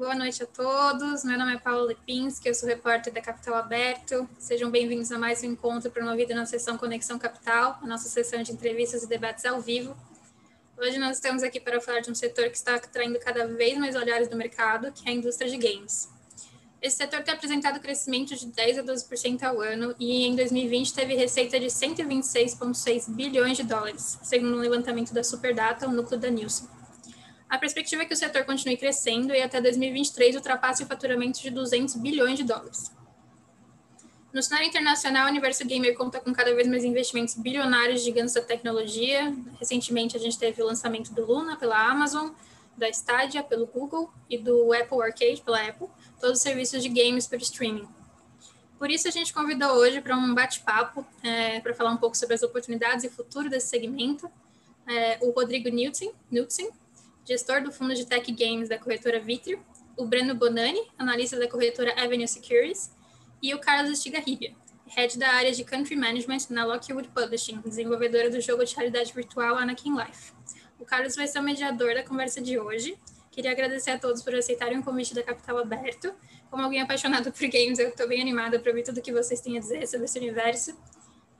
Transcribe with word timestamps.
Boa 0.00 0.14
noite 0.14 0.42
a 0.42 0.46
todos. 0.46 1.24
Meu 1.24 1.38
nome 1.38 1.56
é 1.56 1.58
Paula 1.58 1.88
Lipinski, 1.88 2.48
eu 2.48 2.54
sou 2.54 2.66
repórter 2.66 3.12
da 3.12 3.20
Capital 3.20 3.54
Aberto. 3.56 4.26
Sejam 4.38 4.70
bem-vindos 4.70 5.12
a 5.12 5.18
mais 5.18 5.42
um 5.42 5.48
encontro 5.48 5.90
promovido 5.90 6.34
na 6.34 6.46
sessão 6.46 6.78
Conexão 6.78 7.18
Capital, 7.18 7.78
a 7.82 7.86
nossa 7.86 8.08
sessão 8.08 8.42
de 8.42 8.50
entrevistas 8.50 9.02
e 9.02 9.06
debates 9.06 9.44
ao 9.44 9.60
vivo. 9.60 9.94
Hoje 10.78 10.96
nós 10.96 11.16
estamos 11.16 11.42
aqui 11.42 11.60
para 11.60 11.82
falar 11.82 12.00
de 12.00 12.10
um 12.10 12.14
setor 12.14 12.48
que 12.48 12.56
está 12.56 12.76
atraindo 12.76 13.18
cada 13.18 13.46
vez 13.46 13.76
mais 13.76 13.94
olhares 13.94 14.26
do 14.26 14.36
mercado, 14.38 14.90
que 14.90 15.06
é 15.06 15.12
a 15.12 15.14
indústria 15.14 15.50
de 15.50 15.58
games. 15.58 16.08
Esse 16.80 16.96
setor 16.96 17.22
tem 17.22 17.34
apresentado 17.34 17.78
crescimento 17.78 18.34
de 18.34 18.46
10 18.46 18.78
a 18.78 18.82
12% 18.82 19.42
ao 19.42 19.60
ano 19.60 19.94
e 20.00 20.24
em 20.24 20.34
2020 20.34 20.94
teve 20.94 21.14
receita 21.14 21.60
de 21.60 21.66
126,6 21.66 23.10
bilhões 23.10 23.58
de 23.58 23.64
dólares, 23.64 24.18
segundo 24.22 24.56
um 24.56 24.60
levantamento 24.60 25.12
da 25.12 25.22
Superdata, 25.22 25.86
o 25.86 25.92
núcleo 25.92 26.18
da 26.18 26.30
Nielsen. 26.30 26.79
A 27.50 27.58
perspectiva 27.58 28.02
é 28.02 28.06
que 28.06 28.14
o 28.14 28.16
setor 28.16 28.44
continue 28.44 28.76
crescendo 28.76 29.34
e 29.34 29.42
até 29.42 29.60
2023 29.60 30.36
ultrapasse 30.36 30.84
o 30.84 30.86
faturamento 30.86 31.42
de 31.42 31.50
200 31.50 31.96
bilhões 31.96 32.38
de 32.38 32.44
dólares. 32.44 32.92
No 34.32 34.40
cenário 34.40 34.68
internacional, 34.68 35.26
o 35.26 35.28
universo 35.28 35.66
gamer 35.66 35.96
conta 35.96 36.20
com 36.20 36.32
cada 36.32 36.54
vez 36.54 36.68
mais 36.68 36.84
investimentos 36.84 37.34
bilionários 37.34 38.00
de 38.00 38.06
gigantes 38.06 38.34
da 38.34 38.40
tecnologia. 38.40 39.34
Recentemente, 39.58 40.16
a 40.16 40.20
gente 40.20 40.38
teve 40.38 40.62
o 40.62 40.66
lançamento 40.66 41.12
do 41.12 41.26
Luna 41.26 41.56
pela 41.56 41.76
Amazon, 41.76 42.30
da 42.76 42.88
Stadia 42.88 43.42
pelo 43.42 43.66
Google 43.66 44.08
e 44.28 44.38
do 44.38 44.72
Apple 44.72 45.02
Arcade 45.02 45.42
pela 45.44 45.60
Apple, 45.60 45.88
todos 46.20 46.36
os 46.36 46.42
serviços 46.42 46.80
de 46.80 46.88
games 46.88 47.26
por 47.26 47.38
streaming. 47.38 47.88
Por 48.78 48.88
isso, 48.88 49.08
a 49.08 49.10
gente 49.10 49.34
convidou 49.34 49.72
hoje 49.72 50.00
para 50.00 50.16
um 50.16 50.32
bate-papo, 50.32 51.04
é, 51.24 51.58
para 51.58 51.74
falar 51.74 51.90
um 51.90 51.96
pouco 51.96 52.16
sobre 52.16 52.36
as 52.36 52.42
oportunidades 52.44 53.04
e 53.04 53.10
futuro 53.10 53.50
desse 53.50 53.66
segmento, 53.66 54.30
é, 54.86 55.18
o 55.20 55.30
Rodrigo 55.30 55.68
Newton, 55.68 56.12
gestor 57.24 57.62
do 57.62 57.72
fundo 57.72 57.94
de 57.94 58.06
tech 58.06 58.30
games 58.32 58.68
da 58.68 58.78
corretora 58.78 59.20
Vitrio, 59.20 59.62
o 59.96 60.06
Breno 60.06 60.34
Bonani, 60.34 60.80
analista 60.98 61.38
da 61.38 61.48
corretora 61.48 61.92
Avenue 62.02 62.26
Securities, 62.26 62.90
e 63.42 63.54
o 63.54 63.58
Carlos 63.58 63.90
Estigarribia, 63.90 64.54
head 64.86 65.18
da 65.18 65.28
área 65.28 65.52
de 65.52 65.64
Country 65.64 65.96
Management 65.96 66.50
na 66.50 66.64
Lockwood 66.64 67.08
Publishing, 67.08 67.60
desenvolvedora 67.60 68.30
do 68.30 68.40
jogo 68.40 68.64
de 68.64 68.74
realidade 68.74 69.12
virtual 69.12 69.56
Anakin 69.56 69.96
Life. 69.96 70.32
O 70.78 70.84
Carlos 70.84 71.14
vai 71.14 71.26
ser 71.26 71.38
o 71.38 71.42
mediador 71.42 71.94
da 71.94 72.02
conversa 72.02 72.40
de 72.40 72.58
hoje. 72.58 72.98
Queria 73.30 73.52
agradecer 73.52 73.90
a 73.90 73.98
todos 73.98 74.22
por 74.22 74.34
aceitarem 74.34 74.78
o 74.78 74.82
convite 74.82 75.14
da 75.14 75.22
Capital 75.22 75.58
Aberto. 75.58 76.12
Como 76.50 76.62
alguém 76.62 76.80
apaixonado 76.80 77.30
por 77.30 77.46
games, 77.48 77.78
eu 77.78 77.88
estou 77.88 78.08
bem 78.08 78.20
animada 78.20 78.58
para 78.58 78.70
ouvir 78.70 78.82
tudo 78.82 78.98
o 78.98 79.02
que 79.02 79.12
vocês 79.12 79.40
têm 79.40 79.56
a 79.56 79.60
dizer 79.60 79.86
sobre 79.86 80.06
esse 80.06 80.18
universo. 80.18 80.76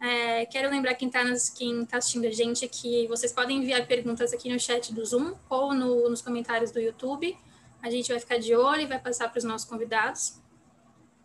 É, 0.01 0.47
quero 0.47 0.71
lembrar 0.71 0.95
quem 0.95 1.09
está 1.09 1.23
tá 1.23 1.99
assistindo 1.99 2.27
a 2.27 2.31
gente 2.31 2.67
que 2.67 3.07
vocês 3.07 3.33
podem 3.33 3.59
enviar 3.59 3.87
perguntas 3.87 4.33
aqui 4.33 4.51
no 4.51 4.59
chat 4.59 4.95
do 4.95 5.05
Zoom 5.05 5.35
ou 5.49 5.75
no, 5.75 6.09
nos 6.09 6.23
comentários 6.23 6.71
do 6.71 6.81
YouTube. 6.81 7.37
A 7.83 7.91
gente 7.91 8.11
vai 8.11 8.19
ficar 8.19 8.39
de 8.39 8.55
olho 8.55 8.83
e 8.83 8.87
vai 8.87 8.99
passar 8.99 9.29
para 9.29 9.39
os 9.39 9.45
nossos 9.45 9.69
convidados. 9.69 10.41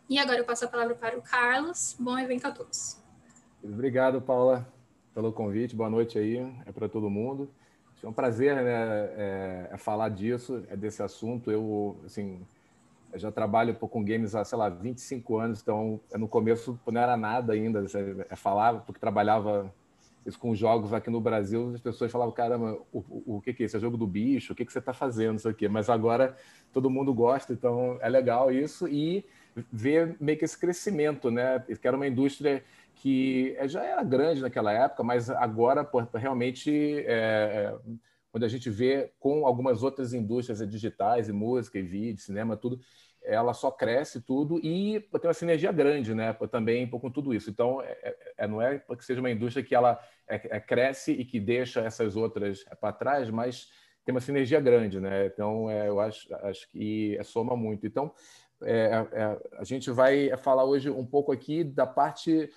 E 0.09 0.19
agora 0.19 0.39
eu 0.39 0.45
passo 0.45 0.65
a 0.65 0.67
palavra 0.67 0.93
para 0.93 1.17
o 1.17 1.21
Carlos. 1.21 1.95
Bom 1.97 2.19
evento 2.19 2.47
a 2.47 2.51
todos. 2.51 3.01
Obrigado, 3.63 4.21
Paula, 4.21 4.67
pelo 5.13 5.31
convite. 5.31 5.75
Boa 5.75 5.89
noite 5.89 6.19
aí, 6.19 6.37
é 6.65 6.71
para 6.71 6.89
todo 6.89 7.09
mundo. 7.09 7.49
É 8.03 8.07
um 8.07 8.13
prazer 8.13 8.55
né, 8.55 9.09
é, 9.17 9.69
é 9.71 9.77
falar 9.77 10.09
disso, 10.09 10.63
é 10.69 10.75
desse 10.75 11.01
assunto. 11.01 11.49
Eu, 11.49 11.97
assim, 12.05 12.45
eu 13.15 13.19
já 13.19 13.31
trabalho 13.31 13.73
com 13.75 14.03
games 14.03 14.35
há, 14.35 14.43
sei 14.43 14.57
lá, 14.57 14.67
25 14.67 15.37
anos, 15.37 15.61
então 15.61 16.01
no 16.15 16.27
começo 16.27 16.77
não 16.85 17.01
era 17.01 17.15
nada 17.15 17.53
ainda, 17.53 17.85
é, 18.29 18.35
falava, 18.35 18.81
porque 18.81 18.99
trabalhava 18.99 19.73
isso 20.25 20.37
com 20.37 20.53
jogos 20.53 20.91
aqui 20.91 21.09
no 21.09 21.21
Brasil, 21.21 21.71
as 21.73 21.79
pessoas 21.79 22.11
falavam, 22.11 22.33
caramba, 22.33 22.77
o, 22.91 22.99
o, 22.99 23.37
o 23.37 23.41
que, 23.41 23.53
que 23.53 23.63
é 23.63 23.65
isso? 23.67 23.77
É 23.77 23.79
jogo 23.79 23.95
do 23.95 24.05
bicho? 24.05 24.51
O 24.51 24.55
que, 24.55 24.65
que 24.65 24.73
você 24.73 24.79
está 24.79 24.91
fazendo 24.91 25.37
isso 25.37 25.47
aqui? 25.47 25.69
Mas 25.69 25.89
agora 25.89 26.35
todo 26.73 26.89
mundo 26.89 27.13
gosta, 27.13 27.53
então 27.53 27.97
é 28.01 28.09
legal 28.09 28.51
isso 28.51 28.85
e 28.85 29.23
ver 29.71 30.17
meio 30.19 30.37
que 30.37 30.43
esse 30.43 30.59
crescimento, 30.59 31.31
né? 31.31 31.59
Que 31.59 31.87
era 31.87 31.95
uma 31.95 32.07
indústria 32.07 32.63
que 32.95 33.55
já 33.65 33.81
era 33.81 34.03
grande 34.03 34.41
naquela 34.41 34.73
época, 34.73 35.03
mas 35.03 35.29
agora 35.29 35.89
realmente 36.15 36.69
é, 37.05 37.05
é, 37.07 37.75
quando 38.35 38.43
a 38.43 38.49
gente 38.49 38.69
vê 38.69 39.13
com 39.17 39.45
algumas 39.45 39.81
outras 39.81 40.13
indústrias 40.13 40.59
digitais, 40.69 41.29
e 41.29 41.31
música, 41.31 41.79
e 41.79 41.81
vídeo, 41.81 42.21
cinema, 42.21 42.57
tudo, 42.57 42.81
ela 43.25 43.53
só 43.53 43.71
cresce 43.71 44.21
tudo 44.21 44.59
e 44.63 44.99
tem 44.99 45.27
uma 45.27 45.33
sinergia 45.33 45.71
grande, 45.71 46.13
né? 46.13 46.33
Também 46.51 46.87
com 46.87 47.09
tudo 47.09 47.33
isso. 47.33 47.49
Então, 47.49 47.81
é, 47.81 47.97
é, 48.03 48.17
é 48.39 48.47
não 48.47 48.61
é 48.61 48.77
porque 48.79 49.03
seja 49.03 49.19
uma 49.19 49.31
indústria 49.31 49.65
que 49.65 49.75
ela 49.75 49.99
é, 50.27 50.57
é 50.57 50.59
cresce 50.59 51.11
e 51.11 51.25
que 51.25 51.39
deixa 51.39 51.81
essas 51.81 52.15
outras 52.15 52.63
para 52.79 52.93
trás, 52.93 53.29
mas 53.29 53.69
tem 54.05 54.13
uma 54.13 54.21
sinergia 54.21 54.59
grande, 54.59 54.99
né? 54.99 55.25
Então, 55.25 55.69
eu 55.71 55.99
acho, 55.99 56.33
acho 56.45 56.69
que 56.69 57.17
soma 57.23 57.55
muito. 57.55 57.87
Então, 57.87 58.13
a 59.57 59.63
gente 59.63 59.91
vai 59.91 60.35
falar 60.37 60.63
hoje 60.63 60.89
um 60.89 61.05
pouco 61.05 61.31
aqui 61.31 61.63
da 61.63 61.85
parte 61.85 62.49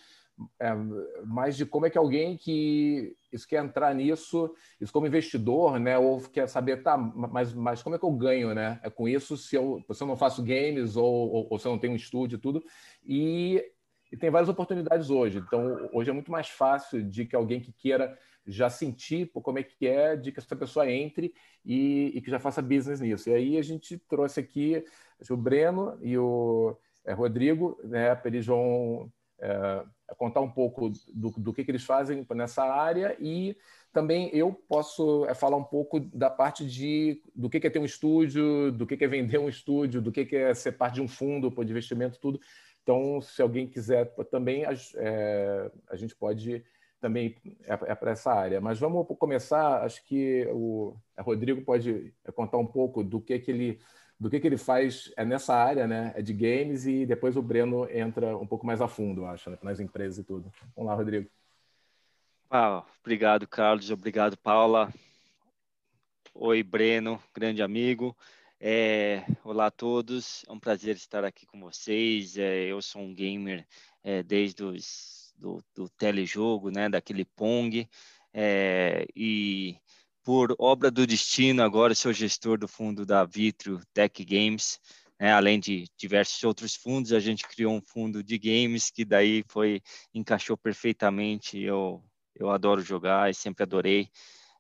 é, 0.61 0.75
mais 1.25 1.57
de 1.57 1.67
como 1.67 1.87
é 1.87 1.91
que 1.91 1.99
alguém 1.99 2.37
que 2.37 3.17
isso 3.33 3.47
quer 3.47 3.65
entrar 3.65 3.95
nisso, 3.95 4.53
isso 4.81 4.93
como 4.93 5.07
investidor, 5.07 5.79
né, 5.79 5.99
ou 5.99 6.21
quer 6.21 6.49
saber, 6.49 6.83
tá, 6.83 6.97
mas, 6.97 7.53
mas 7.53 7.83
como 7.83 7.97
é 7.97 7.99
que 7.99 8.05
eu 8.05 8.13
ganho, 8.13 8.55
né, 8.55 8.81
é 8.83 8.91
com 8.91 9.09
isso 9.09 9.37
se 9.37 9.57
eu, 9.57 9.85
se 9.93 10.03
eu 10.03 10.07
não 10.07 10.17
faço 10.17 10.43
games 10.43 10.97
ou, 10.97 11.05
ou, 11.05 11.47
ou 11.51 11.59
se 11.59 11.67
eu 11.67 11.73
não 11.73 11.79
tenho 11.79 11.93
um 11.93 11.97
estúdio 11.97 12.37
e 12.37 12.41
tudo, 12.41 12.63
e, 13.05 13.65
tem 14.19 14.31
várias 14.31 14.49
oportunidades 14.49 15.11
hoje, 15.11 15.39
então 15.39 15.91
hoje 15.93 16.09
é 16.09 16.13
muito 16.15 16.33
mais 16.33 16.49
fácil 16.49 17.03
de 17.03 17.27
que 17.27 17.37
alguém 17.37 17.61
que 17.61 17.73
queira 17.73 18.17
já 18.47 18.71
sentir 18.71 19.31
pô, 19.31 19.43
como 19.43 19.59
é 19.59 19.63
que 19.63 19.87
é, 19.87 20.17
de 20.17 20.33
que 20.33 20.39
essa 20.39 20.57
pessoa 20.57 20.91
entre 20.91 21.35
e, 21.63 22.13
e 22.15 22.23
que 22.23 22.31
já 22.31 22.39
faça 22.39 22.63
business 22.63 23.01
nisso. 23.01 23.29
E 23.29 23.35
aí 23.35 23.59
a 23.59 23.63
gente 23.63 23.99
trouxe 24.09 24.41
aqui 24.41 24.83
o 25.29 25.37
Breno 25.37 25.99
e 26.01 26.17
o 26.17 26.75
é, 27.05 27.13
Rodrigo, 27.13 27.79
né, 27.85 28.19
eles 28.25 28.47
vão 28.47 29.13
é, 29.39 29.85
contar 30.17 30.41
um 30.41 30.51
pouco 30.51 30.91
do, 31.13 31.31
do 31.31 31.53
que, 31.53 31.65
que, 31.65 31.71
eles 31.71 31.85
fazem 31.85 32.27
nessa 32.35 32.65
área 32.65 33.17
e 33.21 33.57
também 33.93 34.31
eu 34.33 34.53
posso 34.53 35.27
é, 35.27 35.35
falar 35.35 35.57
um 35.57 35.65
pouco 35.65 36.01
da 36.01 36.31
parte 36.31 36.65
de 36.67 37.23
do 37.35 37.49
que, 37.51 37.61
que 37.61 37.67
é 37.67 37.71
ter 37.71 37.79
um 37.79 37.85
estúdio, 37.85 38.73
do 38.73 38.87
que, 38.87 38.97
que 38.97 39.05
é 39.05 39.09
vender 39.09 39.39
um 39.39 39.49
estúdio, 39.49 40.01
do 40.01 40.13
que, 40.13 40.25
que 40.25 40.37
é 40.37 40.55
ser 40.55 40.73
parte 40.73 40.95
de 40.95 41.03
um 41.03 41.09
fundo 41.09 41.51
de 41.51 41.71
investimento, 41.71 42.19
tudo. 42.19 42.41
Então, 42.83 43.21
se 43.21 43.43
alguém 43.43 43.67
quiser 43.67 44.07
também, 44.31 44.65
é, 44.65 45.71
a 45.91 45.97
gente 45.97 46.17
pode 46.17 46.65
também 47.01 47.37
é, 47.65 47.95
para 47.95 48.13
essa 48.13 48.33
área. 48.33 48.61
Mas 48.61 48.79
vamos 48.79 49.07
começar, 49.19 49.85
acho 49.85 50.05
que 50.07 50.49
o 50.53 50.97
Rodrigo 51.19 51.63
pode 51.63 52.15
contar 52.35 52.59
um 52.59 52.67
pouco 52.67 53.05
do 53.05 53.21
que, 53.21 53.39
que 53.39 53.51
ele 53.51 53.81
do 54.19 54.29
que, 54.29 54.41
que 54.41 54.47
ele 54.47 54.59
faz 54.59 55.13
é 55.17 55.25
nessa 55.25 55.55
área, 55.55 55.87
né? 55.87 56.13
É 56.17 56.23
de 56.23 56.33
games 56.33 56.87
e 56.87 57.07
depois 57.07 57.37
o 57.37 57.43
Breno 57.43 57.89
entra 57.91 58.37
um 58.37 58.47
pouco 58.47 58.67
mais 58.67 58.81
a 58.81 58.89
fundo, 58.89 59.25
acho, 59.25 59.51
né? 59.51 59.59
nas 59.63 59.79
empresas 59.79 60.19
e 60.19 60.25
tudo. 60.25 60.53
Vamos 60.75 60.91
lá, 60.91 60.97
Rodrigo. 60.97 61.31
Ah, 62.51 62.85
obrigado, 63.01 63.47
Carlos. 63.47 63.91
Obrigado, 63.91 64.37
Paula. 64.37 64.93
Oi, 66.35 66.63
Breno, 66.63 67.23
grande 67.35 67.63
amigo. 67.63 68.17
É, 68.61 69.25
olá 69.45 69.67
a 69.67 69.71
todos. 69.71 70.45
É 70.49 70.53
um 70.53 70.59
prazer 70.59 70.97
estar 70.97 71.25
aqui 71.25 71.47
com 71.47 71.61
vocês. 71.61 72.37
É, 72.37 72.65
eu 72.65 72.83
sou 72.83 73.03
um 73.03 73.15
gamer 73.15 73.65
é, 74.03 74.23
desde 74.23 74.65
os, 74.65 75.33
do, 75.37 75.63
do 75.75 75.89
telejogo, 75.91 76.71
né? 76.71 76.89
Daquele 76.89 77.25
Pong. 77.25 77.89
É, 78.33 79.07
e 79.15 79.77
por 80.29 80.55
obra 80.59 80.91
do 80.91 81.07
destino, 81.07 81.63
agora 81.63 81.95
sou 81.95 82.13
gestor 82.13 82.59
do 82.59 82.69
fundo 82.69 83.07
da 83.07 83.25
Vitro 83.25 83.81
Tech 83.95 84.23
Games. 84.27 84.79
Né? 85.19 85.33
Além 85.33 85.59
de 85.59 85.87
diversos 85.97 86.45
outros 86.45 86.75
fundos, 86.75 87.15
a 87.15 87.19
gente 87.19 87.49
criou 87.49 87.73
um 87.73 87.81
fundo 87.81 88.23
de 88.23 88.39
games 88.39 88.91
que 88.91 89.07
daí 89.07 89.43
foi 89.49 89.81
encaixou 90.13 90.55
perfeitamente. 90.55 91.59
Eu 91.59 92.05
eu 92.35 92.51
adoro 92.51 92.83
jogar 92.83 93.31
e 93.31 93.35
sempre 93.35 93.63
adorei. 93.63 94.11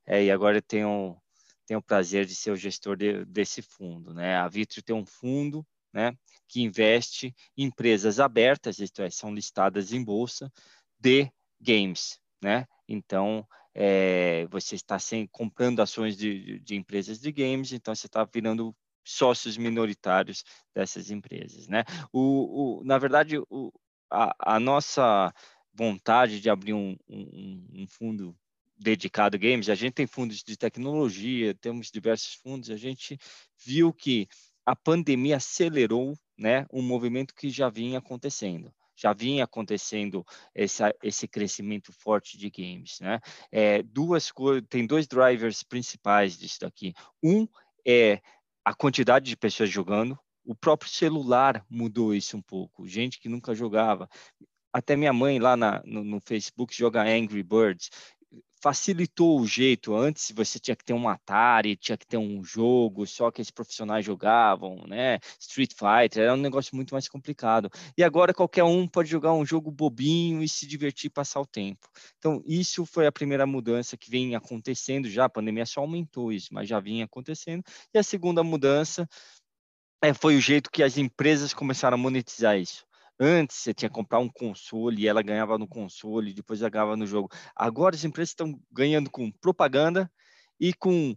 É, 0.07 0.25
e 0.25 0.31
agora 0.31 0.57
eu 0.57 0.63
tenho 0.63 1.21
tenho 1.67 1.81
o 1.81 1.83
prazer 1.83 2.25
de 2.25 2.35
ser 2.35 2.51
o 2.51 2.57
gestor 2.57 2.97
de, 2.97 3.27
desse 3.27 3.61
fundo. 3.61 4.15
Né? 4.15 4.37
A 4.37 4.49
Vitro 4.49 4.83
tem 4.83 4.97
um 4.97 5.05
fundo 5.05 5.67
né, 5.93 6.17
que 6.49 6.63
investe 6.63 7.35
em 7.55 7.65
empresas 7.65 8.19
abertas, 8.19 8.79
isto 8.79 9.03
é, 9.03 9.11
são 9.11 9.35
listadas 9.35 9.93
em 9.93 10.03
bolsa, 10.03 10.51
de 10.99 11.31
games. 11.61 12.19
Né? 12.43 12.65
Então, 12.89 13.47
é, 13.81 14.45
você 14.51 14.75
está 14.75 14.99
sem, 14.99 15.25
comprando 15.29 15.79
ações 15.79 16.17
de, 16.17 16.59
de 16.59 16.75
empresas 16.75 17.21
de 17.21 17.31
games, 17.31 17.73
então 17.73 17.95
você 17.95 18.09
está 18.09 18.25
virando 18.25 18.75
sócios 19.05 19.57
minoritários 19.57 20.43
dessas 20.75 21.13
empresas, 21.13 21.69
né? 21.69 21.85
O, 22.13 22.81
o 22.81 22.85
na 22.85 22.99
verdade, 22.99 23.39
o, 23.49 23.73
a, 24.11 24.35
a, 24.57 24.59
nossa 24.59 25.33
vontade 25.73 26.41
de 26.41 26.51
abrir 26.51 26.73
um, 26.75 26.97
um, 27.09 27.67
um, 27.73 27.87
fundo 27.87 28.37
dedicado 28.77 29.37
a 29.37 29.39
games, 29.39 29.69
a 29.69 29.77
gente 29.77 29.95
tem 29.95 30.09
fundos 30.09 30.43
de 30.43 30.57
tecnologia, 30.57 31.55
temos 31.55 31.89
diversos 31.89 32.35
fundos, 32.35 32.71
a 32.71 32.77
gente 32.77 33.17
viu 33.65 33.93
que 33.93 34.27
a 34.67 34.75
pandemia 34.75 35.37
acelerou, 35.37 36.19
né, 36.37 36.67
um 36.73 36.83
movimento 36.83 37.33
que 37.33 37.49
já 37.49 37.69
vinha 37.69 37.99
acontecendo 37.99 38.75
já 38.99 39.13
vinha 39.13 39.45
acontecendo 39.45 40.27
essa, 40.55 40.93
esse 41.03 41.29
crescimento 41.29 41.93
forte 41.93 42.37
de 42.37 42.51
games, 42.51 42.99
né? 43.01 43.21
É, 43.53 43.83
duas 43.83 44.33
tem 44.69 44.87
dois 44.87 45.07
drivers 45.07 45.63
principais 45.63 46.37
disso 46.37 46.59
daqui. 46.61 46.93
Um 47.23 47.47
é 47.87 48.21
a 48.65 48.75
quantidade 48.75 49.27
de 49.27 49.37
pessoas 49.37 49.71
jogando, 49.71 50.19
o 50.45 50.55
próprio 50.55 50.91
celular 50.91 51.65
mudou 51.71 52.15
isso 52.15 52.37
um 52.37 52.43
pouco. 52.43 52.87
Gente 52.87 53.21
que 53.21 53.29
nunca 53.29 53.55
jogava. 53.55 54.09
Até 54.73 54.97
minha 54.97 55.13
mãe 55.13 55.39
lá 55.39 55.57
na, 55.57 55.83
no, 55.85 56.03
no 56.03 56.21
Facebook 56.21 56.75
joga 56.75 57.03
Angry 57.03 57.43
Birds 57.43 57.91
facilitou 58.63 59.41
o 59.41 59.47
jeito. 59.47 59.95
Antes 59.95 60.33
você 60.35 60.59
tinha 60.59 60.77
que 60.77 60.85
ter 60.85 60.93
um 60.93 61.09
Atari, 61.09 61.77
tinha 61.77 61.97
que 61.97 62.07
ter 62.07 62.17
um 62.17 62.43
jogo 62.43 63.07
só 63.07 63.31
que 63.31 63.41
esses 63.41 63.51
profissionais 63.51 64.05
jogavam, 64.05 64.85
né? 64.87 65.19
Street 65.41 65.73
Fighter, 65.73 66.25
era 66.25 66.35
um 66.35 66.39
negócio 66.39 66.75
muito 66.75 66.95
mais 66.95 67.09
complicado. 67.09 67.71
E 67.97 68.03
agora 68.03 68.35
qualquer 68.35 68.65
um 68.65 68.87
pode 68.87 69.09
jogar 69.09 69.33
um 69.33 69.45
jogo 69.45 69.71
bobinho 69.71 70.43
e 70.43 70.49
se 70.49 70.67
divertir, 70.67 71.11
passar 71.11 71.41
o 71.41 71.47
tempo. 71.47 71.89
Então, 72.19 72.43
isso 72.47 72.85
foi 72.85 73.07
a 73.07 73.13
primeira 73.13 73.47
mudança 73.47 73.97
que 73.97 74.11
vem 74.11 74.35
acontecendo 74.35 75.09
já. 75.09 75.27
A 75.27 75.29
pandemia 75.29 75.67
só 75.67 75.81
aumentou 75.81 76.33
isso, 76.33 76.49
mas 76.53 76.69
já 76.69 76.81
vinha 76.81 77.05
acontecendo. 77.05 77.63
E 77.95 77.99
a 77.99 78.03
segunda 78.03 78.43
mudança 78.43 79.09
é, 80.03 80.15
foi 80.15 80.37
o 80.37 80.41
jeito 80.41 80.71
que 80.71 80.83
as 80.83 80.97
empresas 80.97 81.53
começaram 81.53 81.97
a 81.97 81.99
monetizar 81.99 82.59
isso. 82.59 82.88
Antes 83.21 83.57
você 83.57 83.75
tinha 83.75 83.89
que 83.89 83.95
comprar 83.95 84.21
um 84.21 84.29
console 84.29 85.03
e 85.03 85.09
ela 85.09 85.23
ganhava 85.23 85.59
no 85.59 85.67
console, 85.67 86.33
depois 86.33 86.61
ela 86.61 86.71
ganhava 86.71 86.97
no 86.97 87.07
jogo. 87.07 87.29
Agora 87.55 87.97
as 87.97 88.05
empresas 88.05 88.31
estão 88.31 88.59
ganhando 88.71 89.11
com 89.11 89.31
propaganda 89.33 90.11
e 90.61 90.73
com 90.73 91.17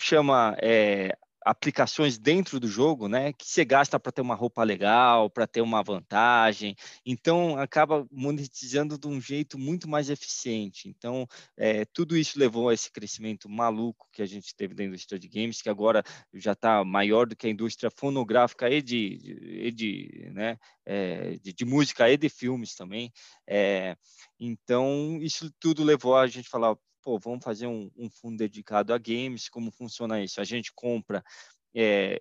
chama 0.00 0.56
é, 0.62 1.16
aplicações 1.44 2.18
dentro 2.18 2.60
do 2.60 2.68
jogo, 2.68 3.08
né, 3.08 3.32
que 3.32 3.46
você 3.46 3.64
gasta 3.64 3.98
para 3.98 4.12
ter 4.12 4.20
uma 4.20 4.34
roupa 4.34 4.62
legal, 4.62 5.30
para 5.30 5.46
ter 5.46 5.60
uma 5.60 5.82
vantagem, 5.82 6.76
então 7.04 7.56
acaba 7.58 8.06
monetizando 8.10 8.98
de 8.98 9.06
um 9.06 9.20
jeito 9.20 9.58
muito 9.58 9.88
mais 9.88 10.10
eficiente. 10.10 10.88
Então, 10.88 11.26
é, 11.56 11.84
tudo 11.86 12.16
isso 12.16 12.38
levou 12.38 12.68
a 12.68 12.74
esse 12.74 12.90
crescimento 12.90 13.48
maluco 13.48 14.08
que 14.12 14.22
a 14.22 14.26
gente 14.26 14.54
teve 14.54 14.74
da 14.74 14.84
indústria 14.84 15.18
de 15.18 15.28
games, 15.28 15.62
que 15.62 15.68
agora 15.68 16.02
já 16.34 16.52
está 16.52 16.84
maior 16.84 17.26
do 17.26 17.36
que 17.36 17.46
a 17.46 17.50
indústria 17.50 17.90
fonográfica 17.90 18.68
e 18.68 18.82
de, 18.82 19.16
de, 19.18 19.70
de 19.70 20.30
né, 20.32 20.58
é, 20.84 21.36
de, 21.42 21.52
de, 21.52 21.64
música 21.64 22.10
e 22.10 22.16
de 22.16 22.28
filmes 22.28 22.74
também. 22.74 23.12
É, 23.46 23.96
então, 24.38 25.18
isso 25.20 25.50
tudo 25.60 25.84
levou 25.84 26.16
a 26.16 26.26
gente 26.26 26.48
falar, 26.48 26.76
pô, 27.02 27.18
vamos 27.18 27.44
fazer 27.44 27.66
um, 27.66 27.90
um 27.96 28.10
fundo 28.10 28.36
dedicado 28.36 28.92
a 28.92 28.98
games, 28.98 29.48
como 29.48 29.70
funciona 29.70 30.22
isso? 30.22 30.40
A 30.40 30.44
gente 30.44 30.72
compra 30.74 31.22
é, 31.74 32.20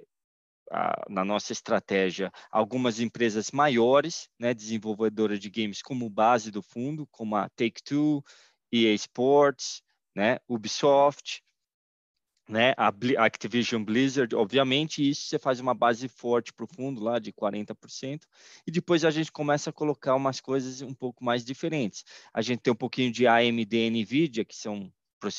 a, 0.71 1.05
na 1.09 1.25
nossa 1.25 1.51
estratégia 1.51 2.31
algumas 2.51 2.99
empresas 2.99 3.51
maiores, 3.51 4.29
né, 4.39 4.53
desenvolvedoras 4.53 5.39
de 5.39 5.49
games 5.49 5.81
como 5.81 6.09
base 6.09 6.51
do 6.51 6.61
fundo, 6.61 7.07
como 7.07 7.35
a 7.35 7.49
Take-Two, 7.49 8.23
EA 8.71 8.93
Sports, 8.93 9.81
né, 10.15 10.37
Ubisoft, 10.47 11.41
né, 12.49 12.73
a 12.75 12.91
Activision 13.23 13.83
Blizzard, 13.83 14.35
obviamente, 14.35 15.07
isso 15.07 15.27
você 15.27 15.37
faz 15.37 15.59
uma 15.59 15.75
base 15.75 16.07
forte 16.07 16.51
para 16.51 16.63
o 16.65 16.67
fundo 16.67 16.99
lá 16.99 17.19
de 17.19 17.31
40%, 17.31 18.21
e 18.65 18.71
depois 18.71 19.05
a 19.05 19.11
gente 19.11 19.31
começa 19.31 19.69
a 19.69 19.73
colocar 19.73 20.15
umas 20.15 20.41
coisas 20.41 20.81
um 20.81 20.93
pouco 20.93 21.23
mais 21.23 21.45
diferentes. 21.45 22.03
A 22.33 22.41
gente 22.41 22.61
tem 22.61 22.73
um 22.73 22.75
pouquinho 22.75 23.11
de 23.11 23.27
AMD 23.27 23.77
e 23.77 23.89
NVIDIA, 23.91 24.43
que 24.43 24.55
são 24.55 24.91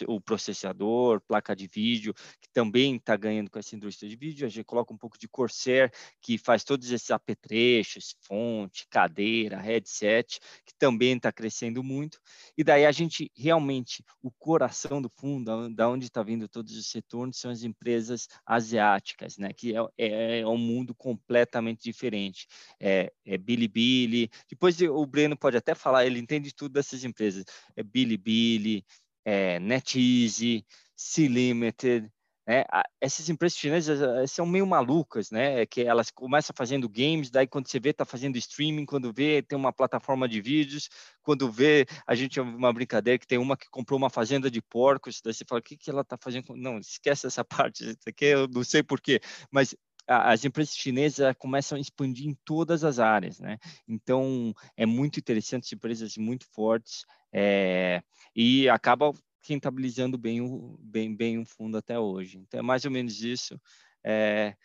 o 0.07 0.21
processador, 0.21 1.21
placa 1.21 1.55
de 1.55 1.67
vídeo, 1.67 2.15
que 2.41 2.49
também 2.53 2.97
está 2.97 3.17
ganhando 3.17 3.51
com 3.51 3.59
essa 3.59 3.75
indústria 3.75 4.09
de 4.09 4.17
vídeo. 4.17 4.47
A 4.47 4.51
gente 4.51 4.65
coloca 4.65 4.93
um 4.93 4.97
pouco 4.97 5.19
de 5.19 5.29
Corsair, 5.29 5.91
que 6.21 6.39
faz 6.39 6.65
todos 6.65 6.91
esses 6.91 7.11
apetrechos, 7.11 8.17
fonte, 8.23 8.87
cadeira, 8.89 9.59
headset, 9.59 10.39
que 10.65 10.75
também 10.79 11.17
está 11.17 11.33
crescendo 11.33 11.83
muito. 11.83 12.21
E 12.57 12.65
daí 12.65 12.87
a 12.87 12.93
gente 12.93 13.31
realmente, 13.37 14.05
o 14.23 14.31
coração 14.31 15.01
do 15.01 15.11
fundo, 15.11 15.69
da 15.71 15.89
onde 15.89 16.07
está 16.07 16.23
vindo 16.23 16.49
todos 16.49 16.77
os 16.77 16.93
retornos, 16.93 17.39
são 17.39 17.51
as 17.51 17.63
empresas 17.63 18.29
asiáticas, 18.45 19.39
né? 19.39 19.53
que 19.53 19.77
é, 19.77 19.81
é, 19.99 20.41
é 20.41 20.47
um 20.47 20.59
mundo 20.59 20.95
completamente 20.95 21.83
diferente. 21.83 22.47
É, 22.79 23.13
é 23.25 23.39
Bilibili, 23.39 24.31
depois 24.49 24.81
o 24.81 25.07
Breno 25.07 25.37
pode 25.37 25.57
até 25.57 25.75
falar, 25.75 26.07
ele 26.07 26.19
entende 26.19 26.55
tudo 26.55 26.73
dessas 26.73 27.05
empresas. 27.05 27.45
É 27.77 27.83
Bilibili, 27.83 28.85
é, 29.25 29.59
NetEasy, 29.61 30.65
C-Limited, 30.97 32.11
né? 32.47 32.65
essas 33.01 33.29
empresas 33.29 33.57
chinesas 33.57 34.31
são 34.31 34.45
meio 34.45 34.67
malucas, 34.67 35.31
né? 35.31 35.63
É 35.63 35.67
que 35.67 35.83
elas 35.83 36.11
começam 36.11 36.53
fazendo 36.57 36.89
games, 36.89 37.31
daí 37.31 37.47
quando 37.47 37.69
você 37.69 37.79
vê, 37.79 37.91
está 37.91 38.05
fazendo 38.05 38.37
streaming, 38.37 38.85
quando 38.87 39.13
vê, 39.13 39.41
tem 39.41 39.57
uma 39.57 39.73
plataforma 39.73 40.29
de 40.29 40.41
vídeos, 40.41 40.89
quando 41.23 41.51
vê, 41.51 41.87
a 42.07 42.15
gente 42.15 42.41
uma 42.41 42.73
brincadeira 42.73 43.19
que 43.19 43.27
tem 43.27 43.39
uma 43.39 43.57
que 43.57 43.69
comprou 43.71 43.97
uma 43.97 44.11
fazenda 44.11 44.51
de 44.51 44.61
porcos, 44.61 45.21
daí 45.25 45.33
você 45.33 45.45
fala, 45.49 45.61
o 45.61 45.63
que, 45.63 45.77
que 45.77 45.91
ela 45.91 46.01
está 46.01 46.19
fazendo? 46.21 46.57
Não, 46.57 46.79
esquece 46.79 47.27
essa 47.27 47.45
parte, 47.71 47.85
isso 47.85 47.99
aqui 48.09 48.25
eu 48.25 48.49
não 48.49 48.65
sei 48.65 48.83
porquê, 48.83 49.21
mas 49.51 49.75
as 50.11 50.45
empresas 50.45 50.77
chinesas 50.77 51.37
começam 51.39 51.79
a 51.79 51.81
expandir 51.81 52.27
em 52.27 52.37
todas 52.45 52.83
as 52.83 52.99
áreas, 52.99 53.39
né? 53.39 53.59
Então, 53.87 54.53
é 54.77 54.85
muito 54.85 55.21
interessante, 55.21 55.75
empresas 55.75 56.17
muito 56.17 56.45
fortes, 56.53 57.05
é, 57.33 58.03
e 58.35 58.69
acaba 58.69 59.13
rentabilizando 59.47 60.19
bem 60.19 60.41
o, 60.41 60.77
bem, 60.81 61.15
bem 61.15 61.39
o 61.39 61.47
fundo 61.47 61.79
até 61.79 61.97
hoje. 61.97 62.39
Então, 62.39 62.59
é 62.59 62.63
mais 62.63 62.85
ou 62.85 62.91
menos 62.91 63.23
isso 63.23 63.59
é, 64.05 64.57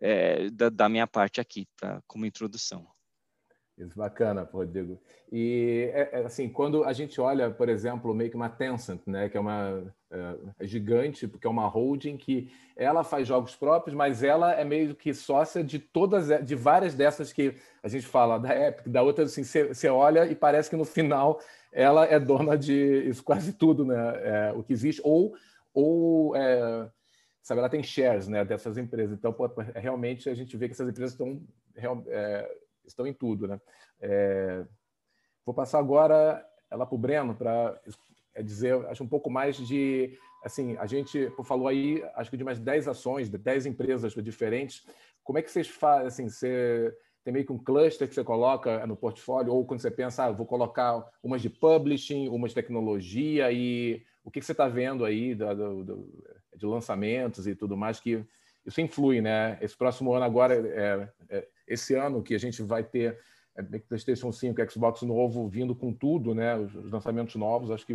é, 0.00 0.48
da, 0.50 0.70
da, 0.70 0.88
minha 0.88 1.06
parte 1.06 1.42
aqui, 1.42 1.68
pra, 1.76 2.02
como 2.06 2.24
introdução. 2.24 2.86
Isso, 3.76 3.94
bacana, 3.94 4.48
Rodrigo. 4.50 4.98
E, 5.30 5.90
é, 5.92 6.20
é, 6.20 6.24
assim, 6.24 6.48
quando 6.48 6.84
a 6.84 6.94
gente 6.94 7.20
olha, 7.20 7.50
por 7.50 7.68
exemplo, 7.68 8.14
meio 8.14 8.30
que 8.30 8.36
uma 8.36 8.48
Tencent, 8.48 9.02
né, 9.06 9.28
que 9.28 9.36
é 9.36 9.40
uma 9.40 9.94
é, 10.16 10.64
é, 10.64 10.66
gigante, 10.66 11.28
porque 11.28 11.46
é 11.46 11.50
uma 11.50 11.66
holding 11.66 12.16
que 12.16 12.50
ela 12.76 13.04
faz 13.04 13.28
jogos 13.28 13.54
próprios, 13.54 13.94
mas 13.94 14.22
ela 14.22 14.52
é 14.52 14.64
meio 14.64 14.94
que 14.94 15.12
sócia 15.12 15.62
de 15.62 15.78
todas, 15.78 16.28
de 16.44 16.54
várias 16.54 16.94
dessas 16.94 17.32
que 17.32 17.54
a 17.82 17.88
gente 17.88 18.06
fala, 18.06 18.38
da 18.38 18.54
Epic, 18.68 18.88
da 18.88 19.02
outra, 19.02 19.24
assim, 19.24 19.44
você 19.44 19.88
olha 19.88 20.26
e 20.26 20.34
parece 20.34 20.70
que 20.70 20.76
no 20.76 20.84
final 20.84 21.40
ela 21.72 22.04
é 22.06 22.18
dona 22.18 22.56
de 22.56 23.08
isso, 23.08 23.22
quase 23.22 23.52
tudo, 23.52 23.84
né? 23.84 23.96
É, 24.22 24.52
o 24.54 24.62
que 24.62 24.72
existe, 24.72 25.00
ou, 25.04 25.34
ou 25.74 26.34
é, 26.34 26.90
sabe, 27.42 27.60
ela 27.60 27.68
tem 27.68 27.82
shares 27.82 28.26
né, 28.26 28.44
dessas 28.44 28.78
empresas. 28.78 29.16
Então, 29.16 29.32
pô, 29.32 29.48
realmente, 29.74 30.28
a 30.30 30.34
gente 30.34 30.56
vê 30.56 30.66
que 30.66 30.72
essas 30.72 30.88
empresas 30.88 31.12
estão, 31.12 31.40
é, 32.08 32.56
estão 32.86 33.06
em 33.06 33.12
tudo, 33.12 33.46
né? 33.46 33.60
É, 34.00 34.64
vou 35.44 35.54
passar 35.54 35.78
agora 35.78 36.44
ela 36.70 36.86
para 36.86 36.94
o 36.94 36.98
Breno 36.98 37.34
para 37.34 37.80
é, 38.36 38.42
dizer, 38.42 38.74
acho 38.86 39.02
um 39.02 39.08
pouco 39.08 39.30
mais 39.30 39.56
de, 39.56 40.16
assim, 40.44 40.76
a 40.76 40.86
gente 40.86 41.32
falou 41.44 41.66
aí, 41.66 42.04
acho 42.14 42.30
que 42.30 42.36
de 42.36 42.44
mais 42.44 42.60
10 42.60 42.86
ações, 42.86 43.30
de 43.30 43.38
10 43.38 43.66
empresas 43.66 44.12
diferentes. 44.14 44.86
Como 45.24 45.38
é 45.38 45.42
que 45.42 45.50
vocês 45.50 45.66
fazem, 45.66 46.06
assim, 46.06 46.28
você 46.28 46.94
tem 47.24 47.32
meio 47.32 47.46
que 47.46 47.52
um 47.52 47.58
cluster 47.58 48.06
que 48.06 48.14
você 48.14 48.22
coloca 48.22 48.86
no 48.86 48.94
portfólio, 48.94 49.52
ou 49.52 49.64
quando 49.64 49.80
você 49.80 49.90
pensa, 49.90 50.24
ah, 50.24 50.30
vou 50.30 50.46
colocar 50.46 51.04
umas 51.22 51.40
de 51.42 51.48
publishing, 51.48 52.28
umas 52.28 52.50
de 52.50 52.56
tecnologia, 52.56 53.50
e 53.50 54.04
o 54.22 54.30
que, 54.30 54.38
que 54.38 54.46
você 54.46 54.52
está 54.52 54.68
vendo 54.68 55.04
aí 55.04 55.34
do, 55.34 55.54
do, 55.54 55.84
do, 55.84 56.24
de 56.54 56.66
lançamentos 56.66 57.46
e 57.46 57.54
tudo 57.54 57.76
mais, 57.76 57.98
que 57.98 58.22
isso 58.66 58.80
influi, 58.80 59.20
né? 59.20 59.58
Esse 59.60 59.76
próximo 59.76 60.12
ano 60.12 60.24
agora, 60.24 60.54
é, 60.54 61.08
é, 61.30 61.48
esse 61.66 61.94
ano 61.94 62.22
que 62.22 62.34
a 62.34 62.38
gente 62.38 62.62
vai 62.62 62.84
ter 62.84 63.18
é, 63.56 63.62
PlayStation 63.62 64.30
5, 64.30 64.70
Xbox 64.70 65.02
novo 65.02 65.48
vindo 65.48 65.74
com 65.74 65.92
tudo, 65.92 66.34
né? 66.34 66.56
Os 66.56 66.92
lançamentos 66.92 67.34
novos, 67.36 67.70
acho 67.70 67.86
que 67.86 67.94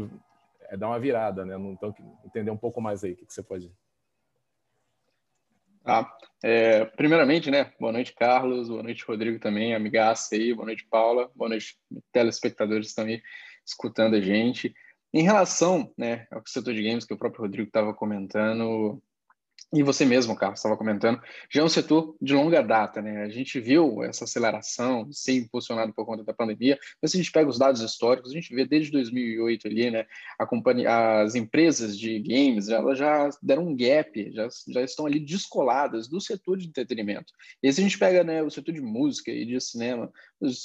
é 0.72 0.78
dar 0.78 0.88
uma 0.88 1.00
virada, 1.00 1.46
né? 1.46 1.56
Então, 1.58 1.94
entender 2.26 2.50
um 2.50 2.58
pouco 2.58 2.82
mais 2.82 3.04
aí 3.04 3.12
o 3.12 3.16
que, 3.16 3.26
que 3.26 3.34
você 3.34 3.44
pode 3.44 3.72
Tá. 5.84 6.16
É, 6.44 6.86
primeiramente, 6.86 7.50
né? 7.50 7.74
Boa 7.80 7.92
noite, 7.92 8.14
Carlos. 8.14 8.70
Boa 8.70 8.84
noite, 8.84 9.04
Rodrigo 9.04 9.40
também, 9.40 9.74
amigaça 9.74 10.36
aí. 10.36 10.54
Boa 10.54 10.68
noite, 10.68 10.86
Paula. 10.88 11.32
Boa 11.36 11.50
noite, 11.50 11.76
telespectadores 12.12 12.86
que 12.86 12.90
estão 12.90 13.06
aí 13.06 13.22
escutando 13.66 14.16
a 14.16 14.22
gente. 14.22 14.74
Em 15.12 15.24
relação 15.24 15.92
né, 15.98 16.28
ao 16.32 16.42
setor 16.46 16.74
de 16.76 16.84
games 16.84 17.04
que 17.04 17.14
o 17.14 17.18
próprio 17.18 17.42
Rodrigo 17.42 17.68
estava 17.68 17.96
comentando, 17.96 19.02
e 19.74 19.82
você 19.84 20.04
mesmo, 20.04 20.36
Carlos, 20.36 20.60
estava 20.60 20.76
comentando, 20.76 21.22
já 21.50 21.62
é 21.62 21.64
um 21.64 21.70
setor 21.70 22.14
de 22.22 22.34
longa 22.34 22.62
data, 22.62 23.02
né? 23.02 23.24
A 23.24 23.30
gente 23.30 23.58
viu 23.58 24.04
essa 24.04 24.26
aceleração 24.26 25.10
ser 25.14 25.34
impulsionado 25.34 25.94
por 25.94 26.06
conta 26.06 26.26
da 26.26 26.34
pandemia, 26.34 26.78
mas 27.02 27.12
se 27.12 27.18
a 27.18 27.22
gente 27.22 27.32
pega 27.32 27.50
os 27.50 27.58
dados 27.58 27.80
históricos, 27.80 28.32
a 28.32 28.34
gente 28.34 28.54
vê 28.54 28.66
desde 28.66 28.92
2008 28.92 29.68
ali, 29.68 29.90
né? 29.90 30.06
Companhia, 30.50 31.22
as 31.22 31.36
empresas 31.36 31.98
de 31.98 32.20
games, 32.20 32.68
elas 32.68 32.98
já 32.98 33.30
deram 33.42 33.68
um 33.68 33.76
gap, 33.76 34.32
já, 34.34 34.50
já 34.68 34.82
estão 34.82 35.06
ali 35.06 35.22
descoladas 35.22 36.10
do 36.10 36.20
setor 36.20 36.58
de 36.58 36.68
entretenimento. 36.68 37.32
E 37.64 37.72
se 37.72 37.80
a 37.80 37.84
gente 37.84 37.98
pega 37.98 38.26
né, 38.26 38.44
o 38.44 38.52
setor 38.52 38.74
de 38.74 38.82
música 38.82 39.32
e 39.32 39.46
de 39.46 39.58
cinema, 39.62 40.12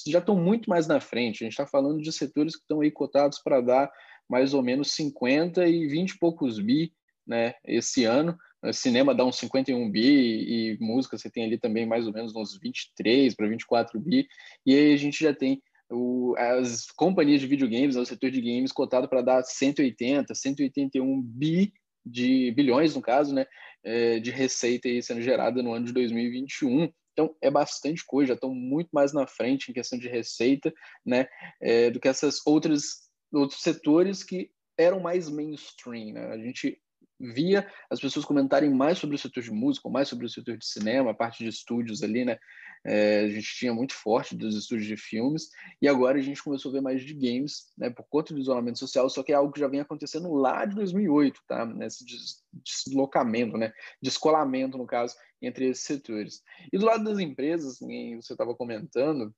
já 0.04 0.18
estão 0.18 0.34
muito 0.34 0.68
mais 0.68 0.88
na 0.88 0.98
frente. 0.98 1.44
A 1.44 1.46
gente 1.46 1.52
está 1.52 1.66
falando 1.66 2.02
de 2.02 2.10
setores 2.10 2.56
que 2.56 2.62
estão 2.62 2.80
aí 2.80 2.90
cotados 2.90 3.38
para 3.38 3.60
dar 3.60 3.88
mais 4.28 4.52
ou 4.52 4.64
menos 4.64 4.90
50 4.96 5.64
e 5.68 5.86
20 5.86 6.10
e 6.10 6.18
poucos 6.18 6.58
bi, 6.58 6.92
né? 7.25 7.54
Esse 7.64 8.04
ano 8.04 8.36
cinema 8.73 9.14
dá 9.14 9.25
uns 9.25 9.37
51 9.38 9.90
bi 9.90 10.00
e 10.00 10.78
música 10.80 11.16
você 11.16 11.30
tem 11.30 11.44
ali 11.44 11.58
também 11.58 11.87
mais 11.87 12.06
ou 12.06 12.12
menos 12.12 12.35
uns 12.35 12.58
23 12.58 13.35
para 13.35 13.49
24 13.49 13.99
bi. 14.00 14.26
E 14.64 14.75
aí 14.75 14.92
a 14.92 14.96
gente 14.96 15.23
já 15.23 15.35
tem 15.35 15.62
o, 15.90 16.35
as 16.37 16.90
companhias 16.90 17.40
de 17.40 17.46
videogames, 17.46 17.96
o 17.96 18.04
setor 18.04 18.30
de 18.30 18.40
games 18.40 18.73
cotado 18.73 19.08
para 19.08 19.23
dar 19.23 19.42
180, 19.42 20.35
181 20.35 21.23
bi 21.23 21.73
de 22.04 22.52
bilhões 22.52 22.94
no 22.94 23.02
caso, 23.02 23.35
né, 23.35 23.46
é, 23.85 24.20
de 24.20 24.30
receita 24.30 24.88
aí 24.88 25.02
sendo 25.02 25.20
gerada 25.20 25.62
no 25.62 25.73
ano 25.73 25.87
de 25.87 25.92
2021. 25.92 26.88
Então, 27.12 27.35
é 27.40 27.50
bastante 27.50 28.04
coisa, 28.04 28.28
já 28.28 28.35
estão 28.35 28.54
muito 28.54 28.90
mais 28.92 29.12
na 29.12 29.26
frente 29.26 29.70
em 29.70 29.75
questão 29.75 29.99
de 29.99 30.08
receita, 30.08 30.73
né, 31.04 31.26
é, 31.61 31.90
do 31.90 31.99
que 31.99 32.08
essas 32.08 32.40
outras 32.46 33.06
outros 33.32 33.61
setores 33.61 34.23
que 34.23 34.50
eram 34.78 35.00
mais 35.00 35.28
mainstream, 35.28 36.12
né? 36.12 36.26
A 36.26 36.38
gente 36.38 36.78
via 37.18 37.70
as 37.90 38.00
pessoas 38.00 38.25
comentarem 38.25 38.70
mais 38.70 38.99
sobre 38.99 39.16
o 39.16 39.18
setor 39.18 39.42
de 39.42 39.50
música, 39.50 39.88
mais 39.88 40.08
sobre 40.08 40.26
o 40.26 40.28
setor 40.28 40.56
de 40.56 40.66
cinema, 40.66 41.11
a 41.11 41.14
parte 41.14 41.42
de 41.42 41.50
estúdios 41.50 42.02
ali, 42.02 42.25
né? 42.25 42.38
É, 42.85 43.20
a 43.20 43.28
gente 43.28 43.54
tinha 43.56 43.75
muito 43.75 43.94
forte 43.94 44.37
dos 44.37 44.54
estúdios 44.54 44.87
de 44.87 44.96
filmes, 44.96 45.49
e 45.82 45.88
agora 45.88 46.18
a 46.18 46.23
gente 46.23 46.42
começou 46.42 46.70
a 46.70 46.75
ver 46.75 46.80
mais 46.80 47.02
de 47.02 47.14
games, 47.14 47.73
né? 47.76 47.90
Por 47.90 48.06
conta 48.08 48.32
do 48.32 48.40
isolamento 48.40 48.78
social, 48.78 49.08
só 49.11 49.23
que 49.23 49.32
é 49.32 49.35
algo 49.35 49.52
que 49.52 49.61
já 49.61 49.66
vem 49.66 49.80
acontecendo 49.80 50.32
lá 50.35 50.64
de 50.64 50.75
2008, 50.76 51.40
tá? 51.49 51.64
Nesse 51.66 52.04
deslocamento, 52.52 53.56
né? 53.56 53.73
Descolamento, 54.00 54.78
no 54.78 54.87
caso, 54.87 55.16
entre 55.40 55.68
esses 55.68 55.85
setores. 55.85 56.42
E 56.73 56.78
do 56.78 56.87
lado 56.87 57.04
das 57.04 57.18
empresas, 57.18 57.78
que 57.78 58.16
você 58.16 58.35
estava 58.35 58.54
comentando, 58.54 59.35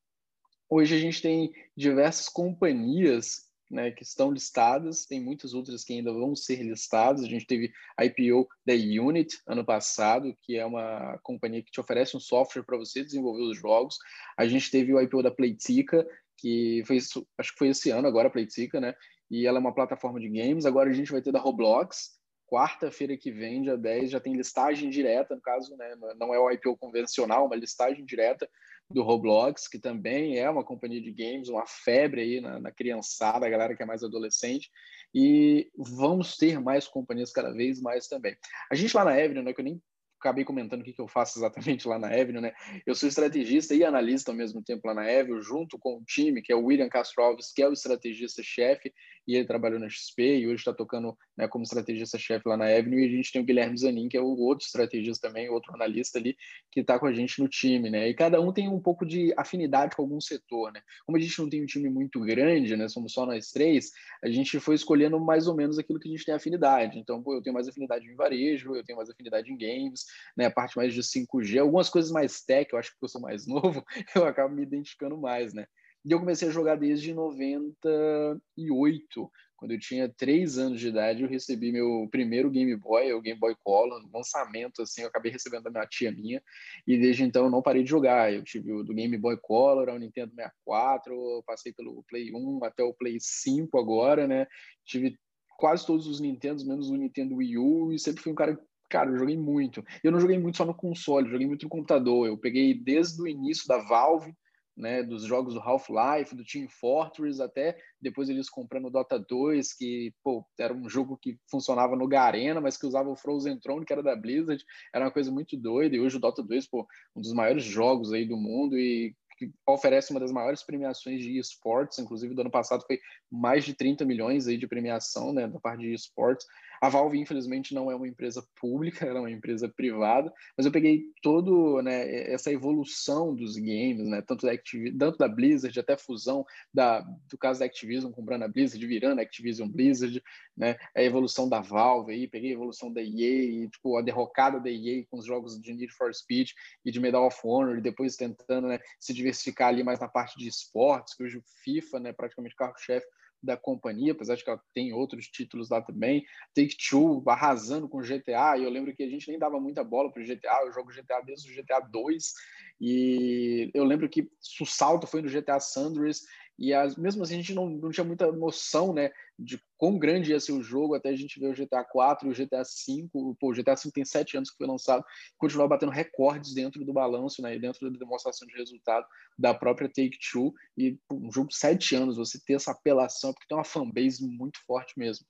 hoje 0.69 0.95
a 0.95 0.99
gente 0.99 1.23
tem 1.23 1.53
diversas 1.77 2.29
companhias 2.29 3.48
né, 3.71 3.91
que 3.91 4.03
estão 4.03 4.31
listadas, 4.31 5.05
tem 5.05 5.21
muitas 5.21 5.53
outras 5.53 5.85
que 5.85 5.93
ainda 5.93 6.13
vão 6.13 6.35
ser 6.35 6.63
listadas. 6.63 7.23
A 7.23 7.29
gente 7.29 7.47
teve 7.47 7.73
a 7.97 8.05
IPO 8.05 8.49
da 8.67 8.73
Unit 8.73 9.39
ano 9.47 9.65
passado, 9.65 10.35
que 10.43 10.57
é 10.57 10.65
uma 10.65 11.19
companhia 11.23 11.63
que 11.63 11.71
te 11.71 11.81
oferece 11.81 12.17
um 12.17 12.21
software 12.21 12.63
para 12.65 12.79
você 12.79 13.05
desenvolver 13.05 13.43
os 13.43 13.59
jogos. 13.59 13.99
A 14.37 14.47
gente 14.47 14.71
teve 14.71 14.93
o 14.95 15.01
IPO 15.01 15.23
da 15.23 15.31
Playtika, 15.31 16.07
que 16.37 16.83
foi 16.87 16.97
isso, 16.97 17.27
acho 17.37 17.53
que 17.53 17.59
foi 17.59 17.69
esse 17.69 17.91
ano 17.91 18.09
agora 18.09 18.29
a 18.29 18.31
Playtika, 18.31 18.81
né? 18.81 18.95
E 19.31 19.47
ela 19.47 19.59
é 19.59 19.61
uma 19.61 19.75
plataforma 19.75 20.19
de 20.19 20.29
games. 20.29 20.65
Agora 20.65 20.89
a 20.89 20.95
gente 20.95 21.13
vai 21.13 21.21
ter 21.21 21.33
da 21.33 21.39
Roblox, 21.39 22.19
quarta-feira 22.49 23.17
que 23.17 23.31
vem, 23.31 23.63
dia 23.63 23.77
10, 23.77 24.11
já 24.11 24.21
tem 24.21 24.35
listagem 24.35 24.89
direta, 24.89 25.35
no 25.35 25.43
caso, 25.43 25.77
né, 25.77 25.95
não 26.19 26.33
é 26.33 26.39
o 26.39 26.51
IPO 26.51 26.79
convencional, 26.79 27.45
uma 27.45 27.55
listagem 27.55 28.05
direta 28.07 28.49
do 28.91 29.03
Roblox, 29.03 29.69
que 29.69 29.79
também 29.79 30.39
é 30.39 30.49
uma 30.49 30.65
companhia 30.65 31.01
de 31.01 31.13
games, 31.13 31.49
uma 31.49 31.67
febre 31.67 32.23
aí 32.23 32.41
na, 32.41 32.59
na 32.59 32.71
criançada, 32.71 33.47
a 33.47 33.51
galera 33.51 33.77
que 33.77 33.83
é 33.83 33.87
mais 33.87 34.03
adolescente, 34.03 34.71
e 35.15 35.71
vamos 35.77 36.37
ter 36.37 36.61
mais 36.61 36.87
companhias 36.87 37.33
cada 37.33 37.53
vez 37.53 37.81
mais 37.81 38.07
também. 38.07 38.37
A 38.71 38.75
gente 38.75 38.97
lá 38.97 39.05
na 39.05 39.19
Evelyn, 39.19 39.43
né, 39.43 39.53
que 39.53 39.61
eu 39.61 39.65
nem 39.65 39.83
acabei 40.19 40.45
comentando 40.45 40.81
o 40.81 40.85
que, 40.85 40.93
que 40.93 41.01
eu 41.01 41.09
faço 41.09 41.39
exatamente 41.39 41.87
lá 41.87 41.99
na 41.99 42.09
Avenue, 42.09 42.41
né? 42.41 42.53
Eu 42.87 42.95
sou 42.95 43.09
estrategista 43.09 43.75
e 43.75 43.85
analista 43.85 44.31
ao 44.31 44.37
mesmo 44.37 44.63
tempo 44.63 44.87
lá 44.87 44.95
na 44.95 45.03
Avenue, 45.03 45.41
junto 45.43 45.79
com 45.79 45.99
o 45.99 46.05
time, 46.05 46.43
que 46.43 46.53
é 46.53 46.57
o 46.57 46.65
William 46.65 46.89
Castro 46.89 47.23
Alves, 47.23 47.53
que 47.53 47.63
é 47.63 47.69
o 47.69 47.73
estrategista-chefe, 47.73 48.93
e 49.27 49.37
ele 49.37 49.47
trabalhou 49.47 49.79
na 49.79 49.89
XP 49.89 50.39
e 50.39 50.47
hoje 50.47 50.57
está 50.57 50.73
tocando 50.73 51.17
né, 51.37 51.47
como 51.47 51.63
estrategista-chefe 51.63 52.49
lá 52.49 52.57
na 52.57 52.65
Avenue, 52.65 53.03
e 53.03 53.07
a 53.07 53.11
gente 53.11 53.33
tem 53.33 53.43
o 53.43 53.45
Guilherme 53.45 53.79
Zanin, 53.79 54.09
que 54.09 54.17
é 54.17 54.21
o 54.21 54.37
outro 54.39 54.67
estrategista 54.67 55.29
também, 55.29 55.49
outro 55.49 55.75
analista 55.75 56.19
ali, 56.19 56.37
que 56.71 56.81
está 56.81 56.99
com 56.99 57.07
a 57.07 57.13
gente 57.13 57.41
no 57.41 57.49
time, 57.49 57.91
né? 57.91 58.09
E 58.09 58.15
cada 58.15 58.41
um 58.41 58.53
tem 58.53 58.69
um 58.69 58.81
pouco 58.81 59.07
de 59.07 59.33
afinidade 59.37 59.95
com 59.95 60.03
algum 60.03 60.21
setor, 60.21 60.73
né? 60.73 60.81
Como 61.07 61.17
a 61.17 61.21
gente 61.21 61.39
não 61.39 61.49
tem 61.49 61.63
um 61.63 61.67
time 61.67 61.89
muito 61.89 62.21
grande, 62.21 62.77
né? 62.77 62.89
Somos 62.89 63.13
só 63.13 63.25
nós 63.25 63.51
três, 63.51 63.91
a 64.23 64.29
gente 64.29 64.59
foi 64.59 64.75
escolhendo 64.75 65.21
mais 65.21 65.47
ou 65.47 65.55
menos 65.55 65.79
aquilo 65.79 66.01
que 66.01 66.09
a 66.09 66.11
gente 66.11 66.25
tem 66.25 66.35
afinidade. 66.35 66.99
Então, 66.99 67.23
pô, 67.23 67.35
eu 67.35 67.43
tenho 67.43 67.55
mais 67.55 67.69
afinidade 67.69 68.07
em 68.07 68.15
varejo, 68.15 68.75
eu 68.75 68.85
tenho 68.85 68.97
mais 68.97 69.11
afinidade 69.11 69.53
em 69.53 69.57
games, 69.57 70.05
né, 70.37 70.47
a 70.47 70.51
parte 70.51 70.77
mais 70.77 70.93
de 70.95 71.03
5G, 71.03 71.61
algumas 71.61 71.89
coisas 71.89 72.11
mais 72.11 72.43
tech, 72.43 72.73
eu 72.73 72.79
acho 72.79 72.91
que 72.91 72.97
eu 73.03 73.09
sou 73.09 73.21
mais 73.21 73.47
novo, 73.47 73.85
eu 74.15 74.25
acabo 74.25 74.55
me 74.55 74.63
identificando 74.63 75.17
mais, 75.17 75.55
né? 75.55 75.67
E 76.05 76.13
eu 76.13 76.21
comecei 76.21 76.49
a 76.49 76.53
jogar 76.53 76.77
desde 76.77 77.13
98, 77.13 79.31
quando 79.59 79.73
eu 79.73 79.81
tinha 79.81 80.09
três 80.09 80.57
anos 80.57 80.79
de 80.79 80.89
idade, 80.89 81.23
eu 81.23 81.29
recebi 81.29 81.73
meu 81.73 82.09
primeiro 82.13 82.49
Game 82.49 82.75
Boy, 82.77 83.13
o 83.13 83.21
Game 83.21 83.39
Boy 83.39 83.57
Color, 83.65 84.09
lançamento, 84.15 84.81
assim, 84.81 85.03
eu 85.03 85.09
acabei 85.09 85.33
recebendo 85.33 85.65
da 85.65 85.71
minha 85.71 85.87
tia 85.87 86.13
minha, 86.13 86.41
e 86.87 86.97
desde 86.97 87.25
então 87.25 87.45
eu 87.45 87.51
não 87.51 87.61
parei 87.61 87.83
de 87.83 87.91
jogar. 87.91 88.33
Eu 88.33 88.45
tive 88.45 88.73
o 88.73 88.85
do 88.85 88.95
Game 88.95 89.19
Boy 89.19 89.37
Color, 89.43 89.89
o 89.89 89.99
Nintendo 89.99 90.33
64, 90.35 91.43
passei 91.45 91.73
pelo 91.73 92.05
Play 92.05 92.33
1 92.33 92.61
até 92.63 92.85
o 92.85 92.95
Play 92.95 93.19
5 93.21 93.77
agora, 93.77 94.29
né? 94.29 94.47
Tive 94.87 95.19
quase 95.59 95.85
todos 95.85 96.07
os 96.07 96.21
Nintendos, 96.21 96.65
menos 96.65 96.89
o 96.89 96.97
Nintendo 96.97 97.35
Wii 97.35 97.59
U, 97.59 97.93
e 97.93 97.99
sempre 97.99 98.23
fui 98.23 98.31
um 98.31 98.37
cara 98.37 98.57
Cara, 98.89 99.11
eu 99.11 99.19
joguei 99.19 99.37
muito. 99.37 99.85
Eu 100.03 100.11
não 100.11 100.21
joguei 100.21 100.39
muito 100.39 100.57
só 100.57 100.65
no 100.65 100.75
console, 100.75 101.31
joguei 101.31 101.47
muito 101.47 101.65
no 101.65 101.69
computador. 101.69 102.27
Eu 102.27 102.39
peguei 102.39 102.75
desde 102.75 103.21
o 103.21 103.29
início 103.29 103.67
da 103.69 103.79
Valve, 103.79 104.35
né, 104.79 105.03
dos 105.03 105.25
jogos 105.25 105.55
do 105.55 105.61
Half-Life, 105.61 106.37
do 106.37 106.45
Team 106.45 106.69
Fortress, 106.69 107.43
até 107.43 107.77
depois 108.01 108.29
eles 108.29 108.49
comprando 108.49 108.87
o 108.87 108.91
Dota 108.91 109.19
2, 109.19 109.75
que 109.75 110.15
pô, 110.23 110.47
era 110.59 110.73
um 110.73 110.89
jogo 110.89 111.19
que 111.21 111.37
funcionava 111.51 111.97
no 111.97 112.07
Garena, 112.07 112.61
mas 112.61 112.77
que 112.77 112.87
usava 112.87 113.11
o 113.11 113.17
Frozen 113.17 113.59
Throne, 113.59 113.85
que 113.85 113.93
era 113.93 114.03
da 114.03 114.15
Blizzard, 114.15 114.65
era 114.95 115.05
uma 115.05 115.11
coisa 115.11 115.33
muito 115.33 115.57
doida, 115.57 115.97
e 115.97 116.01
hoje 116.01 116.17
o 116.17 116.21
Dota 116.21 116.45
2, 116.45 116.69
pô, 116.69 116.87
um 117.15 117.21
dos 117.21 117.33
maiores 117.33 117.65
jogos 117.65 118.13
aí 118.13 118.25
do 118.25 118.37
mundo, 118.37 118.79
e 118.79 119.17
que 119.37 119.51
oferece 119.67 120.11
uma 120.11 120.21
das 120.21 120.33
maiores 120.33 120.65
premiações 120.65 121.23
de 121.23 121.39
esportes, 121.39 121.99
inclusive 121.99 122.35
do 122.35 122.41
ano 122.41 122.51
passado 122.51 122.85
foi 122.87 122.99
mais 123.31 123.65
de 123.65 123.75
30 123.75 124.05
milhões 124.05 124.49
aí 124.49 124.57
de 124.57 124.67
premiação, 124.67 125.33
né, 125.33 125.47
da 125.47 125.61
parte 125.61 125.81
de 125.83 125.93
esportes. 125.93 126.45
A 126.81 126.89
Valve, 126.89 127.19
infelizmente, 127.19 127.75
não 127.75 127.91
é 127.91 127.95
uma 127.95 128.07
empresa 128.07 128.47
pública, 128.61 129.05
ela 129.07 129.19
é 129.19 129.23
uma 129.23 129.31
empresa 129.31 129.69
privada, 129.69 130.33
mas 130.57 130.67
eu 130.67 130.73
peguei 130.73 131.05
todo, 131.23 131.83
né, 131.83 132.31
essa 132.33 132.53
evolução 132.53 133.35
dos 133.35 133.57
games, 133.57 134.09
né, 134.09 134.23
tanto 134.23 134.47
da, 134.47 134.53
Activ 134.53 134.97
tanto 134.99 135.19
da 135.19 135.29
Blizzard 135.29 135.79
até 135.79 135.95
a 135.95 135.99
fusão 135.99 136.45
da, 136.73 137.01
do 137.01 137.37
caso 137.39 137.61
da 137.61 137.67
Activision 137.67 138.11
comprando 138.13 138.45
a 138.45 138.49
Blizzard, 138.49 138.85
virando 138.87 139.19
a 139.19 139.23
Activision 139.23 139.69
Blizzard, 139.69 140.23
né, 140.57 140.77
a 140.95 141.03
evolução 141.03 141.49
da 141.49 141.61
Valve 141.61 142.13
aí, 142.13 142.29
peguei 142.29 142.51
a 142.51 142.55
evolução 142.55 142.93
da 142.93 143.03
EA, 143.03 143.65
e, 143.65 143.69
tipo, 143.69 143.97
a 143.97 144.03
derrocada 144.03 144.61
da 144.61 144.71
EA 144.71 145.05
com 145.11 145.19
os 145.19 145.25
jogos 145.25 145.61
de 145.61 145.73
Need 145.73 145.93
for 145.93 146.15
Speed 146.15 146.51
e 146.85 146.91
de 146.91 147.01
Medal 147.01 147.27
of 147.27 147.39
Honor, 147.45 147.79
e 147.79 147.83
depois 147.83 148.17
tentando, 148.17 148.69
né, 148.69 148.79
se 148.99 149.13
diversificar 149.13 149.69
ali 149.69 149.83
mais 149.83 150.01
na 150.01 150.09
parte 150.09 150.39
de 150.39 150.49
esportes, 150.49 151.15
que 151.15 151.23
hoje 151.23 151.39
o 151.39 151.43
FIFA, 151.63 152.01
né, 152.01 152.13
praticamente 152.13 152.55
carro-chefe 152.57 153.07
da 153.43 153.57
companhia, 153.57 154.13
apesar 154.13 154.37
de 154.37 154.45
que 154.45 154.51
ela 154.51 154.63
tem 154.75 154.93
outros 154.93 155.27
títulos 155.27 155.71
lá 155.71 155.81
também. 155.81 156.25
Take-Two 156.55 157.23
arrasando 157.27 157.89
com 157.89 158.03
GTA, 158.03 158.57
e 158.59 158.65
eu 158.65 158.71
lembro 158.71 158.95
que 158.95 159.03
a 159.03 159.09
gente 159.09 159.29
nem 159.29 159.39
dava 159.39 159.61
muita 159.61 159.85
bola 159.85 160.11
para 160.11 160.23
o 160.23 160.27
GTA, 160.27 160.63
eu 160.65 160.73
jogo 160.73 160.93
GTA 160.93 161.21
desde 161.21 161.51
o 161.51 161.55
GTA 161.55 161.81
2, 161.81 162.33
e 162.81 163.71
eu 163.75 163.85
lembro 163.85 164.09
que 164.09 164.29
o 164.61 164.67
salto 164.67 165.07
foi 165.07 165.23
no 165.23 165.29
GTA 165.29 165.61
Sanders, 165.61 166.23
e 166.59 166.75
as, 166.75 166.97
mesmo 166.97 167.23
assim 167.23 167.35
a 167.35 167.37
gente 167.37 167.55
não, 167.55 167.69
não 167.69 167.91
tinha 167.91 168.05
muita 168.05 168.33
noção 168.33 168.93
né, 168.93 169.13
de 169.39 169.63
quão 169.77 169.97
grande 169.97 170.33
ia 170.33 170.41
ser 170.41 170.53
o 170.53 170.63
jogo 170.63 170.97
até 170.97 171.11
a 171.11 171.17
gente 171.17 171.39
ver 171.39 171.47
o 171.49 171.55
GTA 171.55 171.85
4 171.85 172.27
e 172.27 172.33
o 172.33 172.35
GTA 172.35 172.65
5. 172.65 173.37
Pô, 173.39 173.51
o 173.51 173.55
GTA 173.55 173.77
5 173.77 173.95
tem 173.95 174.05
sete 174.05 174.37
anos 174.37 174.51
que 174.51 174.57
foi 174.57 174.67
lançado, 174.67 175.05
continuou 175.37 175.69
batendo 175.69 175.93
recordes 175.93 176.53
dentro 176.53 176.85
do 176.85 176.93
balanço, 176.93 177.41
né, 177.41 177.57
dentro 177.59 177.89
da 177.89 177.97
demonstração 177.97 178.49
de 178.49 178.57
resultado 178.57 179.07
da 179.39 179.55
própria 179.55 179.89
Take-Two. 179.89 180.53
E 180.77 180.99
pô, 181.07 181.17
um 181.17 181.31
jogo 181.31 181.49
de 181.49 181.57
sete 181.57 181.95
anos, 181.95 182.17
você 182.17 182.41
ter 182.45 182.55
essa 182.55 182.73
apelação, 182.73 183.33
porque 183.33 183.47
tem 183.49 183.57
uma 183.57 183.65
fanbase 183.65 184.27
muito 184.27 184.59
forte 184.67 184.99
mesmo. 184.99 185.25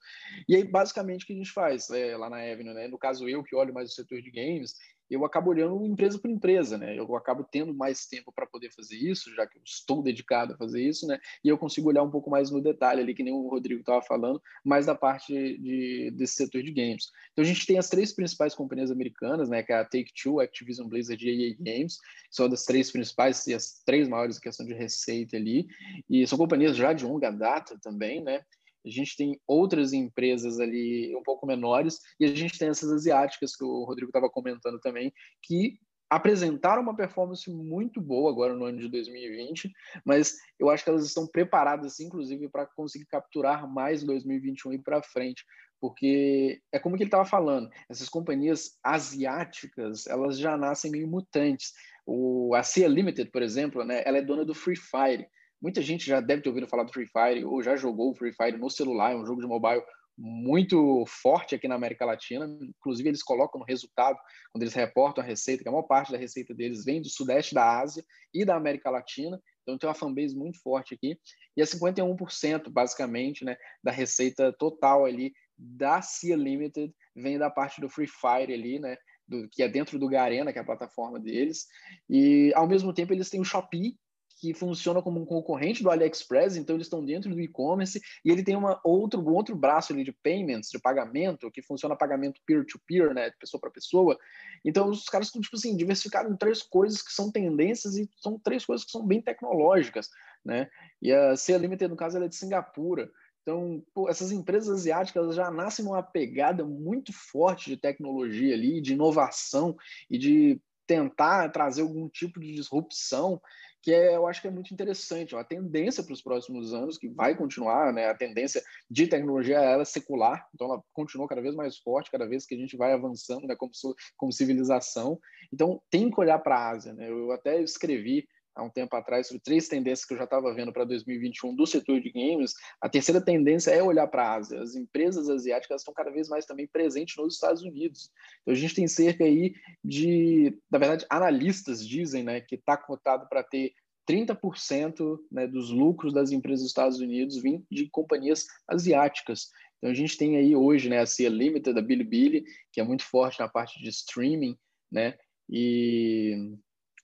E 0.49 0.57
aí, 0.57 0.65
basicamente, 0.65 1.25
o 1.25 1.27
que 1.27 1.35
a 1.35 1.37
gente 1.37 1.53
faz 1.53 1.91
é, 1.91 2.17
lá 2.17 2.31
na 2.31 2.39
Avenue, 2.39 2.73
né? 2.73 2.89
No 2.89 2.99
caso, 2.99 3.29
eu 3.29 3.45
que 3.45 3.55
olho 3.55 3.75
mais 3.75 3.91
o 3.91 3.95
setor 3.95 4.23
de 4.23 4.31
games, 4.31 4.75
eu 5.11 5.25
acabo 5.25 5.51
olhando 5.51 5.87
empresa 5.87 6.19
por 6.19 6.31
empresa, 6.31 6.77
né? 6.77 6.99
Eu 6.99 7.15
acabo 7.17 7.45
tendo 7.45 7.75
mais 7.75 8.07
tempo 8.07 8.33
para 8.33 8.47
poder 8.47 8.71
fazer 8.71 8.97
isso, 8.97 9.35
já 9.35 9.47
que 9.47 9.59
eu 9.59 9.63
estou 9.65 10.03
dedicado 10.03 10.55
a 10.55 10.57
fazer 10.57 10.83
isso, 10.83 11.07
né? 11.07 11.19
E 11.45 11.49
eu 11.49 11.59
consigo 11.59 11.89
olhar 11.89 12.03
um 12.03 12.11
pouco 12.11 12.31
mais 12.31 12.51
no 12.51 12.61
detalhe 12.61 13.01
ali, 13.01 13.15
que 13.15 13.23
nem 13.23 13.33
o 13.33 13.49
Rodrigo 13.49 13.81
estava 13.81 14.03
falando, 14.03 14.41
mais 14.65 14.87
da 14.87 14.95
parte 14.95 15.33
de, 15.33 16.11
desse 16.13 16.35
setor 16.35 16.63
de 16.63 16.73
games. 16.73 17.11
Então 17.33 17.43
a 17.43 17.47
gente 17.49 17.67
tem 17.67 17.79
as 17.79 17.89
três 17.89 18.13
principais 18.13 18.55
companhias 18.55 18.91
americanas, 18.91 19.49
né? 19.49 19.63
Que 19.63 19.73
é 19.73 19.77
a 19.77 19.85
Take-Two, 19.85 20.41
Activision 20.41 20.89
Blizzard 20.89 21.25
e 21.27 21.51
EA 21.51 21.57
Games, 21.59 21.99
que 21.99 22.37
são 22.37 22.49
das 22.49 22.65
três 22.65 22.91
principais 22.91 23.47
e 23.47 23.55
as 23.55 23.83
três 23.85 24.09
maiores 24.09 24.37
em 24.37 24.41
questão 24.41 24.67
de 24.67 24.75
receita 24.75 25.37
ali. 25.37 25.67
E 26.09 26.27
são 26.27 26.39
companhias 26.39 26.77
já 26.77 26.93
de 26.93 27.05
longa 27.05 27.31
data 27.31 27.79
também, 27.83 28.23
né? 28.23 28.43
A 28.89 28.91
gente 28.91 29.17
tem 29.17 29.39
outras 29.47 29.93
empresas 29.93 30.59
ali 30.59 31.15
um 31.15 31.23
pouco 31.23 31.47
menores 31.47 31.99
e 32.19 32.25
a 32.25 32.35
gente 32.35 32.59
tem 32.59 32.69
essas 32.69 32.91
asiáticas 32.91 33.55
que 33.55 33.65
o 33.65 33.85
Rodrigo 33.85 34.09
estava 34.09 34.31
comentando 34.31 34.81
também, 34.81 35.13
que 35.43 35.79
apresentaram 36.11 36.83
uma 36.83 36.97
performance 36.97 37.51
muito 37.51 38.01
boa 38.01 38.31
agora 38.31 38.55
no 38.55 38.65
ano 38.65 38.79
de 38.79 38.89
2020, 38.89 39.71
mas 40.05 40.37
eu 40.59 40.71
acho 40.71 40.83
que 40.83 40.89
elas 40.89 41.05
estão 41.05 41.27
preparadas, 41.27 42.01
inclusive, 42.01 42.49
para 42.49 42.67
conseguir 42.67 43.05
capturar 43.07 43.71
mais 43.71 44.03
2021 44.03 44.73
e 44.73 44.79
para 44.79 45.03
frente, 45.03 45.45
porque 45.79 46.61
é 46.73 46.79
como 46.79 46.97
que 46.97 47.03
ele 47.03 47.09
estava 47.09 47.27
falando, 47.27 47.69
essas 47.91 48.09
companhias 48.09 48.79
asiáticas, 48.83 50.07
elas 50.07 50.39
já 50.39 50.57
nascem 50.57 50.91
meio 50.91 51.07
mutantes. 51.07 51.73
O, 52.07 52.55
a 52.55 52.63
Cia 52.63 52.89
Limited, 52.89 53.31
por 53.31 53.43
exemplo, 53.43 53.85
né, 53.85 54.03
ela 54.07 54.17
é 54.17 54.23
dona 54.23 54.47
do 54.47 54.55
Free 54.55 54.77
Fire, 54.77 55.29
Muita 55.61 55.83
gente 55.83 56.07
já 56.07 56.21
deve 56.21 56.43
ter 56.43 56.49
ouvido 56.49 56.69
falar 56.69 56.85
do 56.85 56.93
Free 56.93 57.07
Fire 57.07 57.45
ou 57.45 57.63
já 57.63 57.77
jogou 57.77 58.11
o 58.11 58.15
Free 58.15 58.33
Fire 58.33 58.57
no 58.57 58.71
celular, 58.71 59.13
é 59.13 59.17
um 59.17 59.27
jogo 59.27 59.41
de 59.41 59.47
mobile 59.47 59.83
muito 60.17 61.05
forte 61.07 61.55
aqui 61.55 61.69
na 61.69 61.77
América 61.77 62.05
Latina. 62.05 62.45
Inclusive, 62.61 63.09
eles 63.09 63.23
colocam 63.23 63.61
no 63.61 63.65
resultado, 63.65 64.19
quando 64.53 64.63
eles 64.63 64.75
reportam 64.75 65.23
a 65.23 65.27
receita, 65.27 65.63
que 65.63 65.69
a 65.69 65.73
maior 65.73 65.85
parte 65.85 66.11
da 66.11 66.19
receita 66.19 66.53
deles 66.53 66.85
vem 66.85 67.01
do 67.01 67.09
sudeste 67.09 67.55
da 67.55 67.81
Ásia 67.81 68.05
e 68.35 68.45
da 68.45 68.57
América 68.57 68.91
Latina. 68.91 69.41
Então, 69.63 69.79
tem 69.79 69.89
uma 69.89 69.95
fanbase 69.95 70.35
muito 70.35 70.61
forte 70.61 70.95
aqui. 70.95 71.17
E 71.57 71.63
é 71.63 71.65
51%, 71.65 72.69
basicamente, 72.69 73.45
né, 73.45 73.57
da 73.83 73.93
receita 73.93 74.53
total 74.59 75.05
ali 75.05 75.33
da 75.57 76.03
CIA 76.03 76.37
Limited 76.37 76.93
vem 77.15 77.39
da 77.39 77.51
parte 77.51 77.81
do 77.81 77.89
Free 77.89 78.07
Fire 78.07 78.53
ali, 78.53 78.79
né? 78.79 78.97
do, 79.29 79.49
que 79.51 79.63
é 79.63 79.69
dentro 79.69 79.99
do 79.99 80.09
Garena, 80.09 80.53
que 80.53 80.59
é 80.59 80.63
a 80.63 80.65
plataforma 80.65 81.21
deles, 81.21 81.67
e 82.09 82.53
ao 82.55 82.67
mesmo 82.67 82.95
tempo 82.95 83.13
eles 83.13 83.29
têm 83.29 83.41
o 83.41 83.45
Shopee, 83.45 83.97
que 84.39 84.55
funciona 84.55 85.03
como 85.03 85.21
um 85.21 85.27
concorrente 85.27 85.83
do 85.83 85.91
AliExpress, 85.91 86.57
então 86.57 86.77
eles 86.77 86.87
estão 86.87 87.05
dentro 87.05 87.31
do 87.31 87.41
e-commerce 87.41 88.01
e 88.25 88.31
ele 88.31 88.43
tem 88.43 88.57
uma 88.57 88.81
outro 88.85 89.21
um 89.21 89.35
outro 89.35 89.57
braço 89.57 89.93
ali 89.93 90.05
de 90.05 90.13
payments, 90.13 90.71
de 90.71 90.79
pagamento, 90.79 91.51
que 91.51 91.63
funciona 91.63 91.97
pagamento 91.97 92.41
peer-to-peer, 92.47 93.09
-peer, 93.09 93.15
né, 93.15 93.31
de 93.31 93.37
pessoa 93.37 93.61
para 93.61 93.71
pessoa. 93.71 94.19
Então 94.65 94.89
os 94.89 95.05
caras 95.07 95.29
estão 95.29 95.41
tipo 95.41 95.57
assim 95.57 95.77
diversificados 95.77 96.33
em 96.33 96.37
três 96.37 96.63
coisas 96.63 97.03
que 97.03 97.13
são 97.13 97.31
tendências 97.31 97.97
e 97.97 98.09
são 98.17 98.39
três 98.39 98.65
coisas 98.65 98.85
que 98.85 98.93
são 98.93 99.07
bem 99.07 99.21
tecnológicas, 99.21 100.09
né? 100.45 100.69
E 101.03 101.13
a 101.13 101.37
Sea 101.37 101.59
Limited 101.59 101.91
no 101.91 101.97
caso 101.97 102.17
ela 102.17 102.27
é 102.27 102.29
de 102.29 102.37
Singapura. 102.37 103.11
Então, 103.43 103.83
pô, 103.95 104.11
essas 104.11 104.31
empresas 104.31 104.81
asiáticas 104.81 105.35
já 105.35 105.51
nascem 105.51 105.83
numa 105.83 106.03
pegada 106.03 106.65
muito 106.65 107.15
forte 107.15 107.71
de 107.71 107.79
tecnologia 107.79 108.55
ali, 108.55 108.79
de 108.81 108.93
inovação 108.93 109.75
e 110.11 110.19
de 110.19 110.61
tentar 110.87 111.49
trazer 111.51 111.83
algum 111.83 112.09
tipo 112.09 112.41
de 112.41 112.53
disrupção 112.53 113.41
que 113.83 113.93
é, 113.93 114.17
eu 114.17 114.27
acho 114.27 114.41
que 114.41 114.49
é 114.49 114.51
muito 114.51 114.73
interessante. 114.73 115.35
É 115.35 115.37
uma 115.37 115.45
tendência 115.45 116.03
para 116.03 116.13
os 116.13 116.23
próximos 116.23 116.75
anos, 116.75 116.99
que 116.99 117.09
vai 117.09 117.37
continuar, 117.37 117.93
né? 117.93 118.09
A 118.09 118.15
tendência 118.15 118.63
de 118.91 119.07
tecnologia 119.07 119.59
ela 119.59 119.83
é 119.83 119.85
secular, 119.85 120.47
então 120.55 120.69
ela 120.69 120.83
continua 120.93 121.29
cada 121.29 121.41
vez 121.41 121.55
mais 121.55 121.79
forte, 121.79 122.11
cada 122.11 122.27
vez 122.27 122.45
que 122.45 122.55
a 122.55 122.59
gente 122.59 122.77
vai 122.77 122.93
avançando 122.93 123.47
né, 123.47 123.55
como, 123.57 123.71
como 124.17 124.33
civilização. 124.33 125.19
Então 125.53 125.81
tem 125.91 126.11
que 126.11 126.21
olhar 126.21 126.39
para 126.39 126.57
a 126.57 126.71
Ásia. 126.71 126.93
Né? 126.93 127.09
Eu 127.11 127.33
até 127.33 127.61
escrevi 127.63 128.27
há 128.59 128.63
um 128.63 128.69
tempo 128.69 128.95
atrás 128.97 129.29
sobre 129.29 129.41
três 129.41 129.69
tendências 129.69 130.05
que 130.05 130.13
eu 130.13 130.19
já 130.19 130.25
estava 130.25 130.53
vendo 130.53 130.73
para 130.73 130.85
2021 130.85 131.55
do 131.55 131.65
setor 131.65 132.01
de 132.01 132.11
games. 132.11 132.53
A 132.81 132.89
terceira 132.89 133.21
tendência 133.21 133.71
é 133.71 133.81
olhar 133.83 134.09
para 134.09 134.25
a 134.25 134.35
Ásia. 134.35 134.61
As 134.61 134.75
empresas 134.75 135.29
asiáticas 135.31 135.81
estão 135.81 135.95
cada 135.95 136.11
vez 136.11 136.29
mais 136.29 136.45
também 136.45 136.67
presentes 136.67 137.17
nos 137.17 137.35
Estados 137.35 137.63
Unidos. 137.63 138.11
Então 138.43 138.53
a 138.53 138.57
gente 138.57 138.75
tem 138.75 138.89
cerca 138.89 139.25
aí 139.25 139.55
de, 139.85 140.59
na 140.71 140.79
verdade, 140.79 141.07
analistas 141.09 141.87
dizem, 141.87 142.25
né, 142.25 142.41
que 142.41 142.57
está 142.57 142.77
cotado 142.77 143.29
para 143.29 143.45
ter 143.45 143.73
30% 144.11 145.19
né, 145.31 145.47
dos 145.47 145.71
lucros 145.71 146.13
das 146.13 146.33
empresas 146.33 146.61
dos 146.61 146.71
Estados 146.71 146.99
Unidos 146.99 147.41
vindo 147.41 147.65
de 147.71 147.89
companhias 147.89 148.45
asiáticas. 148.67 149.51
Então 149.79 149.91
a 149.91 149.95
gente 149.95 150.17
tem 150.17 150.37
aí 150.37 150.57
hoje 150.57 150.89
né, 150.89 150.99
a 150.99 151.07
Cia 151.07 151.29
Limited, 151.29 151.75
da 151.75 151.83
Bilibili, 151.83 152.45
que 152.73 152.81
é 152.81 152.85
muito 152.85 153.05
forte 153.05 153.39
na 153.39 153.49
parte 153.49 153.81
de 153.81 153.89
streaming, 153.89 154.57
né? 154.91 155.15
E 155.49 156.57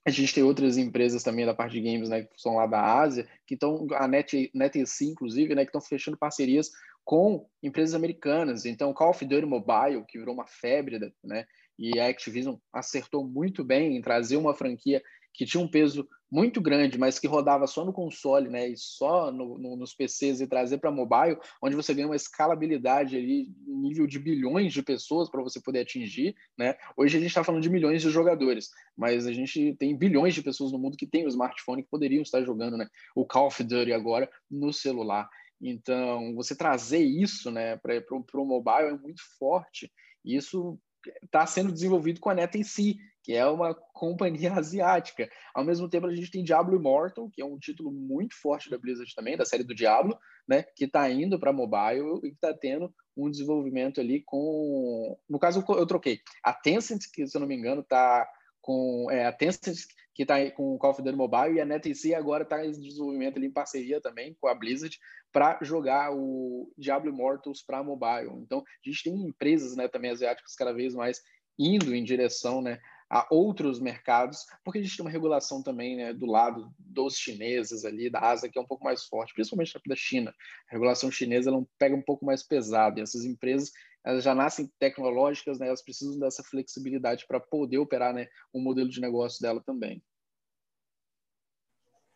a 0.07 0.11
gente 0.11 0.35
tem 0.35 0.43
outras 0.43 0.77
empresas 0.77 1.23
também 1.23 1.47
da 1.47 1.55
parte 1.55 1.73
de 1.73 1.81
games, 1.81 2.09
né, 2.09 2.25
que 2.25 2.41
são 2.41 2.57
lá 2.57 2.67
da 2.67 3.01
Ásia, 3.01 3.27
que 3.47 3.55
estão, 3.55 3.87
a 3.93 4.07
Net, 4.07 4.51
NetEC, 4.55 5.07
inclusive, 5.07 5.55
né, 5.55 5.65
que 5.65 5.71
estão 5.71 5.81
fechando 5.81 6.19
parcerias 6.19 6.71
com 7.03 7.47
empresas 7.63 7.95
americanas. 7.95 8.67
Então, 8.67 8.93
Call 8.93 9.11
of 9.11 9.25
Duty 9.25 9.47
Mobile, 9.47 10.05
que 10.07 10.19
virou 10.19 10.35
uma 10.35 10.47
febre, 10.47 10.99
né, 11.23 11.47
e 11.79 11.99
a 11.99 12.09
Activision 12.09 12.57
acertou 12.73 13.27
muito 13.27 13.65
bem 13.65 13.97
em 13.97 14.03
trazer 14.03 14.37
uma 14.37 14.55
franquia 14.55 15.03
que 15.33 15.45
tinha 15.45 15.63
um 15.63 15.69
peso 15.69 16.09
muito 16.35 16.61
grande, 16.61 16.99
mas 16.99 17.21
que 17.21 17.29
rodava 17.29 17.65
só 17.69 17.85
no 17.85 17.93
console, 17.93 18.51
né, 18.51 18.69
e 18.69 18.77
só 18.77 19.31
no, 19.31 19.57
no, 19.57 19.77
nos 19.77 19.95
PCs 19.95 20.41
e 20.41 20.49
trazer 20.49 20.79
para 20.79 20.91
mobile, 20.91 21.39
onde 21.63 21.77
você 21.77 21.95
ganha 21.95 22.09
uma 22.09 22.17
escalabilidade 22.17 23.17
ali, 23.17 23.55
nível 23.65 24.05
de 24.05 24.19
bilhões 24.19 24.73
de 24.73 24.83
pessoas 24.83 25.31
para 25.31 25.41
você 25.41 25.61
poder 25.61 25.83
atingir, 25.83 26.35
né? 26.59 26.75
Hoje 26.97 27.17
a 27.17 27.21
gente 27.21 27.29
está 27.29 27.45
falando 27.45 27.63
de 27.63 27.71
milhões 27.71 28.03
de 28.03 28.11
jogadores, 28.11 28.69
mas 28.97 29.29
a 29.29 29.33
gente 29.33 29.77
tem 29.79 29.97
bilhões 29.97 30.35
de 30.35 30.43
pessoas 30.43 30.73
no 30.73 30.79
mundo 30.79 30.97
que 30.97 31.07
têm 31.07 31.25
o 31.25 31.29
smartphone 31.29 31.85
que 31.85 31.89
poderiam 31.89 32.23
estar 32.23 32.43
jogando, 32.43 32.77
né? 32.77 32.89
O 33.15 33.25
Call 33.25 33.47
of 33.47 33.63
Duty 33.63 33.93
agora 33.93 34.29
no 34.51 34.73
celular. 34.73 35.29
Então, 35.61 36.35
você 36.35 36.57
trazer 36.57 37.05
isso, 37.05 37.49
né, 37.53 37.77
para 37.77 38.03
o 38.11 38.45
mobile 38.45 38.89
é 38.89 38.99
muito 38.99 39.23
forte. 39.39 39.89
Isso 40.25 40.81
está 41.23 41.47
sendo 41.47 41.73
desenvolvido 41.73 42.21
com 42.21 42.31
a 42.31 42.35
Neta 42.35 42.59
em 42.59 42.63
si, 42.63 42.97
que 43.23 43.33
é 43.33 43.47
uma 43.47 43.75
companhia 43.75 44.53
asiática. 44.59 45.29
Ao 45.55 45.65
mesmo 45.65 45.89
tempo, 45.89 46.07
a 46.07 46.15
gente 46.15 46.31
tem 46.31 46.45
Diablo 46.45 46.77
Immortal, 46.77 47.31
que 47.33 47.41
é 47.41 47.45
um 47.45 47.59
título 47.59 47.91
muito 47.91 48.35
forte 48.41 48.71
da 48.71 48.79
Blizzard 48.79 49.13
também, 49.15 49.37
da 49.37 49.45
série 49.45 49.65
do 49.65 49.75
Diablo, 49.75 50.19
né, 50.47 50.63
que 50.77 50.85
está 50.85 51.09
indo 51.11 51.39
para 51.39 51.53
mobile 51.53 52.19
e 52.19 52.29
que 52.31 52.35
está 52.35 52.53
tendo 52.53 52.93
um 53.17 53.31
desenvolvimento 53.31 54.01
ali 54.01 54.23
com... 54.27 55.17
No 55.29 55.39
caso, 55.39 55.65
eu 55.69 55.87
troquei. 55.87 56.21
A 56.43 56.53
Tencent, 56.53 57.05
que 57.13 57.27
se 57.27 57.37
eu 57.37 57.41
não 57.41 57.49
me 57.49 57.57
engano, 57.57 57.81
está 57.81 58.29
com... 58.61 59.09
É, 59.11 59.27
a 59.27 59.33
Tencent 59.33 59.79
que 60.15 60.23
está 60.23 60.51
com 60.53 60.75
o 60.75 60.79
Call 60.79 60.93
of 60.93 61.03
Duty 61.03 61.17
Mobile 61.17 61.57
e 61.57 61.61
a 61.61 61.65
NetEase 61.65 62.15
agora 62.15 62.45
está 62.45 62.65
em 62.65 62.71
desenvolvimento 62.71 63.37
ali 63.37 63.47
em 63.47 63.53
parceria 63.53 64.01
também 64.01 64.37
com 64.41 64.47
a 64.47 64.55
Blizzard 64.55 64.97
para 65.33 65.59
jogar 65.63 66.15
o 66.15 66.73
Diablo 66.79 67.11
Immortals 67.11 67.63
para 67.63 67.83
mobile. 67.83 68.31
Então, 68.41 68.61
a 68.61 68.89
gente 68.89 69.03
tem 69.03 69.13
empresas 69.13 69.75
né, 69.77 69.89
também 69.89 70.13
asiáticas 70.13 70.55
cada 70.55 70.73
vez 70.73 70.95
mais 70.95 71.21
indo 71.59 71.95
em 71.95 72.05
direção 72.05 72.63
né, 72.63 72.79
a 73.11 73.27
outros 73.31 73.81
mercados, 73.81 74.39
porque 74.65 74.79
a 74.79 74.83
gente 74.83 74.97
tem 74.97 75.05
uma 75.05 75.11
regulação 75.11 75.63
também 75.63 75.97
né, 75.97 76.13
do 76.13 76.27
lado 76.27 76.73
dos 76.79 77.17
chineses 77.17 77.85
ali, 77.85 78.09
da 78.09 78.21
Ásia, 78.21 78.49
que 78.49 78.59
é 78.59 78.63
um 78.63 78.67
pouco 78.67 78.85
mais 78.85 79.05
forte, 79.05 79.35
principalmente 79.35 79.73
da 79.87 79.97
China. 79.97 80.33
A 80.69 80.73
regulação 80.73 81.11
chinesa 81.11 81.51
ela 81.51 81.65
pega 81.79 81.95
um 81.95 82.03
pouco 82.03 82.25
mais 82.25 82.43
pesado, 82.43 82.99
e 82.99 83.03
essas 83.03 83.25
empresas 83.25 83.71
elas 84.05 84.23
já 84.23 84.35
nascem 84.35 84.71
tecnológicas, 84.79 85.59
né, 85.59 85.69
elas 85.69 85.83
precisam 85.83 86.19
dessa 86.19 86.43
flexibilidade 86.43 87.27
para 87.27 87.41
poder 87.41 87.79
operar 87.79 88.13
né, 88.13 88.29
o 88.53 88.61
modelo 88.61 88.89
de 88.89 89.01
negócio 89.01 89.41
dela 89.41 89.63
também. 89.65 90.03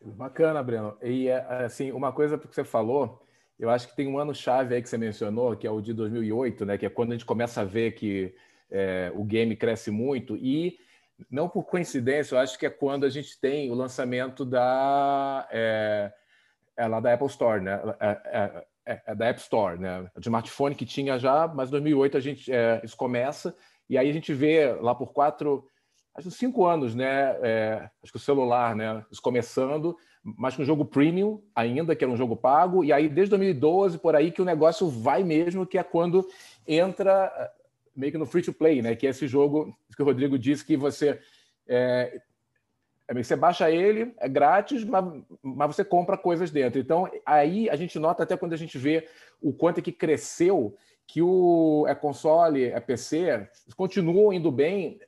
Bacana, 0.01 0.63
Breno. 0.63 0.97
E 1.01 1.29
assim, 1.29 1.91
uma 1.91 2.13
coisa 2.13 2.37
que 2.37 2.47
você 2.47 2.63
falou, 2.63 3.25
eu 3.57 3.69
acho 3.69 3.89
que 3.89 3.95
tem 3.95 4.07
um 4.07 4.17
ano 4.17 4.33
chave 4.33 4.75
aí 4.75 4.81
que 4.81 4.87
você 4.87 4.97
mencionou, 4.97 5.57
que 5.57 5.67
é 5.67 5.71
o 5.71 5.81
de 5.81 5.93
2008, 5.93 6.65
né, 6.65 6.77
que 6.77 6.85
é 6.85 6.89
quando 6.89 7.11
a 7.11 7.15
gente 7.15 7.25
começa 7.25 7.61
a 7.61 7.65
ver 7.65 7.93
que 7.93 8.33
é, 8.69 9.11
o 9.15 9.23
game 9.23 9.55
cresce 9.55 9.89
muito 9.89 10.37
e 10.37 10.77
não 11.29 11.49
por 11.49 11.63
coincidência, 11.63 12.35
eu 12.35 12.39
acho 12.39 12.57
que 12.57 12.65
é 12.65 12.69
quando 12.69 13.05
a 13.05 13.09
gente 13.09 13.37
tem 13.41 13.69
o 13.71 13.73
lançamento 13.73 14.45
da 14.45 15.47
é, 15.51 16.13
é 16.77 16.87
lá 16.87 16.99
da 16.99 17.13
Apple 17.13 17.27
Store, 17.27 17.61
né? 17.61 17.81
É, 18.85 18.93
é, 18.93 18.95
é, 18.95 19.01
é 19.07 19.15
da 19.15 19.25
App 19.27 19.39
Store, 19.39 19.79
né? 19.79 20.09
De 20.17 20.27
smartphone 20.27 20.75
que 20.75 20.85
tinha 20.85 21.17
já, 21.17 21.47
mas 21.47 21.69
em 21.69 21.71
2008 21.71 22.17
a 22.17 22.19
gente 22.19 22.51
é, 22.51 22.81
isso 22.83 22.97
começa 22.97 23.55
e 23.89 23.97
aí 23.97 24.09
a 24.09 24.13
gente 24.13 24.33
vê 24.33 24.71
lá 24.73 24.93
por 24.93 25.11
quatro, 25.11 25.65
acho 26.13 26.29
cinco 26.29 26.65
anos, 26.65 26.93
né? 26.93 27.37
É, 27.41 27.89
acho 28.03 28.11
que 28.11 28.17
o 28.17 28.21
celular, 28.21 28.75
né? 28.75 29.03
Isso 29.11 29.21
começando, 29.21 29.97
mas 30.23 30.55
com 30.55 30.63
jogo 30.63 30.85
premium 30.85 31.41
ainda, 31.55 31.95
que 31.95 32.03
era 32.03 32.13
um 32.13 32.17
jogo 32.17 32.35
pago, 32.35 32.83
e 32.83 32.93
aí 32.93 33.09
desde 33.09 33.31
2012 33.31 33.97
por 33.97 34.15
aí 34.15 34.31
que 34.31 34.41
o 34.41 34.45
negócio 34.45 34.87
vai 34.87 35.23
mesmo, 35.23 35.65
que 35.65 35.77
é 35.77 35.83
quando 35.83 36.27
entra 36.67 37.31
meio 37.95 38.11
que 38.11 38.17
no 38.17 38.25
free 38.25 38.43
to 38.43 38.53
play, 38.53 38.81
né? 38.81 38.95
Que 38.95 39.07
é 39.07 39.09
esse 39.09 39.27
jogo 39.27 39.75
que 39.95 40.01
o 40.01 40.05
Rodrigo 40.05 40.37
disse 40.37 40.63
que 40.63 40.77
você 40.77 41.19
é, 41.67 42.21
é 43.09 43.23
você 43.23 43.35
baixa 43.35 43.71
ele, 43.71 44.13
é 44.19 44.29
grátis, 44.29 44.83
mas, 44.83 45.03
mas 45.41 45.75
você 45.75 45.83
compra 45.83 46.15
coisas 46.15 46.51
dentro. 46.51 46.79
Então, 46.79 47.09
aí 47.25 47.67
a 47.67 47.75
gente 47.75 47.97
nota 47.97 48.21
até 48.21 48.37
quando 48.37 48.53
a 48.53 48.57
gente 48.57 48.77
vê 48.77 49.07
o 49.41 49.51
quanto 49.51 49.79
é 49.79 49.81
que 49.81 49.91
cresceu, 49.91 50.75
que 51.07 51.19
o 51.19 51.87
é 51.87 51.95
console, 51.95 52.65
é 52.65 52.79
PC, 52.79 53.49
continuam 53.75 54.31
indo 54.31 54.51
bem, 54.51 54.99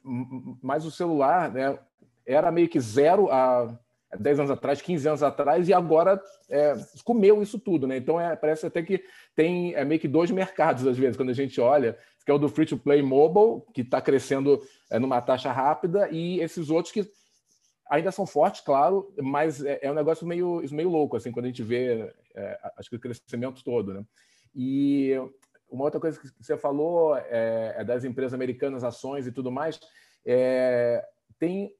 mas 0.63 0.83
o 0.83 0.89
celular 0.89 1.51
né, 1.51 1.77
era 2.25 2.51
meio 2.51 2.67
que 2.67 2.79
zero 2.79 3.31
há 3.31 3.71
10 4.19 4.39
anos 4.39 4.51
atrás, 4.51 4.81
15 4.81 5.07
anos 5.07 5.21
atrás, 5.21 5.69
e 5.69 5.73
agora 5.73 6.19
é, 6.49 6.73
comeu 7.03 7.43
isso 7.43 7.59
tudo. 7.59 7.85
Né? 7.85 7.97
Então, 7.97 8.19
é, 8.19 8.35
parece 8.35 8.65
até 8.65 8.81
que 8.81 9.03
tem 9.35 9.75
é, 9.75 9.85
meio 9.85 10.01
que 10.01 10.07
dois 10.07 10.31
mercados, 10.31 10.87
às 10.87 10.97
vezes, 10.97 11.15
quando 11.15 11.29
a 11.29 11.35
gente 11.35 11.61
olha 11.61 11.95
que 12.23 12.31
é 12.31 12.33
o 12.33 12.37
do 12.37 12.49
free 12.49 12.65
to 12.65 12.77
play 12.77 13.01
mobile, 13.01 13.63
que 13.73 13.81
está 13.81 13.99
crescendo 13.99 14.61
é, 14.89 14.99
numa 14.99 15.21
taxa 15.21 15.51
rápida, 15.51 16.07
e 16.11 16.39
esses 16.39 16.69
outros 16.69 16.91
que 16.93 17.09
ainda 17.91 18.09
são 18.09 18.25
fortes, 18.25 18.61
claro, 18.61 19.13
mas 19.21 19.61
é, 19.63 19.79
é 19.81 19.91
um 19.91 19.93
negócio 19.93 20.25
meio, 20.25 20.63
meio 20.71 20.89
louco, 20.89 21.17
assim, 21.17 21.29
quando 21.29 21.45
a 21.45 21.49
gente 21.49 21.61
vê, 21.61 22.09
é, 22.33 22.57
acho 22.77 22.89
que 22.89 22.95
o 22.95 22.99
crescimento 22.99 23.61
todo, 23.65 23.93
né? 23.93 24.05
E 24.55 25.11
uma 25.69 25.83
outra 25.83 25.99
coisa 25.99 26.17
que 26.17 26.29
você 26.39 26.57
falou 26.57 27.17
é, 27.17 27.75
é 27.77 27.83
das 27.83 28.05
empresas 28.05 28.33
americanas, 28.33 28.85
ações 28.85 29.27
e 29.27 29.31
tudo 29.31 29.51
mais, 29.51 29.77
é, 30.25 31.05
tem 31.37 31.75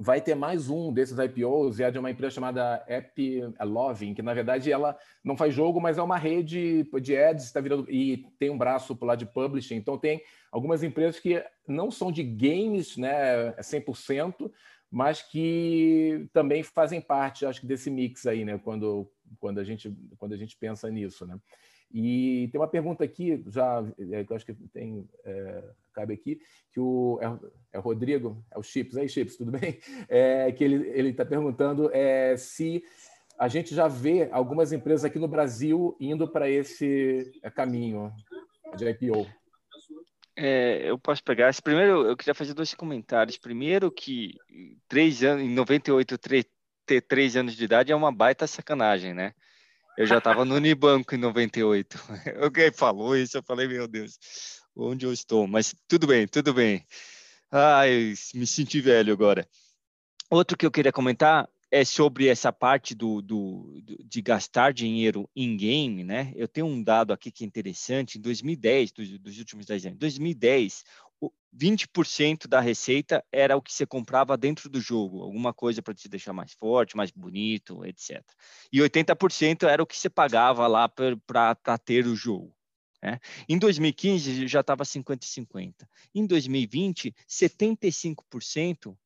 vai 0.00 0.20
ter 0.20 0.36
mais 0.36 0.70
um 0.70 0.92
desses 0.92 1.18
IPOs, 1.18 1.80
e 1.80 1.82
é 1.82 1.90
de 1.90 1.98
uma 1.98 2.10
empresa 2.10 2.36
chamada 2.36 2.84
App 2.86 3.42
Loving, 3.60 4.14
que 4.14 4.22
na 4.22 4.32
verdade 4.32 4.70
ela 4.70 4.96
não 5.24 5.36
faz 5.36 5.52
jogo, 5.52 5.80
mas 5.80 5.98
é 5.98 6.02
uma 6.02 6.16
rede 6.16 6.88
de 7.02 7.16
ads, 7.16 7.44
está 7.44 7.60
virando 7.60 7.90
e 7.90 8.24
tem 8.38 8.48
um 8.48 8.56
braço 8.56 8.94
para 8.94 9.08
lá 9.08 9.14
de 9.16 9.26
publishing. 9.26 9.74
Então 9.74 9.98
tem 9.98 10.22
algumas 10.52 10.84
empresas 10.84 11.18
que 11.18 11.44
não 11.66 11.90
são 11.90 12.12
de 12.12 12.22
games, 12.22 12.96
né, 12.96 13.52
100%, 13.60 14.48
mas 14.90 15.22
que 15.22 16.28
também 16.32 16.62
fazem 16.62 17.00
parte, 17.00 17.44
acho 17.44 17.60
que 17.60 17.66
desse 17.66 17.90
mix 17.90 18.26
aí, 18.26 18.44
né, 18.44 18.58
quando 18.58 19.10
quando 19.38 19.58
a 19.58 19.64
gente 19.64 19.94
quando 20.18 20.32
a 20.32 20.36
gente 20.36 20.56
pensa 20.56 20.90
nisso, 20.90 21.26
né? 21.26 21.38
E 21.92 22.48
tem 22.52 22.60
uma 22.60 22.68
pergunta 22.68 23.02
aqui, 23.02 23.42
já 23.46 23.82
é, 24.10 24.22
que 24.22 24.32
eu 24.32 24.36
acho 24.36 24.44
que 24.44 24.52
tem, 24.52 25.08
é, 25.24 25.64
cabe 25.94 26.12
aqui, 26.12 26.38
que 26.70 26.78
o, 26.78 27.18
é, 27.22 27.76
é, 27.76 27.78
o 27.78 27.82
Rodrigo, 27.82 28.44
é 28.50 28.58
o 28.58 28.62
Chips, 28.62 28.96
aí 28.96 29.08
Chips, 29.08 29.36
tudo 29.36 29.52
bem? 29.52 29.78
É, 30.08 30.52
que 30.52 30.64
ele 30.64 31.08
está 31.10 31.24
perguntando 31.24 31.90
é, 31.94 32.36
se 32.36 32.82
a 33.38 33.48
gente 33.48 33.74
já 33.74 33.88
vê 33.88 34.28
algumas 34.32 34.72
empresas 34.72 35.04
aqui 35.04 35.18
no 35.18 35.28
Brasil 35.28 35.96
indo 35.98 36.28
para 36.28 36.50
esse 36.50 37.32
é, 37.42 37.50
caminho 37.50 38.12
de 38.76 38.86
IPO. 38.86 39.26
É, 40.40 40.88
eu 40.88 40.96
posso 40.96 41.22
pegar. 41.24 41.52
Primeiro, 41.60 42.06
eu 42.06 42.16
queria 42.16 42.32
fazer 42.32 42.54
dois 42.54 42.72
comentários. 42.72 43.36
Primeiro, 43.36 43.90
que 43.90 44.36
três 44.86 45.24
anos, 45.24 45.44
em 45.44 45.52
98, 45.52 46.16
três, 46.16 46.44
ter 46.86 47.00
três 47.00 47.34
anos 47.34 47.56
de 47.56 47.64
idade 47.64 47.90
é 47.90 47.96
uma 47.96 48.12
baita 48.12 48.46
sacanagem, 48.46 49.12
né? 49.12 49.34
Eu 49.96 50.06
já 50.06 50.18
estava 50.18 50.44
no 50.44 50.54
Unibanco 50.54 51.12
em 51.12 51.18
98. 51.18 51.98
Alguém 52.40 52.70
falou 52.70 53.16
isso, 53.16 53.36
eu 53.36 53.42
falei, 53.42 53.66
meu 53.66 53.88
Deus, 53.88 54.16
onde 54.76 55.04
eu 55.04 55.12
estou? 55.12 55.48
Mas 55.48 55.74
tudo 55.88 56.06
bem, 56.06 56.28
tudo 56.28 56.54
bem. 56.54 56.86
Ai, 57.50 58.14
me 58.32 58.46
senti 58.46 58.80
velho 58.80 59.12
agora. 59.12 59.44
Outro 60.30 60.56
que 60.56 60.64
eu 60.64 60.70
queria 60.70 60.92
comentar 60.92 61.48
é 61.70 61.84
sobre 61.84 62.28
essa 62.28 62.52
parte 62.52 62.94
do, 62.94 63.20
do, 63.20 63.80
do, 63.82 64.04
de 64.04 64.22
gastar 64.22 64.72
dinheiro 64.72 65.28
em 65.36 65.56
game, 65.56 66.02
né? 66.02 66.32
Eu 66.34 66.48
tenho 66.48 66.66
um 66.66 66.82
dado 66.82 67.12
aqui 67.12 67.30
que 67.30 67.44
é 67.44 67.46
interessante. 67.46 68.18
Em 68.18 68.20
2010, 68.20 68.92
dos, 68.92 69.18
dos 69.18 69.38
últimos 69.38 69.66
10 69.66 69.86
anos, 69.86 69.98
2010, 69.98 70.84
20% 71.54 72.46
da 72.46 72.60
receita 72.60 73.24
era 73.32 73.56
o 73.56 73.62
que 73.62 73.72
você 73.72 73.86
comprava 73.86 74.36
dentro 74.36 74.68
do 74.68 74.80
jogo, 74.80 75.22
alguma 75.22 75.52
coisa 75.52 75.82
para 75.82 75.94
te 75.94 76.08
deixar 76.08 76.32
mais 76.32 76.52
forte, 76.52 76.96
mais 76.96 77.10
bonito, 77.10 77.84
etc. 77.84 78.22
E 78.72 78.78
80% 78.78 79.64
era 79.64 79.82
o 79.82 79.86
que 79.86 79.96
você 79.96 80.08
pagava 80.08 80.66
lá 80.66 80.88
para 80.88 81.78
ter 81.84 82.06
o 82.06 82.14
jogo. 82.14 82.54
Né? 83.02 83.18
Em 83.48 83.58
2015 83.58 84.46
já 84.46 84.60
estava 84.60 84.84
50-50. 84.84 85.74
Em 86.14 86.26
2020, 86.26 87.14
75% 87.28 88.96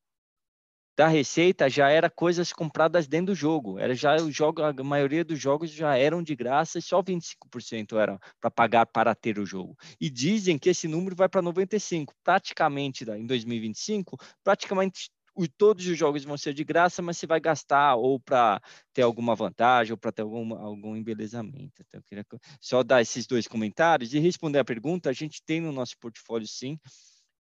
da 0.95 1.07
receita 1.07 1.69
já 1.69 1.89
era 1.89 2.09
coisas 2.09 2.53
compradas 2.53 3.07
dentro 3.07 3.27
do 3.27 3.35
jogo. 3.35 3.79
Era 3.79 3.95
já 3.95 4.15
o 4.17 4.31
jogo, 4.31 4.61
a 4.61 4.73
maioria 4.83 5.23
dos 5.23 5.39
jogos 5.39 5.71
já 5.71 5.97
eram 5.97 6.21
de 6.21 6.35
graça 6.35 6.77
e 6.77 6.81
só 6.81 7.01
25% 7.01 7.97
eram 7.97 8.19
para 8.39 8.51
pagar 8.51 8.85
para 8.85 9.15
ter 9.15 9.39
o 9.39 9.45
jogo. 9.45 9.75
E 9.99 10.09
dizem 10.09 10.57
que 10.57 10.69
esse 10.69 10.87
número 10.87 11.15
vai 11.15 11.27
para 11.27 11.41
95, 11.41 12.13
praticamente 12.23 13.03
em 13.09 13.25
2025, 13.25 14.17
praticamente 14.43 15.09
todos 15.57 15.87
os 15.87 15.97
jogos 15.97 16.23
vão 16.23 16.37
ser 16.37 16.53
de 16.53 16.63
graça, 16.63 17.01
mas 17.01 17.17
você 17.17 17.25
vai 17.25 17.39
gastar 17.39 17.95
ou 17.95 18.19
para 18.19 18.61
ter 18.93 19.01
alguma 19.01 19.35
vantagem 19.35 19.91
ou 19.91 19.97
para 19.97 20.11
ter 20.11 20.21
algum, 20.21 20.53
algum 20.53 20.95
embelezamento. 20.95 21.81
Então, 21.81 21.99
eu 21.99 22.03
queria 22.03 22.25
só 22.61 22.83
dar 22.83 23.01
esses 23.01 23.25
dois 23.25 23.47
comentários 23.47 24.13
e 24.13 24.19
responder 24.19 24.59
a 24.59 24.65
pergunta. 24.65 25.09
A 25.09 25.13
gente 25.13 25.41
tem 25.43 25.59
no 25.59 25.71
nosso 25.71 25.97
portfólio, 25.97 26.47
sim, 26.47 26.77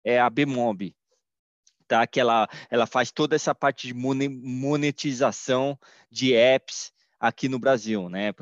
é 0.03 0.19
a 0.19 0.31
Bmob, 0.31 0.95
tá? 1.83 2.07
Que 2.07 2.21
ela, 2.21 2.49
ela 2.71 2.87
faz 2.87 3.11
toda 3.11 3.37
essa 3.37 3.55
parte 3.55 3.87
de 3.87 3.95
monetização 3.95 5.79
de 6.11 6.35
apps 6.35 6.93
aqui 7.19 7.49
no 7.49 7.59
Brasil, 7.59 8.09
né? 8.09 8.33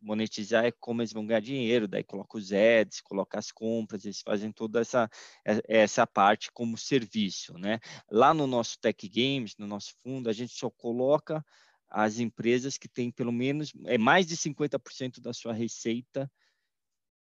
Monetizar 0.00 0.64
é 0.64 0.70
como 0.70 1.02
eles 1.02 1.12
vão 1.12 1.26
ganhar 1.26 1.40
dinheiro, 1.40 1.88
daí 1.88 2.04
coloca 2.04 2.38
os 2.38 2.52
ads, 2.52 3.00
coloca 3.00 3.38
as 3.38 3.50
compras, 3.50 4.04
eles 4.04 4.20
fazem 4.20 4.52
toda 4.52 4.80
essa, 4.80 5.10
essa 5.44 6.06
parte 6.06 6.50
como 6.52 6.78
serviço, 6.78 7.58
né? 7.58 7.80
Lá 8.10 8.32
no 8.32 8.46
nosso 8.46 8.78
Tech 8.78 9.08
Games, 9.08 9.56
no 9.58 9.66
nosso 9.66 9.94
fundo, 10.02 10.28
a 10.28 10.32
gente 10.32 10.52
só 10.52 10.70
coloca 10.70 11.44
as 11.88 12.18
empresas 12.18 12.76
que 12.76 12.88
têm 12.88 13.10
pelo 13.10 13.32
menos 13.32 13.72
é 13.84 13.96
mais 13.96 14.26
de 14.26 14.36
50% 14.36 15.20
da 15.20 15.32
sua 15.32 15.52
receita 15.52 16.30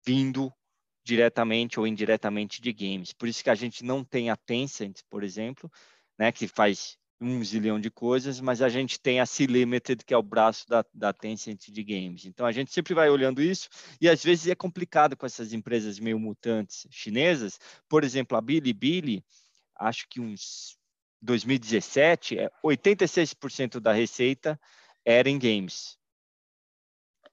vindo 0.06 0.52
diretamente 1.06 1.80
ou 1.80 1.86
indiretamente 1.86 2.60
de 2.60 2.74
games. 2.74 3.14
Por 3.14 3.28
isso 3.28 3.44
que 3.44 3.50
a 3.50 3.56
gente 3.56 3.86
não 3.86 4.04
tem 4.04 4.32
a 4.32 4.36
Tencent, 4.36 5.02
por 5.10 5.24
exemplo, 5.24 5.72
né, 6.18 6.32
que 6.32 6.48
faz 6.48 6.98
um 7.22 7.42
zilhão 7.44 7.80
de 7.80 7.90
coisas, 7.90 8.42
mas 8.42 8.62
a 8.62 8.68
gente 8.68 9.00
tem 9.00 9.22
a 9.22 9.26
C-Limited, 9.26 10.04
que 10.04 10.14
é 10.14 10.18
o 10.18 10.24
braço 10.24 10.68
da, 10.68 10.84
da 10.94 11.14
Tencent 11.14 11.70
de 11.70 11.84
games. 11.84 12.26
Então, 12.26 12.46
a 12.46 12.52
gente 12.52 12.74
sempre 12.74 12.94
vai 12.94 13.10
olhando 13.10 13.42
isso, 13.42 13.70
e 14.02 14.10
às 14.10 14.22
vezes 14.22 14.48
é 14.48 14.56
complicado 14.56 15.16
com 15.16 15.26
essas 15.26 15.54
empresas 15.54 16.00
meio 16.00 16.20
mutantes 16.20 16.88
chinesas. 16.90 17.60
Por 17.88 18.04
exemplo, 18.04 18.36
a 18.36 18.42
Bilibili, 18.42 19.24
acho 19.76 20.08
que 20.10 20.20
uns 20.20 20.78
2017, 21.22 22.38
86% 22.64 23.80
da 23.80 23.94
receita 23.94 24.60
era 25.06 25.30
em 25.30 25.40
games. 25.40 25.98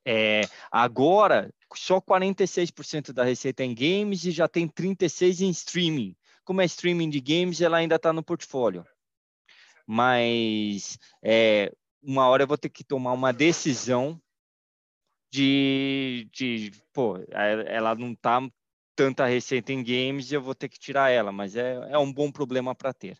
É, 0.04 0.42
agora, 0.70 1.52
só 1.78 2.00
46% 2.00 3.12
da 3.12 3.24
receita 3.24 3.62
é 3.62 3.66
em 3.66 3.74
games 3.74 4.24
e 4.24 4.30
já 4.30 4.48
tem 4.48 4.68
36% 4.68 5.40
em 5.40 5.50
streaming. 5.50 6.16
Como 6.44 6.60
é 6.60 6.64
streaming 6.64 7.10
de 7.10 7.20
games, 7.20 7.60
ela 7.60 7.76
ainda 7.76 7.96
está 7.96 8.12
no 8.12 8.22
portfólio. 8.22 8.84
Mas 9.86 10.98
é, 11.22 11.72
uma 12.02 12.26
hora 12.28 12.42
eu 12.42 12.46
vou 12.46 12.58
ter 12.58 12.68
que 12.68 12.84
tomar 12.84 13.12
uma 13.12 13.32
decisão 13.32 14.20
de, 15.30 16.28
de 16.32 16.70
pô, 16.92 17.16
ela 17.30 17.94
não 17.94 18.12
está 18.12 18.40
tanta 18.94 19.26
receita 19.26 19.72
em 19.72 19.82
games 19.82 20.30
e 20.30 20.34
eu 20.34 20.42
vou 20.42 20.54
ter 20.54 20.68
que 20.68 20.78
tirar 20.78 21.10
ela, 21.10 21.32
mas 21.32 21.56
é, 21.56 21.74
é 21.90 21.98
um 21.98 22.12
bom 22.12 22.30
problema 22.30 22.74
para 22.74 22.92
ter. 22.92 23.18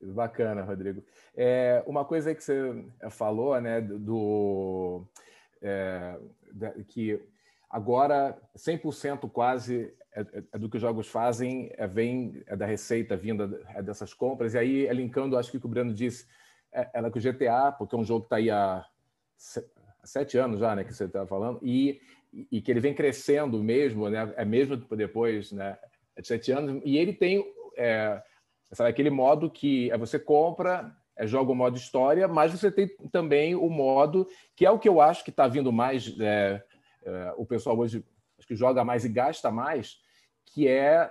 Bacana, 0.00 0.62
Rodrigo. 0.62 1.02
É, 1.34 1.82
uma 1.86 2.04
coisa 2.04 2.34
que 2.34 2.42
você 2.42 2.84
falou, 3.10 3.60
né, 3.60 3.80
do 3.80 5.04
é, 5.62 6.18
que 6.86 7.20
agora 7.70 8.38
100% 8.56 9.30
quase 9.30 9.92
é, 10.12 10.20
é, 10.20 10.42
é, 10.52 10.58
do 10.58 10.68
que 10.68 10.76
os 10.76 10.82
jogos 10.82 11.08
fazem 11.08 11.70
é, 11.76 11.86
vem 11.86 12.42
da 12.56 12.66
receita 12.66 13.16
vinda 13.16 13.46
dessas 13.82 14.12
compras. 14.14 14.54
E 14.54 14.58
aí, 14.58 14.92
linkando, 14.92 15.36
acho 15.36 15.50
que 15.50 15.56
o 15.56 15.60
que 15.60 15.66
o 15.66 15.70
Breno 15.70 15.92
disse, 15.92 16.26
ela 16.92 17.10
com 17.10 17.18
o 17.18 17.22
GTA, 17.22 17.72
porque 17.72 17.94
é 17.94 17.98
um 17.98 18.04
jogo 18.04 18.20
que 18.20 18.26
está 18.26 18.36
aí 18.36 18.50
há 18.50 18.84
sete 20.04 20.38
anos 20.38 20.60
já, 20.60 20.74
né, 20.74 20.84
que 20.84 20.92
você 20.92 21.04
estava 21.04 21.26
falando, 21.26 21.60
e, 21.62 22.00
e 22.50 22.60
que 22.60 22.70
ele 22.70 22.80
vem 22.80 22.94
crescendo 22.94 23.62
mesmo, 23.62 24.08
né, 24.08 24.32
é 24.36 24.44
mesmo 24.44 24.76
depois 24.76 25.52
né, 25.52 25.78
de 26.18 26.26
sete 26.26 26.50
anos, 26.50 26.82
e 26.84 26.96
ele 26.96 27.12
tem 27.12 27.44
é, 27.76 28.22
sabe, 28.72 28.90
aquele 28.90 29.10
modo 29.10 29.50
que 29.50 29.90
você 29.98 30.18
compra 30.18 30.94
joga 31.26 31.52
o 31.52 31.54
modo 31.54 31.76
história, 31.76 32.28
mas 32.28 32.52
você 32.52 32.70
tem 32.70 32.88
também 33.10 33.54
o 33.54 33.68
modo 33.68 34.26
que 34.54 34.64
é 34.64 34.70
o 34.70 34.78
que 34.78 34.88
eu 34.88 35.00
acho 35.00 35.24
que 35.24 35.30
está 35.30 35.48
vindo 35.48 35.72
mais. 35.72 36.14
É, 36.20 36.62
é, 37.04 37.34
o 37.36 37.44
pessoal 37.44 37.76
hoje 37.78 38.04
acho 38.38 38.46
que 38.46 38.54
joga 38.54 38.84
mais 38.84 39.04
e 39.04 39.08
gasta 39.08 39.50
mais, 39.50 39.98
que 40.46 40.68
é, 40.68 41.10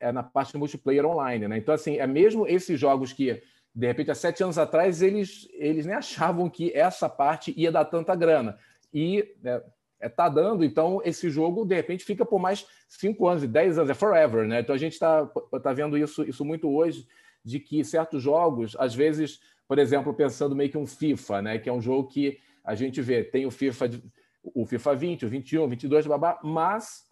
é 0.00 0.10
na 0.10 0.22
parte 0.22 0.56
multiplayer 0.56 1.04
online. 1.04 1.46
Né? 1.48 1.58
Então, 1.58 1.74
assim, 1.74 1.98
é 1.98 2.06
mesmo 2.06 2.46
esses 2.46 2.80
jogos 2.80 3.12
que, 3.12 3.42
de 3.74 3.86
repente, 3.86 4.10
há 4.10 4.14
sete 4.14 4.42
anos 4.42 4.58
atrás, 4.58 5.02
eles, 5.02 5.48
eles 5.52 5.84
nem 5.84 5.94
achavam 5.94 6.48
que 6.48 6.72
essa 6.74 7.08
parte 7.08 7.52
ia 7.56 7.70
dar 7.70 7.84
tanta 7.84 8.14
grana. 8.14 8.58
E 8.92 9.34
né, 9.42 9.62
é, 10.00 10.08
tá 10.08 10.28
dando, 10.28 10.64
então 10.64 11.00
esse 11.04 11.30
jogo 11.30 11.64
de 11.64 11.74
repente 11.74 12.04
fica 12.04 12.26
por 12.26 12.40
mais 12.40 12.66
cinco 12.88 13.28
anos, 13.28 13.46
dez 13.46 13.78
anos, 13.78 13.90
é 13.90 13.94
forever, 13.94 14.46
né? 14.46 14.60
Então 14.60 14.74
a 14.74 14.78
gente 14.78 14.94
está 14.94 15.24
tá 15.62 15.72
vendo 15.72 15.96
isso, 15.96 16.24
isso 16.24 16.44
muito 16.44 16.68
hoje 16.68 17.06
de 17.44 17.58
que 17.60 17.84
certos 17.84 18.22
jogos, 18.22 18.76
às 18.78 18.94
vezes, 18.94 19.40
por 19.66 19.78
exemplo, 19.78 20.14
pensando 20.14 20.54
meio 20.54 20.70
que 20.70 20.78
um 20.78 20.86
FIFA, 20.86 21.42
né, 21.42 21.58
que 21.58 21.68
é 21.68 21.72
um 21.72 21.80
jogo 21.80 22.08
que 22.08 22.38
a 22.64 22.74
gente 22.74 23.00
vê, 23.00 23.24
tem 23.24 23.46
o 23.46 23.50
FIFA, 23.50 23.90
o 24.42 24.64
FIFA 24.66 24.94
20, 24.94 25.26
o 25.26 25.28
21, 25.28 25.68
22, 25.68 26.06
babá, 26.06 26.38
mas 26.42 27.04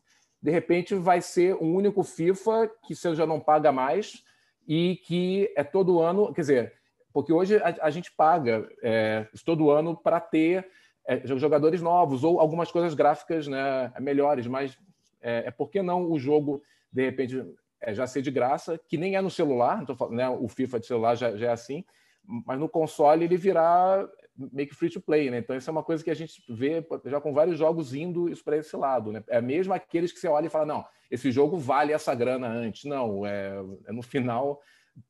de 0.43 0.51
repente 0.51 0.95
vai 0.95 1.21
ser 1.21 1.55
um 1.57 1.75
único 1.75 2.03
FIFA 2.03 2.71
que 2.87 2.95
você 2.95 3.15
já 3.15 3.27
não 3.27 3.41
paga 3.41 3.73
mais 3.73 4.25
e 4.67 4.97
que 5.05 5.53
é 5.57 5.65
todo 5.65 6.01
ano, 6.01 6.33
quer 6.33 6.41
dizer, 6.41 6.75
porque 7.13 7.33
hoje 7.33 7.57
a, 7.57 7.87
a 7.87 7.91
gente 7.91 8.13
paga 8.13 8.69
é, 8.83 9.27
todo 9.45 9.71
ano 9.71 9.97
para 9.97 10.21
ter 10.21 10.67
é, 11.07 11.27
jogadores 11.27 11.83
novos 11.83 12.25
ou 12.25 12.41
algumas 12.41 12.71
coisas 12.71 12.95
gráficas 12.95 13.49
né, 13.49 13.93
melhores, 13.99 14.47
mas 14.47 14.79
é, 15.21 15.45
é 15.47 15.51
por 15.51 15.71
que 15.71 15.83
não 15.83 16.11
o 16.11 16.19
jogo 16.19 16.63
de 16.93 17.05
repente 17.05 17.45
é, 17.81 17.95
já 17.95 18.07
ser 18.07 18.23
de 18.23 18.31
graça, 18.31 18.79
que 18.89 18.97
nem 18.97 19.17
é 19.17 19.21
no 19.21 19.31
celular, 19.31 19.83
então, 19.83 20.11
né, 20.11 20.29
o 20.29 20.49
FIFA 20.49 20.81
de 20.81 20.87
celular 20.87 21.15
já, 21.15 21.37
já, 21.37 21.49
é 21.49 21.53
assim, 21.53 21.85
mas 22.25 22.59
no 22.59 22.69
console 22.69 23.25
ele 23.25 23.37
virá 23.37 24.07
meio 24.53 24.69
que 24.69 24.75
free 24.75 24.91
to 24.91 25.01
play, 25.01 25.31
né? 25.31 25.39
Então 25.39 25.57
isso 25.57 25.69
é 25.69 25.73
uma 25.73 25.83
coisa 25.83 26.03
que 26.05 26.11
a 26.11 26.15
gente 26.15 26.43
vê 26.49 26.87
já 27.07 27.21
com 27.21 27.33
vários 27.33 27.59
jogos 27.59 27.95
indo 27.95 28.29
isso 28.29 28.45
para 28.45 28.57
esse 28.57 28.77
lado, 28.77 29.13
né? 29.13 29.25
É 29.29 29.41
mesmo 29.41 29.73
aqueles 29.73 30.13
que 30.13 30.19
você 30.19 30.29
olha 30.29 30.47
e 30.47 30.51
fala, 30.51 30.67
não, 30.67 30.85
esse 31.11 31.31
jogo 31.31 31.57
vale 31.57 31.93
essa 31.93 32.15
grana 32.15 32.47
antes. 32.47 32.85
Não, 32.85 33.27
é, 33.27 33.53
é 33.87 33.93
no 33.93 34.03
final 34.03 34.61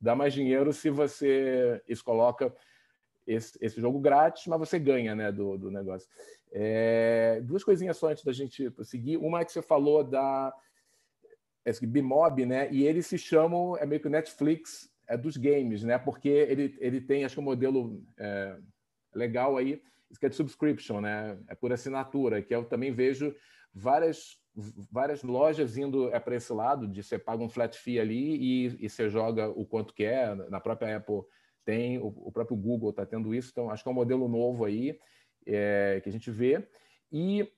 dá 0.00 0.14
mais 0.14 0.32
dinheiro 0.32 0.72
se 0.72 0.90
você 0.90 1.82
isso 1.88 2.04
coloca 2.04 2.54
esse, 3.26 3.58
esse 3.60 3.80
jogo 3.80 4.00
grátis, 4.00 4.46
mas 4.46 4.58
você 4.58 4.78
ganha, 4.78 5.14
né, 5.14 5.30
do, 5.30 5.56
do 5.56 5.70
negócio. 5.70 6.08
É, 6.52 7.40
duas 7.42 7.62
coisinhas 7.62 7.96
só 7.96 8.08
antes 8.08 8.24
da 8.24 8.32
gente 8.32 8.72
seguir. 8.82 9.16
Uma 9.16 9.40
é 9.40 9.44
que 9.44 9.52
você 9.52 9.62
falou 9.62 10.02
da 10.02 10.52
esse 11.64 11.86
Bimob, 11.86 12.44
né? 12.46 12.70
E 12.72 12.84
eles 12.84 13.06
se 13.06 13.18
chamam, 13.18 13.76
é 13.76 13.86
meio 13.86 14.00
que 14.00 14.06
o 14.06 14.10
Netflix 14.10 14.90
é 15.08 15.16
dos 15.16 15.36
games, 15.36 15.82
né? 15.82 15.98
Porque 15.98 16.28
ele, 16.28 16.76
ele 16.80 17.00
tem, 17.00 17.24
acho 17.24 17.34
que 17.34 17.40
um 17.40 17.44
modelo 17.44 18.02
é, 18.18 18.56
legal 19.14 19.56
aí, 19.56 19.82
isso 20.10 20.18
que 20.18 20.26
é 20.26 20.28
de 20.28 20.36
subscription, 20.36 21.00
né? 21.00 21.38
É 21.48 21.54
por 21.54 21.72
assinatura, 21.72 22.42
que 22.42 22.54
eu 22.54 22.64
também 22.64 22.92
vejo 22.92 23.34
várias 23.72 24.40
várias 24.90 25.22
lojas 25.22 25.76
indo 25.76 26.12
é 26.12 26.18
para 26.18 26.34
esse 26.34 26.52
lado 26.52 26.88
de 26.88 27.02
você 27.02 27.18
paga 27.18 27.42
um 27.42 27.48
flat 27.48 27.78
fee 27.78 28.00
ali 28.00 28.36
e, 28.36 28.84
e 28.84 28.88
você 28.88 29.08
joga 29.08 29.48
o 29.48 29.64
quanto 29.64 29.94
quer. 29.94 30.36
Na 30.50 30.60
própria 30.60 30.96
Apple 30.96 31.22
tem, 31.64 31.98
o, 31.98 32.08
o 32.08 32.32
próprio 32.32 32.56
Google 32.56 32.90
está 32.90 33.06
tendo 33.06 33.34
isso, 33.34 33.50
então 33.52 33.70
acho 33.70 33.82
que 33.82 33.88
é 33.88 33.92
um 33.92 33.94
modelo 33.94 34.28
novo 34.28 34.64
aí 34.64 34.98
é, 35.46 36.00
que 36.02 36.08
a 36.08 36.12
gente 36.12 36.30
vê. 36.30 36.66
E 37.12 37.48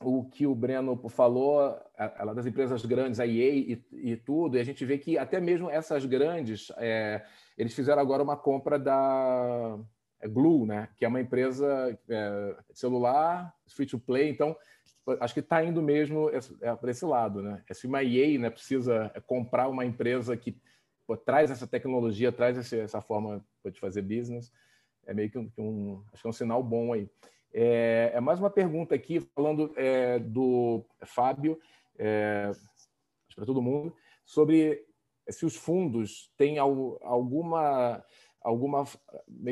o 0.00 0.24
que 0.24 0.46
o 0.46 0.54
Breno 0.54 0.96
falou, 1.08 1.76
ela 1.96 2.32
das 2.32 2.46
empresas 2.46 2.84
grandes, 2.84 3.18
a 3.18 3.26
EA 3.26 3.54
e, 3.54 3.84
e, 3.92 4.16
tudo, 4.16 4.56
e 4.56 4.60
a 4.60 4.64
gente 4.64 4.84
vê 4.84 4.96
que 4.96 5.18
até 5.18 5.40
mesmo 5.40 5.68
essas 5.68 6.04
grandes, 6.04 6.70
é, 6.76 7.24
eles 7.56 7.74
fizeram 7.74 8.00
agora 8.00 8.22
uma 8.22 8.36
compra 8.36 8.78
da 8.78 9.76
Glue, 10.26 10.66
né? 10.66 10.88
que 10.96 11.04
é 11.04 11.08
uma 11.08 11.20
empresa 11.20 11.98
é, 12.08 12.56
celular, 12.72 13.52
free 13.66 13.86
to 13.86 13.98
play, 13.98 14.30
então 14.30 14.56
acho 15.20 15.34
que 15.34 15.40
está 15.40 15.64
indo 15.64 15.82
mesmo 15.82 16.30
é, 16.30 16.76
para 16.76 16.90
esse 16.90 17.04
lado. 17.04 17.42
Né? 17.42 17.62
Se 17.72 17.86
uma 17.86 18.02
EA 18.02 18.38
né, 18.38 18.50
precisa 18.50 19.10
comprar 19.26 19.68
uma 19.68 19.84
empresa 19.84 20.36
que 20.36 20.56
pô, 21.06 21.16
traz 21.16 21.50
essa 21.50 21.66
tecnologia, 21.66 22.30
traz 22.30 22.72
essa 22.72 23.00
forma 23.00 23.44
de 23.64 23.80
fazer 23.80 24.02
business, 24.02 24.52
é 25.06 25.14
meio 25.14 25.30
que 25.30 25.38
um, 25.38 26.04
acho 26.12 26.22
que 26.22 26.28
é 26.28 26.30
um 26.30 26.32
sinal 26.32 26.62
bom 26.62 26.92
aí. 26.92 27.10
É, 27.52 28.12
é 28.14 28.20
mais 28.20 28.38
uma 28.38 28.50
pergunta 28.50 28.94
aqui, 28.94 29.20
falando 29.34 29.72
é, 29.76 30.18
do 30.18 30.84
Fábio, 31.04 31.58
é, 31.98 32.50
para 33.34 33.46
todo 33.46 33.62
mundo, 33.62 33.94
sobre 34.24 34.84
se 35.28 35.44
os 35.44 35.56
fundos 35.56 36.30
têm 36.36 36.58
alguma, 36.58 38.04
alguma, 38.40 38.84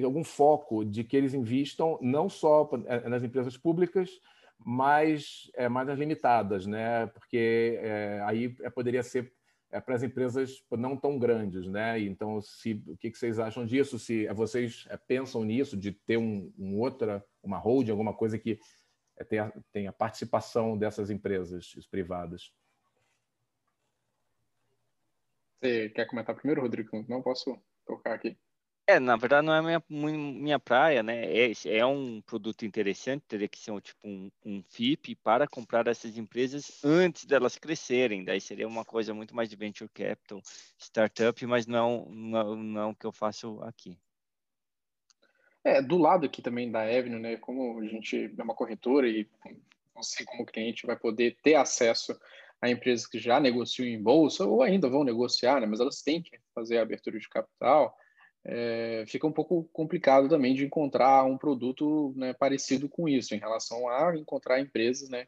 algum 0.04 0.24
foco 0.24 0.84
de 0.84 1.04
que 1.04 1.16
eles 1.16 1.34
investam 1.34 1.98
não 2.00 2.28
só 2.28 2.68
é, 2.86 3.08
nas 3.08 3.22
empresas 3.22 3.56
públicas, 3.56 4.10
mas 4.58 5.50
é, 5.54 5.68
mais 5.68 5.86
nas 5.86 5.98
limitadas, 5.98 6.66
né? 6.66 7.06
porque 7.08 7.78
é, 7.82 8.22
aí 8.24 8.48
poderia 8.74 9.02
ser 9.02 9.32
é, 9.70 9.80
para 9.80 9.94
as 9.94 10.02
empresas 10.02 10.64
não 10.70 10.96
tão 10.96 11.18
grandes, 11.18 11.66
né? 11.66 12.00
Então, 12.00 12.40
se, 12.40 12.82
o 12.86 12.96
que, 12.96 13.10
que 13.10 13.18
vocês 13.18 13.38
acham 13.38 13.64
disso? 13.64 13.98
Se 13.98 14.26
vocês 14.28 14.86
é, 14.88 14.96
pensam 14.96 15.44
nisso, 15.44 15.76
de 15.76 15.92
ter 15.92 16.16
um, 16.16 16.52
um 16.58 16.78
outra, 16.78 17.24
uma 17.42 17.58
holding, 17.58 17.90
alguma 17.90 18.14
coisa 18.14 18.38
que 18.38 18.58
é, 19.16 19.24
tenha, 19.24 19.52
tenha 19.72 19.92
participação 19.92 20.76
dessas 20.76 21.10
empresas 21.10 21.74
privadas? 21.90 22.52
Você 25.60 25.88
quer 25.90 26.06
comentar 26.06 26.36
primeiro, 26.36 26.60
Rodrigo? 26.60 27.04
Não 27.08 27.22
posso 27.22 27.58
tocar 27.86 28.14
aqui. 28.14 28.36
É, 28.88 29.00
na 29.00 29.16
verdade 29.16 29.44
não 29.44 29.52
é 29.52 29.60
minha, 29.60 29.82
minha 29.88 30.60
praia, 30.60 31.02
né? 31.02 31.24
É, 31.24 31.52
é 31.66 31.84
um 31.84 32.20
produto 32.20 32.64
interessante, 32.64 33.24
teria 33.26 33.48
que 33.48 33.58
ser 33.58 33.72
um, 33.72 33.80
tipo 33.80 33.98
um, 34.06 34.30
um 34.44 34.62
FIP 34.62 35.16
para 35.16 35.48
comprar 35.48 35.88
essas 35.88 36.16
empresas 36.16 36.84
antes 36.84 37.24
delas 37.24 37.58
crescerem. 37.58 38.24
Daí 38.24 38.40
seria 38.40 38.68
uma 38.68 38.84
coisa 38.84 39.12
muito 39.12 39.34
mais 39.34 39.50
de 39.50 39.56
venture 39.56 39.90
capital, 39.92 40.40
startup, 40.78 41.44
mas 41.46 41.66
não, 41.66 42.06
não, 42.10 42.54
não 42.54 42.94
que 42.94 43.04
eu 43.04 43.10
faço 43.10 43.60
aqui. 43.64 43.98
É, 45.64 45.82
do 45.82 45.98
lado 45.98 46.24
aqui 46.24 46.40
também 46.40 46.70
da 46.70 46.82
Avenue, 46.82 47.18
né? 47.18 47.36
Como 47.38 47.80
a 47.80 47.86
gente 47.88 48.32
é 48.38 48.42
uma 48.42 48.54
corretora 48.54 49.08
e 49.08 49.28
você 49.96 50.24
como 50.24 50.46
cliente 50.46 50.86
vai 50.86 50.96
poder 50.96 51.36
ter 51.42 51.56
acesso 51.56 52.16
a 52.62 52.70
empresas 52.70 53.04
que 53.04 53.18
já 53.18 53.40
negociam 53.40 53.84
em 53.84 54.00
bolsa 54.00 54.46
ou 54.46 54.62
ainda 54.62 54.88
vão 54.88 55.02
negociar, 55.02 55.60
né? 55.60 55.66
Mas 55.66 55.80
elas 55.80 56.02
têm 56.02 56.22
que 56.22 56.38
fazer 56.54 56.78
a 56.78 56.82
abertura 56.82 57.18
de 57.18 57.28
capital 57.28 57.92
é, 58.48 59.04
fica 59.08 59.26
um 59.26 59.32
pouco 59.32 59.68
complicado 59.72 60.28
também 60.28 60.54
de 60.54 60.64
encontrar 60.64 61.24
um 61.24 61.36
produto 61.36 62.14
né, 62.16 62.32
parecido 62.32 62.88
com 62.88 63.08
isso, 63.08 63.34
em 63.34 63.38
relação 63.38 63.88
a 63.88 64.16
encontrar 64.16 64.60
empresas, 64.60 65.08
né, 65.08 65.26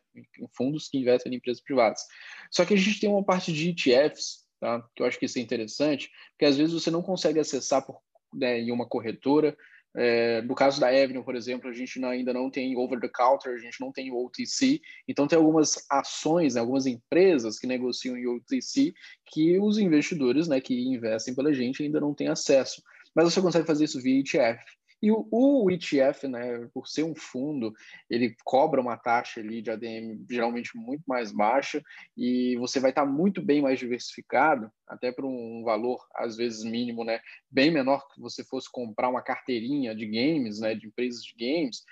fundos 0.56 0.88
que 0.88 0.98
investem 0.98 1.32
em 1.32 1.36
empresas 1.36 1.60
privadas. 1.62 2.02
Só 2.50 2.64
que 2.64 2.74
a 2.74 2.76
gente 2.76 3.00
tem 3.00 3.10
uma 3.10 3.24
parte 3.24 3.52
de 3.52 3.70
ETFs, 3.70 4.46
tá, 4.60 4.84
que 4.94 5.02
eu 5.02 5.06
acho 5.06 5.18
que 5.18 5.26
isso 5.26 5.38
é 5.38 5.42
interessante, 5.42 6.10
porque 6.30 6.44
às 6.44 6.56
vezes 6.56 6.72
você 6.72 6.92
não 6.92 7.02
consegue 7.02 7.40
acessar 7.40 7.84
por, 7.84 8.00
né, 8.32 8.60
em 8.60 8.70
uma 8.70 8.86
corretora. 8.86 9.56
É, 9.96 10.40
no 10.42 10.54
caso 10.54 10.78
da 10.80 10.86
Avenue, 10.86 11.24
por 11.24 11.34
exemplo, 11.34 11.68
a 11.68 11.72
gente 11.72 12.04
ainda 12.04 12.32
não 12.32 12.48
tem 12.48 12.76
over-the-counter, 12.76 13.52
a 13.52 13.58
gente 13.58 13.80
não 13.80 13.90
tem 13.90 14.12
OTC, 14.12 14.80
então 15.08 15.26
tem 15.26 15.36
algumas 15.36 15.84
ações, 15.90 16.54
né, 16.54 16.60
algumas 16.60 16.86
empresas 16.86 17.58
que 17.58 17.66
negociam 17.66 18.16
em 18.16 18.28
OTC 18.28 18.94
que 19.26 19.58
os 19.58 19.76
investidores 19.76 20.46
né, 20.46 20.60
que 20.60 20.78
investem 20.88 21.34
pela 21.34 21.52
gente 21.52 21.82
ainda 21.82 21.98
não 21.98 22.14
têm 22.14 22.28
acesso 22.28 22.80
mas 23.18 23.34
você 23.34 23.42
consegue 23.42 23.66
fazer 23.66 23.84
isso 23.84 24.00
via 24.00 24.20
ETF. 24.20 24.62
E 25.02 25.10
o, 25.10 25.68
ETF, 25.72 26.28
né, 26.28 26.68
por 26.72 26.86
ser 26.86 27.02
um 27.02 27.16
fundo, 27.16 27.72
ele 28.08 28.36
cobra 28.44 28.80
uma 28.80 28.96
taxa 28.96 29.40
ali 29.40 29.60
de 29.60 29.72
ADM 29.72 30.24
geralmente 30.30 30.70
muito 30.76 31.02
mais 31.04 31.32
baixa 31.32 31.82
e 32.16 32.56
você 32.58 32.78
vai 32.78 32.90
estar 32.90 33.04
muito 33.04 33.42
bem 33.42 33.60
mais 33.60 33.80
diversificado, 33.80 34.70
até 34.86 35.10
por 35.10 35.24
um 35.24 35.64
valor 35.64 36.06
às 36.14 36.36
vezes 36.36 36.62
mínimo, 36.62 37.04
né, 37.04 37.20
bem 37.50 37.72
menor 37.72 38.06
que 38.08 38.20
você 38.20 38.44
fosse 38.44 38.70
comprar 38.70 39.08
uma 39.08 39.22
carteirinha 39.22 39.96
de 39.96 40.06
games, 40.06 40.60
né, 40.60 40.76
de 40.76 40.86
empresas 40.86 41.22
de 41.24 41.34
games. 41.36 41.82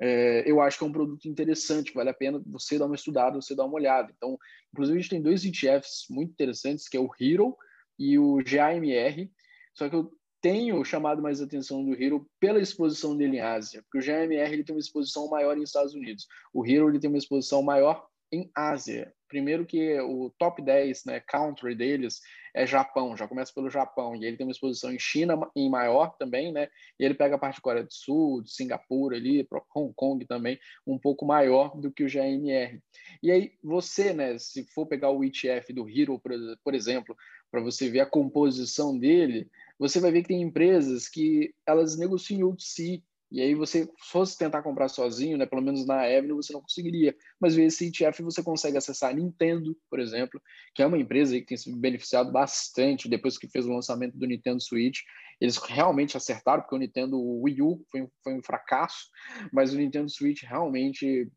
É, 0.00 0.48
eu 0.48 0.60
acho 0.60 0.78
que 0.78 0.84
é 0.84 0.86
um 0.86 0.92
produto 0.92 1.26
interessante, 1.26 1.92
vale 1.92 2.10
a 2.10 2.14
pena 2.14 2.40
você 2.46 2.78
dar 2.78 2.86
uma 2.86 2.94
estudada, 2.94 3.34
você 3.34 3.56
dar 3.56 3.64
uma 3.64 3.74
olhada. 3.74 4.12
Então, 4.16 4.38
inclusive 4.72 4.96
a 4.96 5.00
gente 5.00 5.10
tem 5.10 5.22
dois 5.22 5.44
ETFs 5.44 6.06
muito 6.08 6.30
interessantes, 6.30 6.88
que 6.88 6.96
é 6.96 7.00
o 7.00 7.10
Hero 7.20 7.56
e 7.98 8.16
o 8.20 8.36
GAMR. 8.36 9.28
Só 9.74 9.88
que 9.88 9.96
eu 9.96 10.12
tenho 10.46 10.84
chamado 10.84 11.20
mais 11.20 11.40
atenção 11.40 11.84
do 11.84 12.00
Hero 12.00 12.24
pela 12.38 12.60
exposição 12.60 13.16
dele 13.16 13.38
em 13.38 13.40
Ásia, 13.40 13.82
porque 13.82 13.98
o 13.98 14.00
GMR 14.00 14.52
ele 14.52 14.62
tem 14.62 14.76
uma 14.76 14.80
exposição 14.80 15.28
maior 15.28 15.56
nos 15.56 15.70
Estados 15.70 15.92
Unidos, 15.92 16.28
o 16.54 16.64
Hero 16.64 16.88
ele 16.88 17.00
tem 17.00 17.10
uma 17.10 17.18
exposição 17.18 17.64
maior 17.64 18.06
em 18.30 18.48
Ásia. 18.54 19.12
Primeiro 19.28 19.66
que 19.66 19.98
o 20.00 20.32
top 20.38 20.62
10 20.62 21.04
né, 21.04 21.18
country 21.18 21.74
deles 21.74 22.20
é 22.54 22.64
Japão, 22.64 23.16
já 23.16 23.26
começa 23.26 23.52
pelo 23.52 23.68
Japão, 23.68 24.14
e 24.14 24.24
ele 24.24 24.36
tem 24.36 24.46
uma 24.46 24.52
exposição 24.52 24.92
em 24.92 25.00
China 25.00 25.36
em 25.56 25.68
maior 25.68 26.16
também, 26.16 26.52
né? 26.52 26.68
E 26.98 27.04
ele 27.04 27.14
pega 27.14 27.34
a 27.34 27.38
parte 27.38 27.56
de 27.56 27.60
Coreia 27.60 27.84
do 27.84 27.92
Sul, 27.92 28.40
de 28.40 28.52
Singapura 28.52 29.16
ali, 29.16 29.46
Hong 29.74 29.92
Kong 29.96 30.24
também, 30.26 30.60
um 30.86 30.96
pouco 30.96 31.26
maior 31.26 31.76
do 31.76 31.90
que 31.90 32.04
o 32.04 32.08
GMR. 32.08 32.80
E 33.20 33.32
aí 33.32 33.52
você, 33.64 34.12
né, 34.12 34.38
se 34.38 34.64
for 34.72 34.86
pegar 34.86 35.10
o 35.10 35.24
ETF 35.24 35.72
do 35.72 35.88
Hero, 35.88 36.20
por 36.62 36.74
exemplo, 36.74 37.16
para 37.50 37.60
você 37.60 37.90
ver 37.90 38.00
a 38.00 38.06
composição 38.06 38.96
dele, 38.96 39.50
você 39.78 40.00
vai 40.00 40.10
ver 40.10 40.22
que 40.22 40.28
tem 40.28 40.42
empresas 40.42 41.08
que 41.08 41.54
elas 41.66 41.96
negociam 41.96 42.48
OTC, 42.48 43.02
e 43.30 43.40
aí 43.40 43.54
você 43.54 43.88
fosse 43.98 44.38
tentar 44.38 44.62
comprar 44.62 44.88
sozinho, 44.88 45.36
né, 45.36 45.46
pelo 45.46 45.62
menos 45.62 45.84
na 45.84 46.02
Avenue, 46.02 46.36
você 46.36 46.52
não 46.52 46.60
conseguiria. 46.60 47.14
Mas 47.40 47.56
via 47.56 47.66
esse 47.66 47.86
ETF 47.86 48.22
você 48.22 48.42
consegue 48.42 48.78
acessar 48.78 49.10
a 49.10 49.14
Nintendo, 49.14 49.76
por 49.90 49.98
exemplo, 49.98 50.40
que 50.74 50.82
é 50.82 50.86
uma 50.86 50.98
empresa 50.98 51.38
que 51.38 51.44
tem 51.44 51.56
se 51.56 51.74
beneficiado 51.76 52.30
bastante 52.30 53.08
depois 53.08 53.36
que 53.36 53.48
fez 53.48 53.66
o 53.66 53.72
lançamento 53.72 54.16
do 54.16 54.26
Nintendo 54.26 54.60
Switch. 54.62 55.00
Eles 55.40 55.56
realmente 55.56 56.16
acertaram, 56.16 56.62
porque 56.62 56.76
o 56.76 56.78
Nintendo 56.78 57.20
Wii 57.20 57.62
U 57.62 57.84
foi, 57.90 58.08
foi 58.22 58.34
um 58.34 58.42
fracasso, 58.42 59.10
mas 59.52 59.74
o 59.74 59.76
Nintendo 59.76 60.08
Switch 60.08 60.44
realmente 60.44 61.28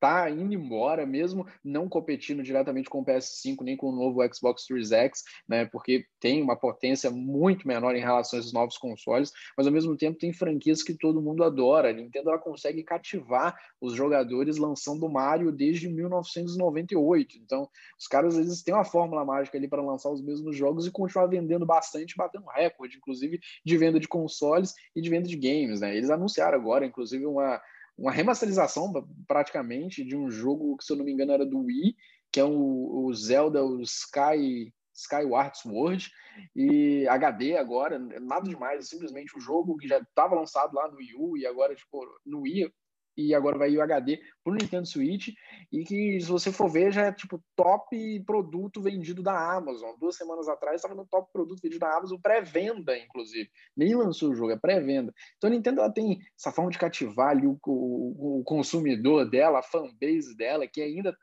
tá 0.00 0.30
indo 0.30 0.54
embora, 0.54 1.04
mesmo 1.06 1.46
não 1.64 1.88
competindo 1.88 2.42
diretamente 2.42 2.88
com 2.88 3.00
o 3.00 3.04
PS5 3.04 3.62
nem 3.62 3.76
com 3.76 3.88
o 3.88 3.94
novo 3.94 4.20
Xbox 4.32 4.64
Series 4.64 4.92
X, 4.92 5.22
né? 5.48 5.66
Porque 5.66 6.06
tem 6.20 6.42
uma 6.42 6.56
potência 6.56 7.10
muito 7.10 7.66
menor 7.66 7.94
em 7.94 8.00
relação 8.00 8.38
aos 8.38 8.52
novos 8.52 8.78
consoles, 8.78 9.32
mas 9.56 9.66
ao 9.66 9.72
mesmo 9.72 9.96
tempo 9.96 10.18
tem 10.18 10.32
franquias 10.32 10.82
que 10.82 10.94
todo 10.94 11.22
mundo 11.22 11.44
adora. 11.44 11.90
A 11.90 11.92
Nintendo 11.92 12.30
ela 12.30 12.38
consegue 12.38 12.82
cativar 12.82 13.56
os 13.80 13.94
jogadores 13.94 14.56
lançando 14.56 15.08
Mario 15.08 15.52
desde 15.52 15.88
1998. 15.88 17.38
Então, 17.38 17.68
os 17.98 18.06
caras 18.06 18.34
às 18.34 18.46
vezes 18.46 18.62
têm 18.62 18.74
uma 18.74 18.84
fórmula 18.84 19.24
mágica 19.24 19.58
ali 19.58 19.68
para 19.68 19.82
lançar 19.82 20.10
os 20.10 20.22
mesmos 20.22 20.56
jogos 20.56 20.86
e 20.86 20.90
continuar 20.90 21.26
vendendo 21.26 21.66
bastante, 21.66 22.16
batendo 22.16 22.46
recorde, 22.46 22.96
inclusive 22.96 23.40
de 23.64 23.76
venda 23.76 24.00
de 24.00 24.08
consoles 24.08 24.74
e 24.94 25.00
de 25.00 25.10
venda 25.10 25.28
de 25.28 25.36
games, 25.36 25.80
né? 25.80 25.96
Eles 25.96 26.10
anunciaram 26.10 26.58
agora, 26.58 26.86
inclusive, 26.86 27.26
uma 27.26 27.60
uma 27.98 28.12
remasterização 28.12 28.92
praticamente 29.26 30.04
de 30.04 30.16
um 30.16 30.30
jogo 30.30 30.76
que, 30.76 30.84
se 30.84 30.92
eu 30.92 30.96
não 30.96 31.04
me 31.04 31.12
engano, 31.12 31.32
era 31.32 31.44
do 31.44 31.58
Wii, 31.64 31.96
que 32.30 32.38
é 32.38 32.44
o, 32.44 33.04
o 33.04 33.12
Zelda, 33.12 33.64
o 33.64 33.82
Sky 33.82 34.72
Skyward 34.94 35.56
Sword 35.58 36.10
e 36.54 37.06
HD 37.08 37.56
agora, 37.56 37.98
nada 37.98 38.48
demais, 38.48 38.88
simplesmente 38.88 39.36
um 39.36 39.40
jogo 39.40 39.76
que 39.76 39.86
já 39.86 39.98
estava 39.98 40.34
lançado 40.34 40.74
lá 40.74 40.88
no 40.88 40.96
Wii 40.96 41.14
U 41.16 41.36
e 41.36 41.46
agora 41.46 41.74
tipo 41.74 42.04
no 42.24 42.40
Wii 42.40 42.72
e 43.18 43.34
agora 43.34 43.58
vai 43.58 43.76
o 43.76 43.82
HD 43.82 44.20
para 44.44 44.52
o 44.52 44.56
Nintendo 44.56 44.86
Switch 44.86 45.34
e 45.72 45.84
que 45.84 46.20
se 46.20 46.28
você 46.28 46.52
for 46.52 46.70
ver 46.70 46.92
já 46.92 47.06
é 47.06 47.12
tipo 47.12 47.42
top 47.56 48.20
produto 48.24 48.80
vendido 48.80 49.24
da 49.24 49.56
Amazon. 49.56 49.96
Duas 49.98 50.16
semanas 50.16 50.48
atrás 50.48 50.76
estava 50.76 50.94
no 50.94 51.04
top 51.04 51.28
produto 51.32 51.60
vendido 51.60 51.80
da 51.80 51.96
Amazon, 51.96 52.20
pré-venda 52.20 52.96
inclusive. 52.96 53.50
Nem 53.76 53.94
lançou 53.96 54.30
o 54.30 54.34
jogo, 54.34 54.52
é 54.52 54.56
pré-venda. 54.56 55.12
Então 55.36 55.50
a 55.50 55.52
Nintendo 55.52 55.80
ela 55.80 55.92
tem 55.92 56.20
essa 56.38 56.52
forma 56.52 56.70
de 56.70 56.78
cativar 56.78 57.30
ali 57.30 57.46
o, 57.46 57.58
o, 57.66 58.40
o 58.40 58.44
consumidor 58.44 59.28
dela, 59.28 59.58
a 59.58 59.62
fanbase 59.62 60.36
dela, 60.36 60.68
que 60.68 60.80
ainda 60.80 61.16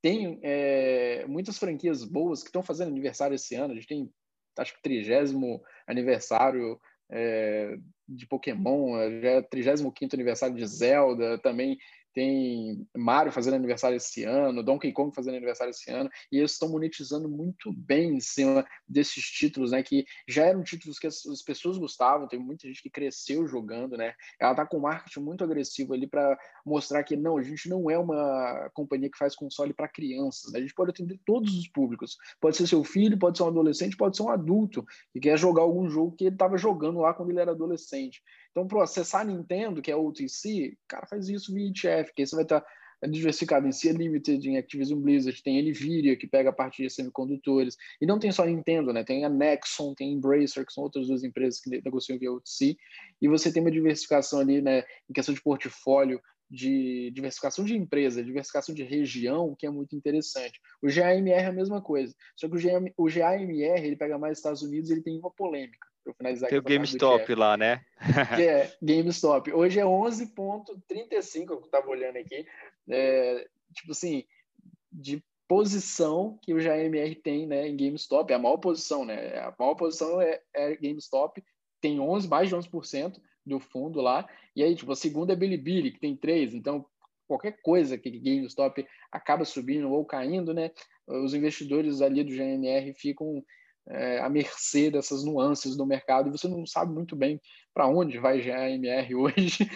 tem 0.00 0.40
é, 0.42 1.26
muitas 1.26 1.58
franquias 1.58 2.04
boas 2.04 2.42
que 2.42 2.48
estão 2.48 2.62
fazendo 2.62 2.88
aniversário 2.88 3.34
esse 3.34 3.54
ano. 3.54 3.72
A 3.72 3.74
gente 3.74 3.86
tem 3.86 4.10
acho 4.56 4.74
que 4.74 4.82
trigésimo 4.82 5.60
aniversário 5.86 6.78
é, 7.14 7.78
de 8.08 8.26
Pokémon, 8.26 8.98
já 9.22 9.30
é 9.30 9.42
35 9.42 9.94
aniversário 10.12 10.56
de 10.56 10.66
Zelda, 10.66 11.38
também 11.38 11.78
tem 12.14 12.86
Mario 12.96 13.32
fazendo 13.32 13.54
aniversário 13.54 13.96
esse 13.96 14.24
ano, 14.24 14.62
Donkey 14.62 14.92
Kong 14.92 15.14
fazendo 15.14 15.36
aniversário 15.36 15.70
esse 15.70 15.90
ano, 15.90 16.08
e 16.30 16.38
eles 16.38 16.52
estão 16.52 16.68
monetizando 16.68 17.28
muito 17.28 17.72
bem 17.72 18.16
em 18.16 18.20
cima 18.20 18.64
desses 18.88 19.24
títulos, 19.24 19.72
né? 19.72 19.82
Que 19.82 20.06
já 20.28 20.44
eram 20.44 20.62
títulos 20.62 20.98
que 20.98 21.06
as, 21.06 21.26
as 21.26 21.42
pessoas 21.42 21.76
gostavam, 21.76 22.28
tem 22.28 22.38
muita 22.38 22.68
gente 22.68 22.82
que 22.82 22.90
cresceu 22.90 23.46
jogando, 23.46 23.96
né? 23.96 24.14
Ela 24.40 24.54
tá 24.54 24.64
com 24.64 24.78
um 24.78 24.82
marketing 24.82 25.20
muito 25.20 25.44
agressivo 25.44 25.92
ali 25.92 26.06
para 26.06 26.38
mostrar 26.64 27.02
que 27.02 27.16
não, 27.16 27.36
a 27.36 27.42
gente 27.42 27.68
não 27.68 27.90
é 27.90 27.98
uma 27.98 28.70
companhia 28.72 29.10
que 29.10 29.18
faz 29.18 29.34
console 29.34 29.74
para 29.74 29.88
crianças, 29.88 30.52
né? 30.52 30.58
a 30.58 30.62
gente 30.62 30.74
pode 30.74 30.90
atender 30.90 31.18
todos 31.26 31.56
os 31.56 31.68
públicos. 31.68 32.16
Pode 32.40 32.56
ser 32.56 32.66
seu 32.66 32.84
filho, 32.84 33.18
pode 33.18 33.36
ser 33.36 33.44
um 33.44 33.48
adolescente, 33.48 33.96
pode 33.96 34.16
ser 34.16 34.22
um 34.22 34.30
adulto 34.30 34.84
que 35.12 35.20
quer 35.20 35.36
jogar 35.36 35.62
algum 35.62 35.88
jogo 35.88 36.16
que 36.16 36.24
ele 36.24 36.34
estava 36.34 36.56
jogando 36.56 37.00
lá 37.00 37.12
quando 37.12 37.30
ele 37.30 37.40
era 37.40 37.50
adolescente. 37.50 38.22
Então, 38.54 38.68
para 38.68 38.84
acessar 38.84 39.22
a 39.22 39.24
Nintendo, 39.24 39.82
que 39.82 39.90
é 39.90 39.96
o 39.96 40.06
OTC, 40.06 40.78
cara, 40.86 41.08
faz 41.08 41.28
isso 41.28 41.52
via 41.52 41.66
ITF, 41.66 42.14
que 42.14 42.22
aí 42.22 42.26
você 42.26 42.36
vai 42.36 42.44
estar 42.44 42.60
tá 42.60 43.06
diversificado 43.08 43.66
em 43.66 43.72
Sea 43.72 43.92
Limited, 43.92 44.48
em 44.48 44.56
Activision 44.56 45.00
Blizzard, 45.00 45.42
tem 45.42 45.60
Nvidia, 45.60 46.16
que 46.16 46.28
pega 46.28 46.50
a 46.50 46.52
parte 46.52 46.80
de 46.80 46.88
semicondutores, 46.88 47.76
e 48.00 48.06
não 48.06 48.16
tem 48.16 48.30
só 48.30 48.44
a 48.44 48.46
Nintendo, 48.46 48.92
né? 48.92 49.02
Tem 49.02 49.24
a 49.24 49.28
Nexon, 49.28 49.92
tem 49.92 50.10
a 50.10 50.12
Embracer, 50.12 50.64
que 50.64 50.72
são 50.72 50.84
outras 50.84 51.08
duas 51.08 51.24
empresas 51.24 51.60
que 51.60 51.68
negociam 51.68 52.16
via 52.16 52.32
OTC, 52.32 52.76
e 53.20 53.28
você 53.28 53.52
tem 53.52 53.60
uma 53.60 53.72
diversificação 53.72 54.38
ali, 54.38 54.62
né, 54.62 54.84
em 55.10 55.12
questão 55.12 55.34
de 55.34 55.42
portfólio, 55.42 56.20
de 56.48 57.10
diversificação 57.12 57.64
de 57.64 57.74
empresa, 57.74 58.22
diversificação 58.22 58.72
de 58.72 58.84
região, 58.84 59.56
que 59.58 59.66
é 59.66 59.70
muito 59.70 59.96
interessante. 59.96 60.60
O 60.80 60.86
GAMR 60.86 61.32
é 61.32 61.46
a 61.46 61.52
mesma 61.52 61.82
coisa, 61.82 62.14
só 62.36 62.48
que 62.48 62.54
o, 62.54 62.62
GAM, 62.62 62.84
o 62.96 63.06
GAMR 63.06 63.84
ele 63.84 63.96
pega 63.96 64.16
mais 64.16 64.38
Estados 64.38 64.62
Unidos, 64.62 64.90
ele 64.90 65.02
tem 65.02 65.18
uma 65.18 65.32
polêmica 65.32 65.93
finalizar 66.12 66.50
Tem 66.50 66.58
o 66.58 66.62
GameStop 66.62 67.34
lá, 67.34 67.56
né? 67.56 67.82
que 68.36 68.42
é 68.42 68.72
GameStop. 68.82 69.52
Hoje 69.52 69.80
é 69.80 69.84
11,35, 69.84 71.50
eu 71.50 71.60
estava 71.60 71.88
olhando 71.88 72.16
aqui. 72.16 72.46
É, 72.88 73.48
tipo 73.72 73.92
assim, 73.92 74.24
de 74.92 75.24
posição 75.48 76.38
que 76.42 76.52
o 76.52 76.60
JMR 76.60 77.14
tem 77.16 77.46
né, 77.46 77.68
em 77.68 77.76
GameStop, 77.76 78.32
é 78.32 78.36
a 78.36 78.38
maior 78.38 78.58
posição, 78.58 79.04
né? 79.04 79.38
A 79.38 79.54
maior 79.58 79.74
posição 79.74 80.20
é, 80.20 80.40
é 80.54 80.76
GameStop, 80.76 81.42
tem 81.80 82.00
11, 82.00 82.28
mais 82.28 82.48
de 82.48 82.56
11% 82.56 83.20
do 83.44 83.60
fundo 83.60 84.00
lá. 84.00 84.28
E 84.56 84.62
aí, 84.62 84.74
tipo, 84.74 84.92
a 84.92 84.96
segunda 84.96 85.32
é 85.32 85.36
Bilibili, 85.36 85.90
que 85.90 86.00
tem 86.00 86.16
3. 86.16 86.54
Então, 86.54 86.86
qualquer 87.26 87.60
coisa 87.62 87.98
que 87.98 88.10
GameStop 88.10 88.86
acaba 89.10 89.44
subindo 89.44 89.90
ou 89.90 90.04
caindo, 90.04 90.54
né? 90.54 90.70
Os 91.06 91.34
investidores 91.34 92.00
ali 92.00 92.24
do 92.24 92.30
GMR 92.34 92.94
ficam 92.94 93.44
é, 93.86 94.18
à 94.20 94.28
mercê 94.28 94.90
dessas 94.90 95.24
nuances 95.24 95.76
do 95.76 95.86
mercado 95.86 96.28
e 96.28 96.32
você 96.32 96.48
não 96.48 96.64
sabe 96.66 96.92
muito 96.92 97.14
bem 97.14 97.40
para 97.72 97.88
onde 97.88 98.18
vai 98.18 98.50
a 98.50 98.70
MR 98.70 99.14
hoje, 99.16 99.68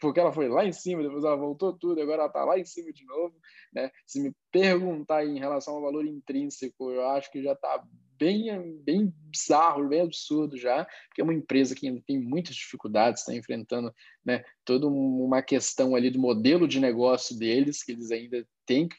porque 0.00 0.20
ela 0.20 0.32
foi 0.32 0.48
lá 0.48 0.64
em 0.64 0.72
cima, 0.72 1.02
depois 1.02 1.24
ela 1.24 1.36
voltou 1.36 1.72
tudo, 1.72 2.00
agora 2.00 2.22
ela 2.22 2.26
está 2.26 2.44
lá 2.44 2.58
em 2.58 2.64
cima 2.64 2.92
de 2.92 3.04
novo. 3.04 3.34
Né? 3.72 3.90
Se 4.06 4.20
me 4.20 4.32
perguntar 4.52 5.26
em 5.26 5.38
relação 5.38 5.74
ao 5.74 5.82
valor 5.82 6.06
intrínseco, 6.06 6.90
eu 6.90 7.06
acho 7.08 7.30
que 7.30 7.42
já 7.42 7.52
está 7.52 7.84
bem, 8.16 8.78
bem 8.82 9.12
bizarro, 9.30 9.88
bem 9.88 10.02
absurdo 10.02 10.56
já, 10.56 10.84
porque 11.08 11.20
é 11.20 11.24
uma 11.24 11.34
empresa 11.34 11.74
que 11.74 12.00
tem 12.02 12.20
muitas 12.20 12.54
dificuldades, 12.54 13.22
está 13.22 13.34
enfrentando 13.34 13.92
né, 14.24 14.44
toda 14.64 14.86
uma 14.86 15.42
questão 15.42 15.94
ali 15.94 16.10
do 16.10 16.18
modelo 16.18 16.68
de 16.68 16.78
negócio 16.78 17.36
deles, 17.36 17.82
que 17.82 17.92
eles 17.92 18.10
ainda 18.10 18.46
têm 18.66 18.86
que 18.86 18.96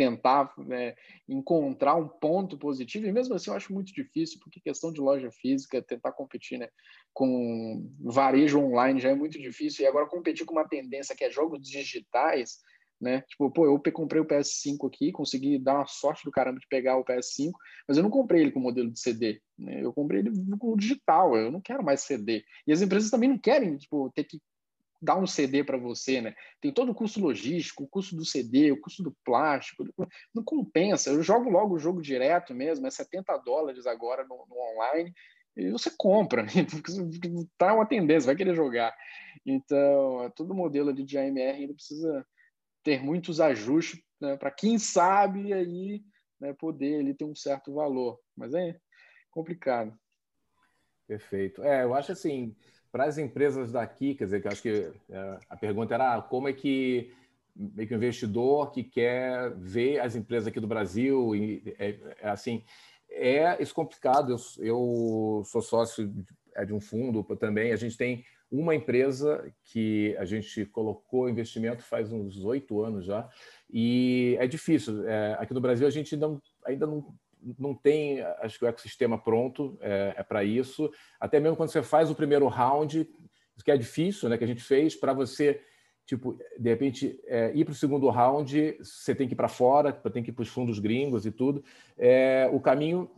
tentar 0.00 0.50
né, 0.56 0.94
encontrar 1.28 1.94
um 1.94 2.08
ponto 2.08 2.56
positivo, 2.56 3.06
e 3.06 3.12
mesmo 3.12 3.34
assim 3.34 3.50
eu 3.50 3.56
acho 3.56 3.70
muito 3.70 3.92
difícil, 3.92 4.40
porque 4.42 4.58
questão 4.58 4.90
de 4.90 4.98
loja 4.98 5.30
física, 5.30 5.82
tentar 5.82 6.12
competir 6.12 6.58
né, 6.58 6.70
com 7.12 7.86
varejo 8.00 8.58
online 8.60 8.98
já 8.98 9.10
é 9.10 9.14
muito 9.14 9.38
difícil, 9.38 9.84
e 9.84 9.86
agora 9.86 10.06
competir 10.06 10.46
com 10.46 10.54
uma 10.54 10.66
tendência 10.66 11.14
que 11.14 11.22
é 11.22 11.30
jogos 11.30 11.60
digitais, 11.60 12.60
né? 12.98 13.22
Tipo, 13.28 13.50
pô, 13.50 13.66
eu 13.66 13.78
comprei 13.92 14.22
o 14.22 14.26
PS5 14.26 14.86
aqui, 14.86 15.12
consegui 15.12 15.58
dar 15.58 15.74
uma 15.74 15.86
sorte 15.86 16.24
do 16.24 16.30
caramba 16.30 16.60
de 16.60 16.66
pegar 16.66 16.96
o 16.96 17.04
PS5, 17.04 17.50
mas 17.86 17.98
eu 17.98 18.02
não 18.02 18.10
comprei 18.10 18.40
ele 18.40 18.52
com 18.52 18.60
modelo 18.60 18.90
de 18.90 19.00
CD, 19.00 19.40
né? 19.58 19.84
Eu 19.84 19.92
comprei 19.92 20.20
ele 20.20 20.30
com 20.58 20.76
digital, 20.76 21.36
eu 21.36 21.50
não 21.50 21.60
quero 21.60 21.84
mais 21.84 22.00
CD. 22.00 22.42
E 22.66 22.72
as 22.72 22.80
empresas 22.80 23.10
também 23.10 23.28
não 23.28 23.38
querem, 23.38 23.76
tipo, 23.76 24.10
ter 24.14 24.24
que 24.24 24.40
dar 25.00 25.16
um 25.16 25.26
CD 25.26 25.64
para 25.64 25.78
você, 25.78 26.20
né? 26.20 26.34
Tem 26.60 26.72
todo 26.72 26.92
o 26.92 26.94
custo 26.94 27.20
logístico, 27.20 27.84
o 27.84 27.88
custo 27.88 28.14
do 28.14 28.24
CD, 28.24 28.70
o 28.72 28.80
custo 28.80 29.02
do 29.02 29.16
plástico, 29.24 29.84
não 30.34 30.44
compensa. 30.44 31.10
Eu 31.10 31.22
jogo 31.22 31.48
logo 31.48 31.74
o 31.74 31.78
jogo 31.78 32.02
direto 32.02 32.54
mesmo, 32.54 32.86
é 32.86 32.90
70 32.90 33.36
dólares 33.38 33.86
agora 33.86 34.24
no, 34.24 34.46
no 34.46 34.56
online, 34.74 35.12
e 35.56 35.70
você 35.70 35.90
compra, 35.96 36.44
tá 37.58 37.74
uma 37.74 37.86
tendência, 37.86 38.26
vai 38.26 38.36
querer 38.36 38.54
jogar. 38.54 38.94
Então, 39.44 40.24
é 40.24 40.30
todo 40.30 40.54
modelo 40.54 40.92
de 40.92 41.18
AMR 41.18 41.56
ainda 41.56 41.74
precisa 41.74 42.26
ter 42.82 43.02
muitos 43.02 43.40
ajustes 43.40 44.00
né, 44.20 44.36
para 44.36 44.50
quem 44.50 44.78
sabe 44.78 45.52
aí 45.52 46.02
né, 46.40 46.52
poder 46.52 47.00
ele 47.00 47.14
ter 47.14 47.24
um 47.24 47.34
certo 47.34 47.74
valor, 47.74 48.18
mas 48.36 48.54
é 48.54 48.76
complicado. 49.30 49.98
Perfeito. 51.06 51.62
É, 51.64 51.82
eu 51.82 51.94
acho 51.94 52.12
assim, 52.12 52.54
para 52.90 53.04
as 53.04 53.18
empresas 53.18 53.70
daqui, 53.70 54.14
quer 54.14 54.24
dizer, 54.24 54.42
que 54.42 54.48
acho 54.48 54.62
que 54.62 54.90
é, 55.10 55.38
a 55.48 55.56
pergunta 55.56 55.94
era 55.94 56.16
ah, 56.16 56.22
como 56.22 56.48
é 56.48 56.52
que 56.52 57.12
meio 57.54 57.86
que 57.86 57.94
o 57.94 57.96
investidor 57.96 58.70
que 58.70 58.82
quer 58.82 59.52
ver 59.56 60.00
as 60.00 60.14
empresas 60.16 60.46
aqui 60.46 60.60
do 60.60 60.66
Brasil 60.66 61.34
e 61.34 61.62
é, 61.78 61.96
é 62.22 62.28
assim 62.28 62.62
é 63.10 63.60
isso 63.60 63.74
complicado. 63.74 64.32
Eu, 64.32 64.64
eu 64.64 65.42
sou 65.44 65.60
sócio 65.60 66.06
de, 66.06 66.24
é 66.54 66.64
de 66.64 66.72
um 66.72 66.80
fundo 66.80 67.22
também. 67.36 67.72
A 67.72 67.76
gente 67.76 67.96
tem 67.96 68.24
uma 68.50 68.74
empresa 68.74 69.52
que 69.64 70.16
a 70.18 70.24
gente 70.24 70.64
colocou 70.66 71.28
investimento 71.28 71.82
faz 71.82 72.12
uns 72.12 72.44
oito 72.44 72.82
anos 72.82 73.04
já 73.04 73.28
e 73.72 74.36
é 74.40 74.46
difícil. 74.46 75.06
É, 75.08 75.36
aqui 75.38 75.54
no 75.54 75.60
Brasil 75.60 75.86
a 75.86 75.90
gente 75.90 76.16
não, 76.16 76.40
ainda 76.64 76.86
não 76.86 77.14
não 77.58 77.74
tem, 77.74 78.20
acho 78.40 78.58
que 78.58 78.64
o 78.64 78.68
ecossistema 78.68 79.18
pronto 79.18 79.78
é, 79.80 80.14
é 80.18 80.22
para 80.22 80.44
isso. 80.44 80.90
Até 81.18 81.40
mesmo 81.40 81.56
quando 81.56 81.70
você 81.70 81.82
faz 81.82 82.10
o 82.10 82.14
primeiro 82.14 82.46
round, 82.48 83.08
que 83.62 83.70
é 83.70 83.76
difícil, 83.76 84.28
né? 84.28 84.38
Que 84.38 84.44
a 84.44 84.46
gente 84.46 84.62
fez 84.62 84.94
para 84.94 85.12
você, 85.12 85.60
tipo, 86.06 86.38
de 86.58 86.70
repente 86.70 87.20
é, 87.26 87.52
ir 87.54 87.64
para 87.64 87.72
o 87.72 87.74
segundo 87.74 88.08
round, 88.08 88.78
você 88.78 89.14
tem 89.14 89.26
que 89.26 89.34
ir 89.34 89.36
para 89.36 89.48
fora, 89.48 89.92
tem 89.92 90.22
que 90.22 90.30
ir 90.30 90.32
para 90.32 90.42
os 90.42 90.48
fundos 90.48 90.78
gringos 90.78 91.26
e 91.26 91.30
tudo. 91.30 91.62
É, 91.98 92.48
o 92.52 92.60
caminho 92.60 93.10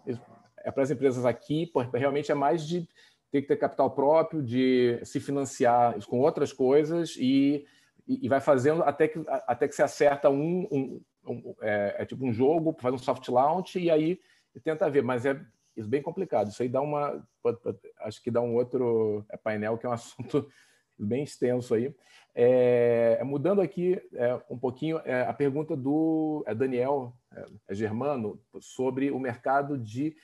é 0.64 0.70
para 0.70 0.82
as 0.82 0.90
empresas 0.90 1.24
aqui, 1.24 1.70
realmente 1.94 2.30
é 2.30 2.34
mais 2.34 2.66
de 2.66 2.88
ter 3.30 3.42
que 3.42 3.48
ter 3.48 3.56
capital 3.56 3.90
próprio, 3.90 4.42
de 4.42 5.00
se 5.04 5.18
financiar 5.18 5.98
com 6.06 6.20
outras 6.20 6.52
coisas 6.52 7.16
e, 7.18 7.64
e 8.06 8.28
vai 8.28 8.40
fazendo 8.40 8.82
até 8.82 9.08
que, 9.08 9.24
até 9.46 9.66
que 9.66 9.74
você 9.74 9.82
acerta 9.82 10.28
um, 10.28 10.68
um 10.70 11.00
um, 11.26 11.54
é, 11.60 11.96
é, 11.98 12.04
tipo 12.04 12.24
um 12.24 12.32
jogo, 12.32 12.76
faz 12.80 12.94
um 12.94 12.98
soft 12.98 13.26
launch 13.28 13.78
e 13.78 13.90
aí 13.90 14.20
tenta 14.62 14.90
ver, 14.90 15.02
mas 15.02 15.24
é 15.24 15.40
isso 15.76 15.88
bem 15.88 16.02
complicado. 16.02 16.50
Isso 16.50 16.62
aí 16.62 16.68
dá 16.68 16.80
uma, 16.80 17.26
acho 18.00 18.22
que 18.22 18.30
dá 18.30 18.40
um 18.40 18.54
outro 18.54 19.24
é, 19.30 19.36
painel 19.36 19.78
que 19.78 19.86
é 19.86 19.88
um 19.88 19.92
assunto 19.94 20.48
bem 20.98 21.24
extenso 21.24 21.74
aí. 21.74 21.94
É, 22.34 23.18
é, 23.20 23.24
mudando 23.24 23.60
aqui 23.60 24.00
é, 24.14 24.40
um 24.48 24.58
pouquinho 24.58 25.00
é, 25.04 25.22
a 25.22 25.32
pergunta 25.32 25.76
do 25.76 26.44
Daniel 26.56 27.12
Germano 27.70 28.40
sobre 28.60 29.10
o 29.10 29.18
mercado 29.18 29.76
de 29.76 30.14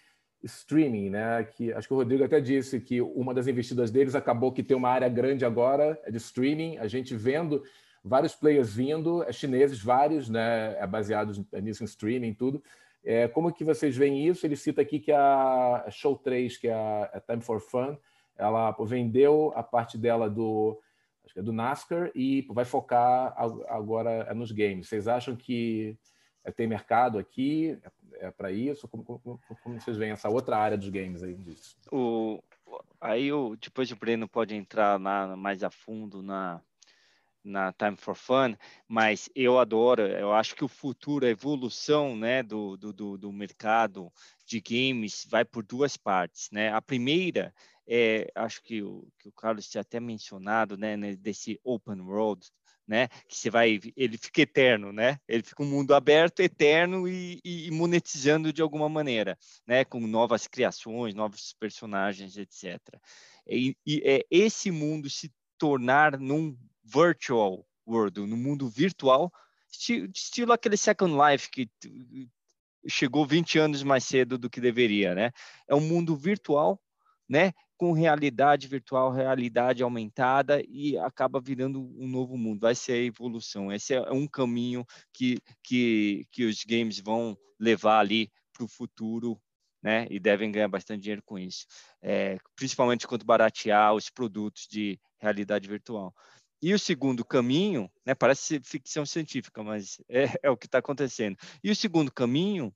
streaming, 0.42 1.10
né? 1.10 1.44
Que 1.44 1.72
acho 1.72 1.88
que 1.88 1.94
o 1.94 1.96
Rodrigo 1.96 2.24
até 2.24 2.40
disse 2.40 2.80
que 2.80 3.00
uma 3.00 3.34
das 3.34 3.46
investidas 3.46 3.90
deles 3.90 4.14
acabou 4.14 4.52
que 4.52 4.62
tem 4.62 4.76
uma 4.76 4.88
área 4.88 5.08
grande 5.08 5.44
agora 5.44 6.00
de 6.08 6.16
streaming. 6.16 6.78
A 6.78 6.86
gente 6.86 7.14
vendo 7.14 7.62
vários 8.08 8.34
players 8.34 8.74
vindo, 8.74 9.22
é 9.22 9.32
chineses 9.32 9.82
vários, 9.82 10.28
né, 10.28 10.76
é 10.78 10.86
baseados 10.86 11.40
nisso 11.62 11.82
em 11.82 11.86
streaming 11.86 12.34
tudo. 12.34 12.62
É, 13.04 13.28
como 13.28 13.52
que 13.52 13.64
vocês 13.64 13.96
veem 13.96 14.26
isso? 14.26 14.44
Ele 14.44 14.56
cita 14.56 14.82
aqui 14.82 14.98
que 14.98 15.12
a 15.12 15.86
Show 15.90 16.16
3, 16.16 16.56
que 16.56 16.68
é 16.68 16.74
a, 16.74 17.22
Time 17.26 17.40
for 17.40 17.60
Fun, 17.60 17.96
ela 18.36 18.70
vendeu 18.86 19.52
a 19.54 19.62
parte 19.62 19.96
dela 19.96 20.28
do, 20.28 20.80
acho 21.24 21.34
que 21.34 21.40
é 21.40 21.42
do 21.42 21.52
NASCAR 21.52 22.10
e 22.14 22.46
vai 22.50 22.64
focar 22.64 23.34
agora 23.68 24.32
nos 24.34 24.52
games. 24.52 24.88
Vocês 24.88 25.06
acham 25.06 25.36
que 25.36 25.96
é, 26.44 26.50
tem 26.50 26.66
mercado 26.66 27.18
aqui 27.18 27.78
é, 28.14 28.26
é 28.26 28.30
para 28.30 28.50
isso? 28.50 28.88
Como, 28.88 29.04
como, 29.04 29.40
como, 29.62 29.80
vocês 29.80 29.96
veem 29.96 30.12
essa 30.12 30.28
outra 30.28 30.56
área 30.56 30.76
dos 30.76 30.88
games 30.88 31.22
aí 31.22 31.34
disso? 31.34 31.76
O, 31.92 32.42
aí 33.00 33.32
o, 33.32 33.56
depois 33.56 33.90
o 33.90 33.96
Breno 33.96 34.28
pode 34.28 34.54
entrar 34.54 34.98
na, 34.98 35.36
mais 35.36 35.62
a 35.62 35.70
fundo 35.70 36.22
na 36.22 36.60
na 37.48 37.72
Time 37.72 37.96
for 37.96 38.14
Fun, 38.14 38.54
mas 38.86 39.28
eu 39.34 39.58
adoro, 39.58 40.02
eu 40.02 40.32
acho 40.32 40.54
que 40.54 40.64
o 40.64 40.68
futuro, 40.68 41.26
a 41.26 41.30
evolução 41.30 42.16
né, 42.16 42.42
do, 42.42 42.76
do, 42.76 43.18
do 43.18 43.32
mercado 43.32 44.12
de 44.46 44.60
games 44.60 45.26
vai 45.28 45.44
por 45.44 45.64
duas 45.64 45.96
partes. 45.96 46.48
Né? 46.52 46.72
A 46.72 46.80
primeira 46.80 47.52
é, 47.88 48.30
acho 48.34 48.62
que 48.62 48.82
o, 48.82 49.08
que 49.18 49.28
o 49.28 49.32
Carlos 49.32 49.68
tinha 49.68 49.80
até 49.80 49.98
mencionado, 49.98 50.76
né, 50.76 50.96
desse 51.16 51.58
open 51.64 52.02
world, 52.02 52.46
né, 52.86 53.08
que 53.26 53.36
você 53.36 53.50
vai, 53.50 53.80
ele 53.96 54.16
fica 54.16 54.42
eterno, 54.42 54.92
né, 54.92 55.18
ele 55.26 55.42
fica 55.42 55.62
um 55.62 55.66
mundo 55.66 55.94
aberto, 55.94 56.40
eterno 56.40 57.08
e, 57.08 57.40
e 57.44 57.70
monetizando 57.70 58.52
de 58.52 58.62
alguma 58.62 58.88
maneira, 58.88 59.38
né, 59.66 59.84
com 59.84 60.00
novas 60.00 60.46
criações, 60.46 61.14
novos 61.14 61.54
personagens, 61.58 62.36
etc. 62.36 62.78
E, 63.46 63.74
e 63.86 64.02
é 64.04 64.24
esse 64.30 64.70
mundo 64.70 65.08
se 65.08 65.32
tornar 65.58 66.18
num 66.18 66.56
virtual 66.92 67.64
world, 67.86 68.20
no 68.20 68.36
mundo 68.36 68.68
virtual, 68.68 69.32
estilo, 69.70 70.10
estilo 70.14 70.52
aquele 70.52 70.76
Second 70.76 71.14
Life 71.14 71.50
que 71.50 71.68
chegou 72.86 73.26
20 73.26 73.58
anos 73.58 73.82
mais 73.82 74.04
cedo 74.04 74.38
do 74.38 74.50
que 74.50 74.60
deveria, 74.60 75.14
né? 75.14 75.30
É 75.68 75.74
um 75.74 75.80
mundo 75.80 76.16
virtual, 76.16 76.80
né? 77.28 77.52
Com 77.76 77.92
realidade 77.92 78.66
virtual, 78.66 79.12
realidade 79.12 79.82
aumentada 79.82 80.62
e 80.68 80.98
acaba 80.98 81.40
virando 81.40 81.80
um 81.80 82.08
novo 82.08 82.36
mundo. 82.36 82.60
Vai 82.60 82.74
ser 82.74 82.92
a 82.92 83.04
evolução. 83.04 83.72
Esse 83.72 83.94
é 83.94 84.10
um 84.10 84.26
caminho 84.26 84.84
que, 85.12 85.38
que, 85.62 86.26
que 86.32 86.44
os 86.44 86.64
games 86.64 86.98
vão 86.98 87.36
levar 87.58 88.00
ali 88.00 88.30
para 88.52 88.64
o 88.64 88.68
futuro 88.68 89.40
né? 89.82 90.06
E 90.10 90.18
devem 90.18 90.50
ganhar 90.50 90.68
bastante 90.68 91.02
dinheiro 91.02 91.22
com 91.24 91.38
isso, 91.38 91.66
é, 92.02 92.36
principalmente 92.56 93.06
quando 93.06 93.24
baratear 93.24 93.94
os 93.94 94.10
produtos 94.10 94.66
de 94.68 94.98
realidade 95.18 95.68
virtual. 95.68 96.14
E 96.60 96.74
o 96.74 96.78
segundo 96.78 97.24
caminho, 97.24 97.90
né, 98.04 98.14
parece 98.14 98.60
ficção 98.60 99.06
científica, 99.06 99.62
mas 99.62 100.00
é, 100.08 100.24
é 100.42 100.50
o 100.50 100.56
que 100.56 100.66
está 100.66 100.78
acontecendo. 100.78 101.36
E 101.62 101.70
o 101.70 101.76
segundo 101.76 102.12
caminho 102.12 102.74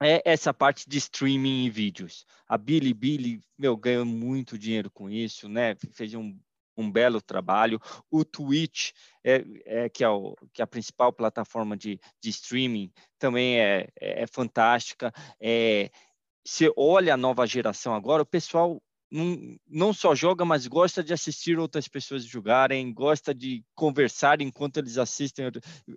é 0.00 0.22
essa 0.24 0.54
parte 0.54 0.88
de 0.88 0.98
streaming 0.98 1.64
e 1.64 1.70
vídeos. 1.70 2.24
A 2.46 2.56
Bilibili, 2.56 3.40
meu, 3.58 3.76
ganhou 3.76 4.04
muito 4.04 4.56
dinheiro 4.56 4.90
com 4.90 5.10
isso, 5.10 5.48
né? 5.48 5.74
Fez 5.92 6.14
um, 6.14 6.38
um 6.76 6.90
belo 6.90 7.20
trabalho. 7.20 7.80
O 8.08 8.24
Twitch, 8.24 8.92
é, 9.24 9.44
é, 9.66 9.88
que, 9.88 10.04
é 10.04 10.08
o, 10.08 10.36
que 10.52 10.62
é 10.62 10.64
a 10.64 10.68
principal 10.68 11.12
plataforma 11.12 11.76
de, 11.76 12.00
de 12.22 12.30
streaming, 12.30 12.92
também 13.18 13.58
é, 13.58 13.88
é, 14.00 14.22
é 14.22 14.26
fantástica. 14.28 15.12
É, 15.40 15.90
você 16.44 16.72
olha 16.76 17.14
a 17.14 17.16
nova 17.16 17.44
geração 17.44 17.94
agora, 17.94 18.22
o 18.22 18.26
pessoal 18.26 18.80
não, 19.10 19.92
só 19.94 20.14
joga, 20.14 20.44
mas 20.44 20.66
gosta 20.66 21.02
de 21.02 21.14
assistir 21.14 21.58
outras 21.58 21.88
pessoas 21.88 22.24
jogarem, 22.24 22.92
gosta 22.92 23.34
de 23.34 23.64
conversar 23.74 24.42
enquanto 24.42 24.76
eles 24.76 24.98
assistem. 24.98 25.46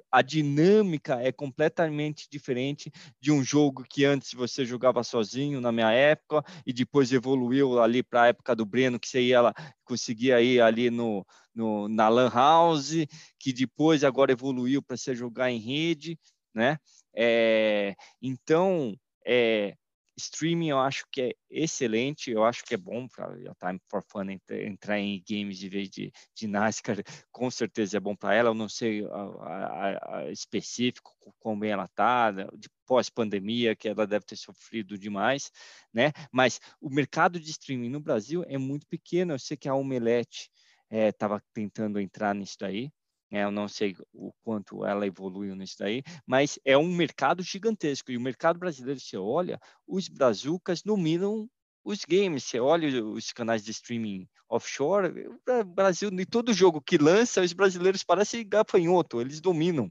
A 0.09 0.21
dinâmica 0.21 1.19
é 1.21 1.31
completamente 1.31 2.27
diferente 2.29 2.89
de 3.19 3.31
um 3.31 3.43
jogo 3.43 3.83
que 3.83 4.05
antes 4.05 4.33
você 4.33 4.65
jogava 4.65 5.03
sozinho, 5.03 5.59
na 5.59 5.71
minha 5.73 5.91
época, 5.91 6.41
e 6.65 6.71
depois 6.71 7.11
evoluiu 7.11 7.81
ali 7.81 8.01
para 8.01 8.23
a 8.23 8.27
época 8.27 8.55
do 8.55 8.65
Breno, 8.65 8.99
que 8.99 9.09
você 9.09 9.21
ia 9.21 9.41
lá, 9.41 9.53
conseguia 9.83 10.41
ir 10.41 10.61
ali 10.61 10.89
no, 10.89 11.25
no, 11.53 11.89
na 11.89 12.07
Lan 12.07 12.29
House, 12.29 12.93
que 13.37 13.51
depois 13.51 14.05
agora 14.05 14.31
evoluiu 14.31 14.81
para 14.81 14.95
você 14.95 15.13
jogar 15.13 15.51
em 15.51 15.59
rede, 15.59 16.17
né? 16.53 16.77
É, 17.13 17.93
então, 18.21 18.95
é, 19.25 19.75
Streaming 20.17 20.69
eu 20.69 20.79
acho 20.79 21.05
que 21.11 21.21
é 21.21 21.33
excelente, 21.49 22.31
eu 22.31 22.43
acho 22.43 22.63
que 22.63 22.73
é 22.73 22.77
bom 22.77 23.07
para 23.07 23.25
a 23.25 23.55
Time 23.55 23.79
for 23.89 24.03
Fun 24.03 24.27
entrar 24.49 24.99
em 24.99 25.23
games 25.27 25.57
de 25.57 25.69
vez 25.69 25.89
de, 25.89 26.11
de 26.35 26.47
NASCAR, 26.47 26.97
com 27.31 27.49
certeza 27.49 27.97
é 27.97 27.99
bom 27.99 28.15
para 28.15 28.33
ela, 28.33 28.49
eu 28.49 28.53
não 28.53 28.69
sei 28.69 29.05
a, 29.05 29.09
a, 29.09 30.17
a 30.17 30.31
específico 30.31 31.11
como 31.39 31.65
ela 31.65 31.85
está, 31.85 32.31
né, 32.31 32.47
de 32.57 32.69
pós-pandemia, 32.85 33.75
que 33.75 33.87
ela 33.87 34.05
deve 34.05 34.25
ter 34.25 34.35
sofrido 34.35 34.97
demais, 34.97 35.51
né? 35.93 36.11
Mas 36.31 36.59
o 36.79 36.89
mercado 36.89 37.39
de 37.39 37.49
streaming 37.51 37.89
no 37.89 37.99
Brasil 37.99 38.43
é 38.47 38.57
muito 38.57 38.85
pequeno, 38.87 39.33
eu 39.33 39.39
sei 39.39 39.55
que 39.55 39.69
a 39.69 39.75
Omelete 39.75 40.49
estava 40.89 41.37
é, 41.37 41.41
tentando 41.53 41.99
entrar 41.99 42.35
nisso 42.35 42.57
daí, 42.59 42.91
eu 43.31 43.49
não 43.49 43.67
sei 43.67 43.95
o 44.13 44.33
quanto 44.43 44.85
ela 44.85 45.07
evoluiu 45.07 45.55
nisso 45.55 45.77
daí, 45.79 46.03
mas 46.25 46.59
é 46.65 46.77
um 46.77 46.93
mercado 46.93 47.41
gigantesco. 47.41 48.11
E 48.11 48.17
o 48.17 48.21
mercado 48.21 48.59
brasileiro, 48.59 48.99
você 48.99 49.15
olha, 49.17 49.59
os 49.87 50.09
brazucas 50.09 50.81
dominam 50.81 51.49
os 51.83 52.03
games. 52.03 52.43
Você 52.43 52.59
olha 52.59 53.03
os 53.03 53.31
canais 53.31 53.63
de 53.63 53.71
streaming 53.71 54.27
offshore, 54.49 55.07
o 55.27 55.63
Brasil, 55.63 56.09
em 56.09 56.25
todo 56.25 56.53
jogo 56.53 56.81
que 56.81 56.97
lança, 56.97 57.41
os 57.41 57.53
brasileiros 57.53 58.03
parecem 58.03 58.47
gafanhoto, 58.47 59.21
eles 59.21 59.39
dominam. 59.39 59.89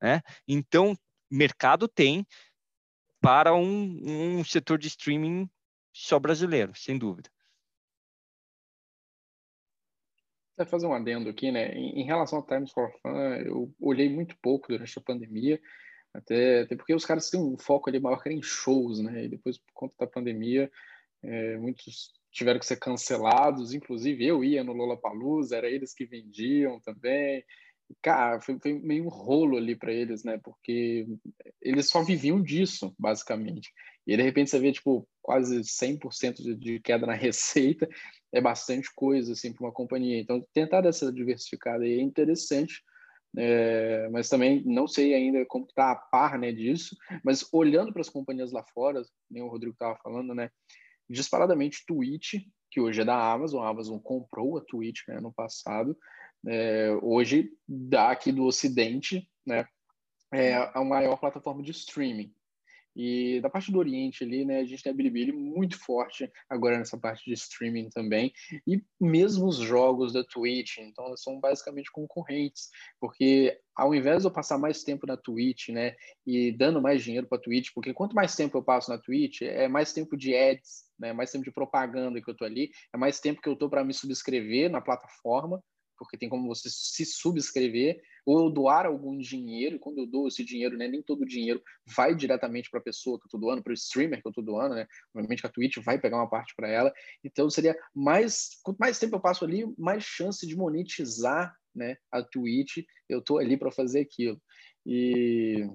Né? 0.00 0.22
Então, 0.48 0.96
mercado 1.30 1.86
tem 1.86 2.26
para 3.20 3.54
um, 3.54 4.38
um 4.38 4.44
setor 4.44 4.78
de 4.78 4.88
streaming 4.88 5.48
só 5.92 6.18
brasileiro, 6.18 6.72
sem 6.74 6.96
dúvida. 6.96 7.30
Até 10.60 10.70
fazer 10.70 10.86
um 10.86 10.94
adendo 10.94 11.30
aqui, 11.30 11.50
né? 11.50 11.72
Em, 11.72 12.00
em, 12.00 12.04
relação 12.04 12.38
ao 12.38 12.46
Times 12.46 12.70
for 12.70 12.92
Fun, 13.00 13.10
eu 13.44 13.74
olhei 13.80 14.08
muito 14.08 14.36
pouco 14.42 14.68
durante 14.68 14.98
a 14.98 15.02
pandemia, 15.02 15.60
até, 16.12 16.62
até 16.62 16.76
porque 16.76 16.94
os 16.94 17.04
caras 17.04 17.30
têm 17.30 17.40
um 17.40 17.56
foco 17.56 17.88
ali 17.88 17.98
maior 17.98 18.22
que 18.22 18.28
em 18.28 18.42
shows, 18.42 19.00
né? 19.00 19.24
E 19.24 19.28
depois, 19.28 19.58
por 19.58 19.72
conta 19.72 19.94
da 19.98 20.06
pandemia, 20.06 20.70
é, 21.22 21.56
muitos 21.56 22.12
tiveram 22.30 22.60
que 22.60 22.66
ser 22.66 22.76
cancelados, 22.76 23.72
inclusive 23.72 24.24
eu 24.24 24.44
ia 24.44 24.62
no 24.62 24.72
Lollapalooza, 24.72 25.56
era 25.56 25.68
eles 25.68 25.94
que 25.94 26.04
vendiam 26.04 26.78
também. 26.80 27.44
Cara, 28.02 28.40
foi, 28.40 28.58
foi 28.60 28.74
meio 28.74 29.04
um 29.04 29.08
rolo 29.08 29.56
ali 29.56 29.74
para 29.74 29.92
eles, 29.92 30.22
né? 30.24 30.38
Porque 30.42 31.06
eles 31.60 31.88
só 31.88 32.04
viviam 32.04 32.42
disso, 32.42 32.94
basicamente. 32.98 33.72
E 34.06 34.16
de 34.16 34.22
repente 34.22 34.50
você 34.50 34.58
vê, 34.58 34.72
tipo, 34.72 35.08
quase 35.22 35.60
100% 35.60 36.36
de, 36.36 36.54
de 36.54 36.80
queda 36.80 37.06
na 37.06 37.14
receita 37.14 37.88
é 38.32 38.40
bastante 38.40 38.88
coisa 38.94 39.32
assim 39.32 39.52
para 39.52 39.66
uma 39.66 39.72
companhia. 39.72 40.18
Então, 40.18 40.44
tentar 40.52 40.80
dessa 40.80 41.12
diversificada 41.12 41.84
aí 41.84 41.98
é 41.98 42.02
interessante, 42.02 42.82
é, 43.36 44.08
mas 44.10 44.28
também 44.28 44.62
não 44.64 44.88
sei 44.88 45.14
ainda 45.14 45.44
como 45.46 45.64
está 45.66 45.92
a 45.92 45.96
par 45.96 46.38
né, 46.38 46.52
disso. 46.52 46.96
Mas 47.24 47.46
olhando 47.52 47.92
para 47.92 48.02
as 48.02 48.08
companhias 48.08 48.52
lá 48.52 48.64
fora, 48.72 49.02
nem 49.30 49.42
o 49.42 49.48
Rodrigo 49.48 49.74
estava 49.74 49.96
falando, 50.02 50.34
né? 50.34 50.50
Disparadamente 51.08 51.84
Twitch, 51.86 52.34
que 52.70 52.80
hoje 52.80 53.00
é 53.00 53.04
da 53.04 53.32
Amazon, 53.32 53.64
a 53.64 53.68
Amazon 53.68 53.98
comprou 53.98 54.56
a 54.56 54.64
Twitch 54.64 55.00
né, 55.08 55.20
no 55.20 55.32
passado, 55.32 55.96
é, 56.46 56.96
hoje 57.02 57.50
dá 57.68 58.10
aqui 58.10 58.32
do 58.32 58.44
Ocidente, 58.44 59.28
né? 59.44 59.66
É 60.32 60.70
a 60.72 60.84
maior 60.84 61.16
plataforma 61.16 61.62
de 61.62 61.72
streaming. 61.72 62.32
E 62.94 63.40
da 63.40 63.48
parte 63.48 63.70
do 63.70 63.78
Oriente 63.78 64.24
ali, 64.24 64.44
né, 64.44 64.60
a 64.60 64.64
gente 64.64 64.82
tem 64.82 64.92
a 64.92 64.94
Bilibili 64.94 65.32
muito 65.32 65.78
forte 65.78 66.30
agora 66.48 66.78
nessa 66.78 66.98
parte 66.98 67.24
de 67.24 67.32
streaming 67.32 67.88
também. 67.90 68.32
E 68.66 68.82
mesmo 69.00 69.46
os 69.46 69.56
jogos 69.56 70.12
da 70.12 70.24
Twitch, 70.24 70.78
então 70.78 71.16
são 71.16 71.38
basicamente 71.38 71.90
concorrentes, 71.90 72.68
porque 73.00 73.58
ao 73.74 73.94
invés 73.94 74.22
de 74.22 74.28
eu 74.28 74.32
passar 74.32 74.58
mais 74.58 74.82
tempo 74.82 75.06
na 75.06 75.16
Twitch, 75.16 75.68
né, 75.68 75.94
e 76.26 76.52
dando 76.52 76.82
mais 76.82 77.02
dinheiro 77.02 77.26
para 77.26 77.38
a 77.38 77.40
Twitch, 77.40 77.70
porque 77.74 77.94
quanto 77.94 78.14
mais 78.14 78.34
tempo 78.34 78.58
eu 78.58 78.62
passo 78.62 78.90
na 78.90 78.98
Twitch, 78.98 79.42
é 79.42 79.68
mais 79.68 79.92
tempo 79.92 80.16
de 80.16 80.34
ads, 80.34 80.84
né, 80.98 81.12
mais 81.12 81.30
tempo 81.30 81.44
de 81.44 81.52
propaganda 81.52 82.20
que 82.20 82.30
eu 82.30 82.36
tô 82.36 82.44
ali, 82.44 82.70
é 82.92 82.98
mais 82.98 83.20
tempo 83.20 83.40
que 83.40 83.48
eu 83.48 83.56
tô 83.56 83.70
para 83.70 83.84
me 83.84 83.94
subscrever 83.94 84.70
na 84.70 84.80
plataforma, 84.80 85.62
porque 85.98 86.16
tem 86.16 86.28
como 86.28 86.48
você 86.48 86.68
se 86.70 87.04
subscrever 87.04 88.00
ou 88.24 88.44
eu 88.44 88.50
doar 88.50 88.86
algum 88.86 89.18
dinheiro, 89.18 89.76
e 89.76 89.78
quando 89.78 89.98
eu 89.98 90.06
dou 90.06 90.28
esse 90.28 90.44
dinheiro, 90.44 90.76
né, 90.76 90.88
nem 90.88 91.02
todo 91.02 91.22
o 91.22 91.26
dinheiro 91.26 91.62
vai 91.96 92.14
diretamente 92.14 92.70
para 92.70 92.80
a 92.80 92.82
pessoa 92.82 93.18
que 93.18 93.24
eu 93.24 93.26
estou 93.26 93.40
doando, 93.40 93.62
para 93.62 93.70
o 93.70 93.74
streamer 93.74 94.20
que 94.20 94.26
eu 94.26 94.30
estou 94.30 94.44
doando, 94.44 94.74
né? 94.74 94.86
Obviamente 95.14 95.40
que 95.40 95.46
a 95.46 95.50
Twitch 95.50 95.78
vai 95.84 95.98
pegar 95.98 96.16
uma 96.16 96.30
parte 96.30 96.54
para 96.56 96.68
ela. 96.68 96.92
Então 97.24 97.48
seria 97.50 97.76
mais, 97.94 98.60
quanto 98.62 98.78
mais 98.78 98.98
tempo 98.98 99.16
eu 99.16 99.20
passo 99.20 99.44
ali, 99.44 99.64
mais 99.78 100.04
chance 100.04 100.46
de 100.46 100.56
monetizar, 100.56 101.54
né, 101.74 101.96
a 102.10 102.22
Twitch. 102.22 102.78
Eu 103.08 103.20
estou 103.20 103.38
ali 103.38 103.56
para 103.56 103.70
fazer 103.70 104.00
aquilo. 104.00 104.40
E 104.86 105.68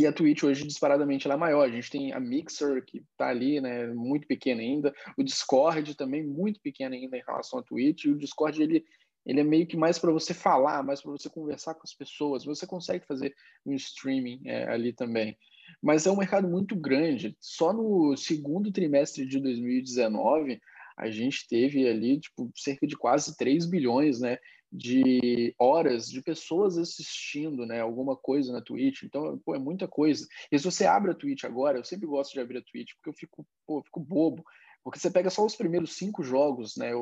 e 0.00 0.06
a 0.06 0.12
Twitch 0.14 0.44
hoje, 0.44 0.66
disparadamente, 0.66 1.26
ela 1.26 1.34
é 1.34 1.38
maior. 1.38 1.68
A 1.68 1.70
gente 1.70 1.90
tem 1.90 2.10
a 2.14 2.18
Mixer, 2.18 2.82
que 2.86 3.02
está 3.12 3.28
ali, 3.28 3.60
né, 3.60 3.86
muito 3.88 4.26
pequena 4.26 4.62
ainda. 4.62 4.94
O 5.14 5.22
Discord 5.22 5.94
também 5.94 6.26
muito 6.26 6.58
pequeno 6.62 6.94
ainda 6.94 7.18
em 7.18 7.22
relação 7.22 7.58
à 7.58 7.62
Twitch. 7.62 8.04
E 8.04 8.10
o 8.10 8.16
Discord, 8.16 8.62
ele, 8.62 8.82
ele 9.24 9.40
é 9.40 9.44
meio 9.44 9.66
que 9.66 9.76
mais 9.76 9.98
para 9.98 10.12
você 10.12 10.32
falar, 10.32 10.82
mais 10.82 11.02
para 11.02 11.12
você 11.12 11.28
conversar 11.28 11.74
com 11.74 11.82
as 11.84 11.94
pessoas. 11.94 12.44
Você 12.44 12.66
consegue 12.66 13.06
fazer 13.06 13.34
um 13.64 13.74
streaming 13.74 14.40
é, 14.46 14.68
ali 14.68 14.92
também. 14.92 15.36
Mas 15.82 16.06
é 16.06 16.10
um 16.10 16.16
mercado 16.16 16.48
muito 16.48 16.74
grande. 16.74 17.36
Só 17.40 17.72
no 17.72 18.16
segundo 18.16 18.72
trimestre 18.72 19.26
de 19.26 19.38
2019, 19.38 20.60
a 20.96 21.10
gente 21.10 21.46
teve 21.48 21.88
ali 21.88 22.18
tipo, 22.20 22.50
cerca 22.54 22.86
de 22.86 22.96
quase 22.96 23.36
3 23.36 23.66
bilhões 23.66 24.20
né, 24.20 24.38
de 24.72 25.54
horas 25.58 26.06
de 26.06 26.22
pessoas 26.22 26.78
assistindo 26.78 27.66
né, 27.66 27.80
alguma 27.80 28.16
coisa 28.16 28.52
na 28.52 28.60
Twitch. 28.60 29.02
Então, 29.02 29.38
pô, 29.44 29.54
é 29.54 29.58
muita 29.58 29.88
coisa. 29.88 30.26
E 30.50 30.58
se 30.58 30.64
você 30.64 30.86
abre 30.86 31.10
a 31.10 31.14
Twitch 31.14 31.44
agora, 31.44 31.78
eu 31.78 31.84
sempre 31.84 32.06
gosto 32.06 32.32
de 32.32 32.40
abrir 32.40 32.58
a 32.58 32.62
Twitch, 32.62 32.92
porque 32.94 33.10
eu 33.10 33.14
fico, 33.14 33.46
pô, 33.66 33.78
eu 33.78 33.82
fico 33.84 34.00
bobo. 34.00 34.44
Porque 34.82 34.98
você 34.98 35.10
pega 35.10 35.30
só 35.30 35.44
os 35.44 35.56
primeiros 35.56 35.94
cinco 35.96 36.22
jogos, 36.22 36.76
né? 36.76 36.92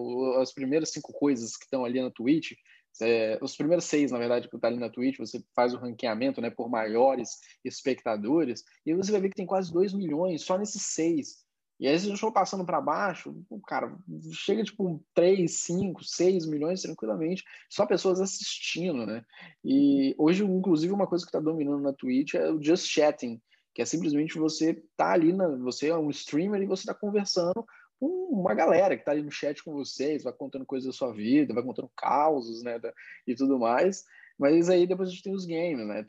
As 0.40 0.52
primeiras 0.52 0.90
cinco 0.90 1.12
coisas 1.12 1.56
que 1.56 1.64
estão 1.64 1.84
ali 1.84 2.02
na 2.02 2.10
Twitch, 2.10 2.52
é, 3.00 3.38
os 3.40 3.56
primeiros 3.56 3.84
seis, 3.84 4.10
na 4.10 4.18
verdade, 4.18 4.48
que 4.48 4.56
está 4.56 4.68
ali 4.68 4.78
na 4.78 4.90
Twitch, 4.90 5.18
você 5.18 5.42
faz 5.54 5.72
o 5.72 5.78
ranqueamento 5.78 6.40
né, 6.40 6.50
por 6.50 6.68
maiores 6.68 7.38
espectadores, 7.64 8.64
e 8.84 8.94
você 8.94 9.12
vai 9.12 9.20
ver 9.20 9.28
que 9.28 9.36
tem 9.36 9.46
quase 9.46 9.72
2 9.72 9.92
milhões 9.94 10.42
só 10.42 10.58
nesses 10.58 10.82
seis. 10.82 11.46
E 11.80 11.86
aí, 11.86 11.96
se 11.96 12.08
gente 12.08 12.18
for 12.18 12.32
passando 12.32 12.66
para 12.66 12.80
baixo, 12.80 13.40
cara, 13.68 13.96
chega 14.32 14.64
tipo 14.64 15.00
3, 15.14 15.48
5, 15.48 16.02
6 16.02 16.46
milhões 16.46 16.82
tranquilamente, 16.82 17.44
só 17.70 17.86
pessoas 17.86 18.20
assistindo, 18.20 19.06
né? 19.06 19.24
E 19.64 20.12
hoje, 20.18 20.42
inclusive, 20.44 20.92
uma 20.92 21.06
coisa 21.06 21.24
que 21.24 21.28
está 21.28 21.38
dominando 21.38 21.80
na 21.80 21.92
Twitch 21.92 22.34
é 22.34 22.50
o 22.50 22.60
Just 22.60 22.88
Chatting, 22.88 23.40
que 23.78 23.82
é 23.82 23.84
simplesmente 23.84 24.36
você 24.36 24.82
tá 24.96 25.12
ali, 25.12 25.32
na, 25.32 25.46
você 25.58 25.86
é 25.86 25.96
um 25.96 26.10
streamer 26.10 26.60
e 26.60 26.66
você 26.66 26.82
está 26.82 26.92
conversando 26.92 27.64
uma 28.00 28.52
galera 28.52 28.96
que 28.96 29.02
está 29.02 29.12
ali 29.12 29.22
no 29.22 29.30
chat 29.30 29.62
com 29.62 29.72
vocês, 29.72 30.24
vai 30.24 30.32
contando 30.32 30.66
coisas 30.66 30.88
da 30.88 30.92
sua 30.92 31.12
vida, 31.12 31.54
vai 31.54 31.62
contando 31.62 31.88
causos, 31.96 32.64
né, 32.64 32.80
e 33.24 33.36
tudo 33.36 33.56
mais. 33.56 34.02
Mas 34.36 34.68
aí 34.68 34.84
depois 34.84 35.08
a 35.08 35.12
gente 35.12 35.22
tem 35.22 35.32
os 35.32 35.46
games, 35.46 35.86
né? 35.86 36.04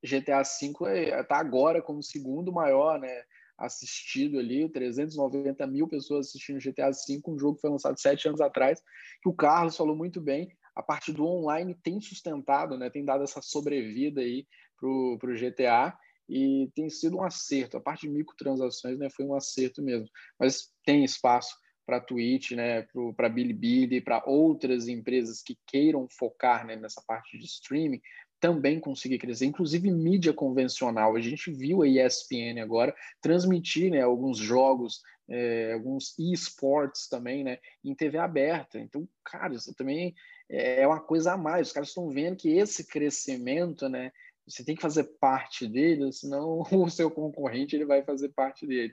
GTA 0.00 0.42
V 0.44 1.20
está 1.20 1.38
agora 1.38 1.82
como 1.82 1.98
o 1.98 2.04
segundo 2.04 2.52
maior, 2.52 3.00
né? 3.00 3.24
Assistido 3.58 4.38
ali, 4.38 4.68
390 4.68 5.66
mil 5.66 5.88
pessoas 5.88 6.28
assistindo 6.28 6.60
GTA 6.60 6.90
V, 6.90 7.20
um 7.26 7.36
jogo 7.36 7.56
que 7.56 7.62
foi 7.62 7.70
lançado 7.70 7.98
sete 7.98 8.28
anos 8.28 8.40
atrás, 8.40 8.80
que 9.20 9.28
o 9.28 9.34
Carlos 9.34 9.76
falou 9.76 9.96
muito 9.96 10.20
bem. 10.20 10.48
A 10.72 10.84
parte 10.84 11.12
do 11.12 11.26
online 11.26 11.74
tem 11.82 12.00
sustentado, 12.00 12.78
né? 12.78 12.88
Tem 12.88 13.04
dado 13.04 13.24
essa 13.24 13.42
sobrevida 13.42 14.20
aí 14.20 14.46
pro, 14.78 15.18
pro 15.18 15.34
GTA 15.34 15.98
e 16.28 16.70
tem 16.74 16.90
sido 16.90 17.16
um 17.16 17.24
acerto. 17.24 17.76
A 17.76 17.80
parte 17.80 18.06
de 18.06 18.12
microtransações, 18.12 18.98
né? 18.98 19.08
Foi 19.10 19.24
um 19.24 19.34
acerto 19.34 19.82
mesmo. 19.82 20.08
Mas 20.38 20.70
tem 20.84 21.04
espaço 21.04 21.56
para 21.88 22.00
Twitch, 22.00 22.50
né, 22.50 22.86
para 23.16 23.30
Bilibili, 23.30 23.98
para 23.98 24.22
outras 24.26 24.88
empresas 24.88 25.40
que 25.40 25.56
queiram 25.66 26.06
focar 26.06 26.66
né, 26.66 26.76
nessa 26.76 27.02
parte 27.06 27.38
de 27.38 27.46
streaming, 27.46 28.02
também 28.38 28.78
conseguir 28.78 29.18
crescer, 29.18 29.46
inclusive 29.46 29.90
mídia 29.90 30.34
convencional. 30.34 31.16
A 31.16 31.20
gente 31.20 31.50
viu 31.50 31.80
a 31.80 31.88
ESPN 31.88 32.60
agora 32.62 32.94
transmitir 33.22 33.90
né, 33.90 34.02
alguns 34.02 34.36
jogos, 34.36 35.00
é, 35.30 35.72
alguns 35.72 36.14
esportes 36.18 37.08
também, 37.08 37.42
né, 37.42 37.58
em 37.82 37.94
TV 37.94 38.18
aberta. 38.18 38.78
Então, 38.78 39.08
cara, 39.24 39.54
isso 39.54 39.74
também 39.74 40.14
é 40.50 40.86
uma 40.86 41.00
coisa 41.00 41.32
a 41.32 41.36
mais. 41.38 41.68
Os 41.68 41.72
caras 41.72 41.88
estão 41.88 42.10
vendo 42.10 42.36
que 42.36 42.50
esse 42.50 42.86
crescimento, 42.86 43.88
né, 43.88 44.12
você 44.48 44.64
tem 44.64 44.74
que 44.74 44.82
fazer 44.82 45.04
parte 45.20 45.66
dele, 45.66 46.12
senão 46.12 46.62
o 46.72 46.88
seu 46.88 47.10
concorrente 47.10 47.76
ele 47.76 47.84
vai 47.84 48.02
fazer 48.02 48.30
parte 48.30 48.66
dele, 48.66 48.92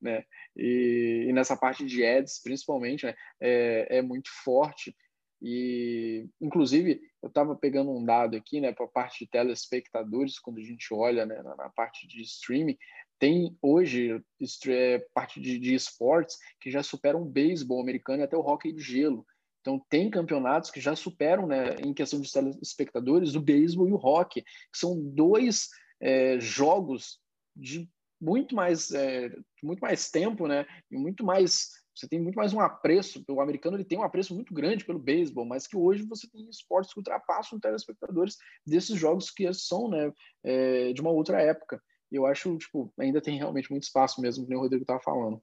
né? 0.00 0.24
E, 0.56 1.26
e 1.28 1.32
nessa 1.32 1.56
parte 1.56 1.84
de 1.86 2.04
ads, 2.04 2.42
principalmente, 2.42 3.06
né, 3.06 3.14
é, 3.40 3.98
é 3.98 4.02
muito 4.02 4.28
forte. 4.44 4.94
E, 5.40 6.28
inclusive, 6.40 7.00
eu 7.22 7.28
estava 7.28 7.54
pegando 7.54 7.92
um 7.92 8.04
dado 8.04 8.36
aqui, 8.36 8.60
né, 8.60 8.72
para 8.72 8.86
a 8.86 8.88
parte 8.88 9.24
de 9.24 9.30
telespectadores, 9.30 10.38
quando 10.38 10.58
a 10.58 10.62
gente 10.62 10.92
olha 10.92 11.24
né, 11.24 11.40
na, 11.42 11.54
na 11.54 11.68
parte 11.70 12.08
de 12.08 12.20
streaming, 12.22 12.76
tem 13.18 13.56
hoje 13.60 14.22
é, 14.68 14.98
parte 15.12 15.40
de, 15.40 15.58
de 15.58 15.74
esportes 15.74 16.36
que 16.60 16.70
já 16.70 16.82
superam 16.82 17.22
o 17.22 17.28
beisebol 17.28 17.80
americano 17.80 18.20
e 18.20 18.24
até 18.24 18.36
o 18.36 18.40
hockey 18.40 18.72
de 18.72 18.80
gelo. 18.80 19.26
Então, 19.60 19.80
tem 19.88 20.10
campeonatos 20.10 20.70
que 20.70 20.80
já 20.80 20.94
superam, 20.94 21.46
né, 21.46 21.74
em 21.84 21.92
questão 21.92 22.20
de 22.20 22.32
telespectadores, 22.32 23.34
o 23.34 23.40
beisebol 23.40 23.88
e 23.88 23.92
o 23.92 23.96
hockey, 23.96 24.42
que 24.42 24.78
são 24.78 24.98
dois 25.00 25.68
é, 26.00 26.38
jogos 26.40 27.20
de 27.54 27.88
muito 28.20 28.54
mais, 28.54 28.90
é, 28.90 29.30
muito 29.62 29.80
mais 29.80 30.10
tempo, 30.10 30.46
né, 30.46 30.66
e 30.90 30.96
muito 30.96 31.24
mais 31.24 31.68
você 31.98 32.06
tem 32.06 32.20
muito 32.20 32.36
mais 32.36 32.52
um 32.52 32.60
apreço, 32.60 33.24
o 33.28 33.40
americano 33.40 33.76
ele 33.76 33.84
tem 33.84 33.98
um 33.98 34.04
apreço 34.04 34.32
muito 34.32 34.54
grande 34.54 34.84
pelo 34.84 35.00
beisebol, 35.00 35.44
mas 35.44 35.66
que 35.66 35.76
hoje 35.76 36.04
você 36.04 36.28
tem 36.30 36.48
esportes 36.48 36.92
que 36.92 37.00
ultrapassam 37.00 37.56
os 37.56 37.60
telespectadores 37.60 38.36
desses 38.64 38.96
jogos 38.96 39.32
que 39.32 39.52
são 39.52 39.88
né, 39.88 40.12
é, 40.44 40.92
de 40.92 41.00
uma 41.00 41.10
outra 41.10 41.42
época. 41.42 41.82
E 42.12 42.14
eu 42.14 42.24
acho, 42.24 42.56
tipo, 42.56 42.92
ainda 42.98 43.20
tem 43.20 43.36
realmente 43.36 43.68
muito 43.70 43.82
espaço 43.82 44.20
mesmo, 44.20 44.46
como 44.46 44.58
o 44.58 44.60
Rodrigo 44.60 44.82
estava 44.82 45.00
falando. 45.00 45.42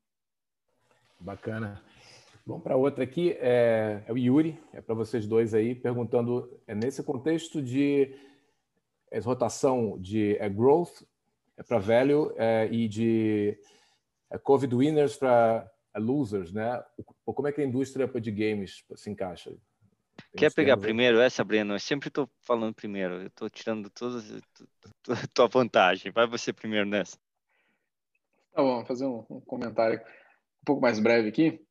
Bacana. 1.20 1.84
Vamos 2.46 2.64
para 2.64 2.76
outra 2.76 3.04
aqui, 3.04 3.32
é, 3.40 4.04
é, 4.06 4.14
o 4.14 4.18
Yuri, 4.18 4.62
é 4.72 4.80
para 4.80 4.94
vocês 4.94 5.26
dois 5.26 5.56
aí, 5.56 5.74
perguntando, 5.74 6.62
é 6.68 6.76
nesse 6.76 7.02
contexto 7.02 7.60
de 7.60 8.16
é, 9.10 9.20
rotação 9.20 10.00
de 10.00 10.38
é, 10.38 10.48
growth 10.48 11.02
é 11.58 11.64
para 11.64 11.80
velho 11.80 12.34
é, 12.38 12.68
e 12.72 12.88
de 12.88 13.58
é, 14.30 14.38
COVID 14.38 14.76
winners 14.76 15.16
para 15.16 15.68
losers, 15.96 16.52
né? 16.52 16.84
Como 17.24 17.48
é 17.48 17.52
que 17.52 17.62
a 17.62 17.66
indústria 17.66 18.08
de 18.08 18.32
games 18.32 18.84
se 18.96 19.10
encaixa? 19.10 19.50
Tem 19.50 20.38
Quer 20.38 20.54
pegar 20.54 20.78
primeiro 20.78 21.20
essa, 21.20 21.44
Breno? 21.44 21.74
Eu 21.74 21.80
sempre 21.80 22.10
estou 22.10 22.30
falando 22.42 22.76
primeiro. 22.76 23.22
Eu 23.22 23.28
estou 23.28 23.50
tirando 23.50 23.90
toda 23.90 24.20
a 25.10 25.28
tua 25.34 25.48
vantagem. 25.48 26.12
Vai 26.12 26.28
você 26.28 26.54
primeiro 26.54 26.86
nessa. 26.86 27.18
Tá 28.54 28.62
bom, 28.62 28.76
vou 28.76 28.86
fazer 28.86 29.06
um, 29.06 29.26
um 29.30 29.42
comentário 29.42 30.00
um 30.00 30.66
pouco 30.66 30.82
mais 30.82 31.00
breve 31.00 31.30
aqui. 31.30 31.65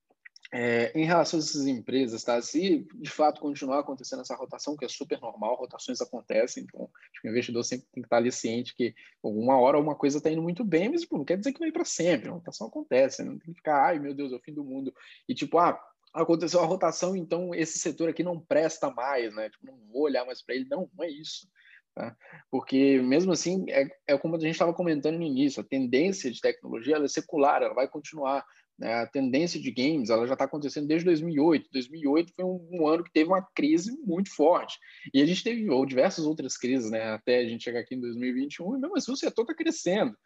É, 0.57 0.93
em 0.95 1.05
relação 1.05 1.41
a 1.41 1.43
essas 1.43 1.67
empresas, 1.67 2.23
tá? 2.23 2.41
Se 2.41 2.87
de 2.95 3.11
fato 3.11 3.41
continuar 3.41 3.81
acontecendo 3.81 4.21
essa 4.21 4.37
rotação, 4.37 4.77
que 4.77 4.85
é 4.85 4.89
super 4.89 5.21
normal, 5.21 5.57
rotações 5.57 6.01
acontecem, 6.01 6.63
então 6.63 6.89
acho 7.11 7.21
que 7.21 7.27
o 7.27 7.31
investidor 7.33 7.65
sempre 7.65 7.89
tem 7.93 8.01
que 8.01 8.07
estar 8.07 8.19
ali 8.19 8.31
ciente 8.31 8.73
que 8.73 8.95
uma 9.21 9.59
hora 9.59 9.81
uma 9.81 9.97
coisa 9.97 10.19
está 10.19 10.31
indo 10.31 10.41
muito 10.41 10.65
bem, 10.65 10.91
mas 10.91 11.05
pô, 11.05 11.19
não 11.19 11.25
quer 11.25 11.39
dizer 11.39 11.53
que 11.53 11.59
vai 11.59 11.73
para 11.73 11.85
sempre, 11.85 12.29
a 12.29 12.33
rotação 12.35 12.69
acontece, 12.69 13.25
não 13.25 13.37
tem 13.37 13.53
que 13.53 13.59
ficar, 13.59 13.85
ai 13.85 13.99
meu 13.99 14.15
Deus, 14.15 14.33
é 14.33 14.37
o 14.37 14.41
fim 14.41 14.55
do 14.55 14.63
mundo, 14.63 14.95
e 15.29 15.35
tipo, 15.35 15.59
ah, 15.59 15.77
aconteceu 16.13 16.61
a 16.61 16.67
rotação, 16.67 17.17
então 17.17 17.53
esse 17.53 17.77
setor 17.77 18.09
aqui 18.09 18.23
não 18.23 18.39
presta 18.39 18.89
mais, 18.93 19.35
né? 19.35 19.51
Tipo, 19.51 19.67
não 19.67 19.77
vou 19.93 20.03
olhar 20.03 20.25
mais 20.25 20.41
para 20.41 20.55
ele, 20.55 20.69
não, 20.71 20.89
não 20.97 21.05
é 21.05 21.11
isso. 21.11 21.49
Tá? 21.95 22.17
Porque 22.51 23.01
mesmo 23.03 23.33
assim, 23.33 23.65
é, 23.69 23.89
é 24.07 24.19
como 24.19 24.35
a 24.35 24.39
gente 24.39 24.53
estava 24.53 24.75
comentando 24.75 25.17
no 25.17 25.23
início, 25.23 25.61
a 25.61 25.67
tendência 25.67 26.31
de 26.31 26.41
tecnologia 26.41 26.97
é 26.97 27.09
secular, 27.09 27.63
ela 27.63 27.75
vai 27.75 27.89
continuar. 27.89 28.45
Né? 28.79 28.93
A 28.95 29.07
tendência 29.07 29.61
de 29.61 29.71
games 29.71 30.11
ela 30.11 30.27
já 30.27 30.33
está 30.33 30.45
acontecendo 30.45 30.87
desde 30.87 31.05
2008. 31.07 31.69
2008 31.73 32.33
foi 32.35 32.45
um, 32.45 32.69
um, 32.73 32.89
ano 32.89 33.05
que 33.05 33.13
teve 33.13 33.29
uma 33.29 33.43
crise 33.55 33.97
muito 34.05 34.35
forte. 34.35 34.79
E 35.13 35.23
a 35.23 35.27
gente 35.27 35.45
teve 35.45 35.71
ou 35.71 35.87
diversas 35.87 36.27
outras 36.27 36.57
crises, 36.57 36.91
né? 36.91 37.03
até 37.13 37.39
a 37.39 37.49
gente 37.49 37.65
chegar 37.65 37.81
aqui 37.81 37.95
em 37.95 38.01
2021, 38.01 38.77
e 38.77 38.81
mesmo 38.81 38.97
assim 38.97 39.13
o 39.13 39.17
setor 39.17 39.43
está 39.43 39.55
crescendo. 39.55 40.17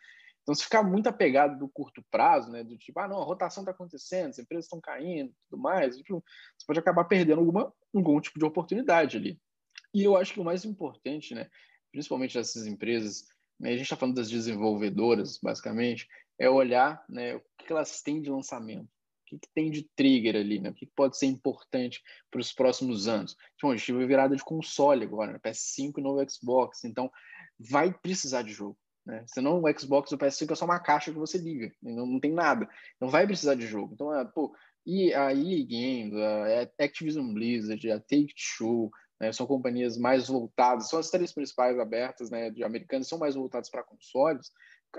Então, 0.49 0.55
se 0.55 0.64
ficar 0.64 0.82
muito 0.82 1.07
apegado 1.07 1.59
do 1.59 1.68
curto 1.68 2.03
prazo, 2.11 2.51
né, 2.51 2.64
do 2.64 2.74
tipo, 2.78 2.99
ah, 2.99 3.07
não, 3.07 3.20
a 3.20 3.24
rotação 3.24 3.62
está 3.62 3.70
acontecendo, 3.70 4.30
as 4.30 4.38
empresas 4.38 4.64
estão 4.64 4.80
caindo, 4.80 5.30
tudo 5.51 5.61
mais, 5.61 5.94
tipo, 5.99 6.24
você 6.57 6.66
pode 6.66 6.78
acabar 6.78 7.05
perdendo 7.05 7.40
alguma, 7.40 7.70
algum 7.94 8.18
tipo 8.18 8.38
de 8.38 8.46
oportunidade 8.46 9.18
ali. 9.18 9.38
E 9.92 10.03
eu 10.03 10.16
acho 10.16 10.32
que 10.32 10.40
o 10.40 10.44
mais 10.44 10.64
importante, 10.64 11.34
né, 11.34 11.51
principalmente 11.92 12.32
dessas 12.32 12.66
empresas, 12.66 13.26
né, 13.61 13.68
a 13.68 13.72
gente 13.72 13.82
está 13.82 13.96
falando 13.96 14.14
das 14.14 14.30
desenvolvedoras, 14.30 15.38
basicamente, 15.42 16.09
é 16.39 16.49
olhar 16.49 17.05
né, 17.09 17.36
o 17.36 17.43
que 17.59 17.72
elas 17.72 18.01
têm 18.03 18.20
de 18.20 18.30
lançamento, 18.30 18.84
o 18.84 19.24
que, 19.26 19.39
que 19.39 19.49
tem 19.55 19.70
de 19.70 19.82
trigger 19.97 20.36
ali, 20.36 20.61
né, 20.61 20.70
o 20.70 20.74
que, 20.74 20.86
que 20.86 20.93
pode 20.95 21.18
ser 21.18 21.26
importante 21.26 22.03
para 22.30 22.41
os 22.41 22.53
próximos 22.53 23.09
anos. 23.09 23.36
Então, 23.57 23.70
a 23.70 23.76
gente 23.76 23.86
tive 23.86 24.07
virada 24.07 24.36
de 24.36 24.45
console 24.45 25.05
agora, 25.05 25.32
né, 25.32 25.39
PS5 25.39 25.95
e 25.99 26.01
novo 26.01 26.30
Xbox, 26.30 26.84
então 26.84 27.11
vai 27.59 27.93
precisar 27.93 28.43
de 28.43 28.53
jogo. 28.53 28.78
Né? 29.05 29.24
Senão 29.26 29.62
o 29.62 29.78
Xbox 29.78 30.11
e 30.11 30.14
o 30.14 30.18
PS5 30.18 30.53
é 30.53 30.55
só 30.55 30.64
uma 30.66 30.78
caixa 30.78 31.11
que 31.11 31.18
você 31.18 31.39
liga, 31.39 31.72
não, 31.82 32.07
não 32.07 32.20
tem 32.20 32.32
nada. 32.32 32.68
Então 32.97 33.09
vai 33.09 33.26
precisar 33.26 33.55
de 33.55 33.66
jogo. 33.66 33.95
Então, 33.95 34.14
é, 34.14 34.24
pô, 34.24 34.55
e 34.86 35.12
a 35.14 35.32
EA 35.32 35.66
Games, 35.66 36.14
a 36.14 36.84
Activision 36.84 37.32
Blizzard, 37.32 37.91
a 37.91 37.99
Take-Two, 38.01 38.91
né, 39.20 39.32
são 39.32 39.47
companhias 39.47 39.97
mais 39.97 40.28
voltadas, 40.28 40.89
são 40.89 40.99
as 40.99 41.11
três 41.11 41.32
principais 41.32 41.78
abertas 41.78 42.30
né, 42.30 42.51
de 42.51 42.62
americanas, 42.62 43.09
são 43.09 43.18
mais 43.18 43.34
voltadas 43.34 43.68
para 43.68 43.82
consoles, 43.82 44.51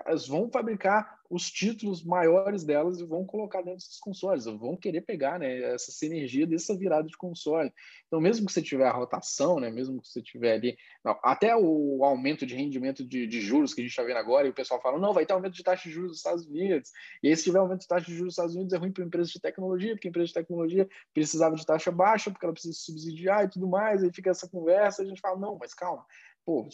elas 0.05 0.27
vão 0.27 0.49
fabricar 0.49 1.19
os 1.29 1.49
títulos 1.51 2.03
maiores 2.03 2.63
delas 2.63 2.99
e 2.99 3.05
vão 3.05 3.23
colocar 3.23 3.59
dentro 3.59 3.77
desses 3.77 3.99
consoles, 3.99 4.45
vão 4.45 4.75
querer 4.75 5.01
pegar 5.01 5.37
né, 5.37 5.73
essa 5.73 5.91
sinergia 5.91 6.47
dessa 6.47 6.75
virada 6.75 7.07
de 7.07 7.15
console. 7.15 7.71
Então, 8.07 8.19
mesmo 8.19 8.47
que 8.47 8.51
você 8.51 8.63
tiver 8.63 8.87
a 8.87 8.91
rotação, 8.91 9.59
né, 9.59 9.69
mesmo 9.69 10.01
que 10.01 10.07
você 10.07 10.23
tiver 10.23 10.53
ali, 10.53 10.77
não, 11.03 11.19
até 11.23 11.55
o 11.55 12.03
aumento 12.03 12.47
de 12.47 12.55
rendimento 12.55 13.05
de, 13.05 13.27
de, 13.27 13.41
juros 13.41 13.73
que 13.73 13.81
a 13.81 13.83
gente 13.83 13.91
está 13.91 14.03
vendo 14.03 14.17
agora, 14.17 14.47
e 14.47 14.49
o 14.49 14.55
pessoal 14.55 14.81
fala, 14.81 14.97
não, 14.97 15.13
vai 15.13 15.25
ter 15.25 15.33
aumento 15.33 15.53
de 15.53 15.63
taxa 15.63 15.87
de 15.87 15.93
juros 15.93 16.09
nos 16.09 16.17
Estados 16.17 16.47
Unidos, 16.47 16.91
e 17.21 17.27
aí 17.27 17.35
se 17.35 17.43
tiver 17.43 17.59
aumento 17.59 17.81
de 17.81 17.87
taxa 17.87 18.05
de 18.05 18.13
juros 18.13 18.25
nos 18.25 18.33
Estados 18.33 18.55
Unidos 18.55 18.73
é 18.73 18.77
ruim 18.77 18.91
para 18.91 19.03
empresas 19.03 19.31
de 19.31 19.39
tecnologia, 19.39 19.93
porque 19.93 20.07
a 20.07 20.09
empresa 20.09 20.27
de 20.27 20.33
tecnologia 20.33 20.89
precisava 21.13 21.55
de 21.55 21.65
taxa 21.65 21.91
baixa, 21.91 22.31
porque 22.31 22.45
ela 22.45 22.53
precisa 22.53 22.73
subsidiar 22.73 23.45
e 23.45 23.49
tudo 23.49 23.67
mais, 23.67 24.03
aí 24.03 24.11
fica 24.11 24.31
essa 24.31 24.49
conversa, 24.49 25.03
a 25.03 25.05
gente 25.05 25.21
fala, 25.21 25.37
não, 25.37 25.57
mas 25.59 25.75
calma, 25.75 26.03
pô, 26.43 26.67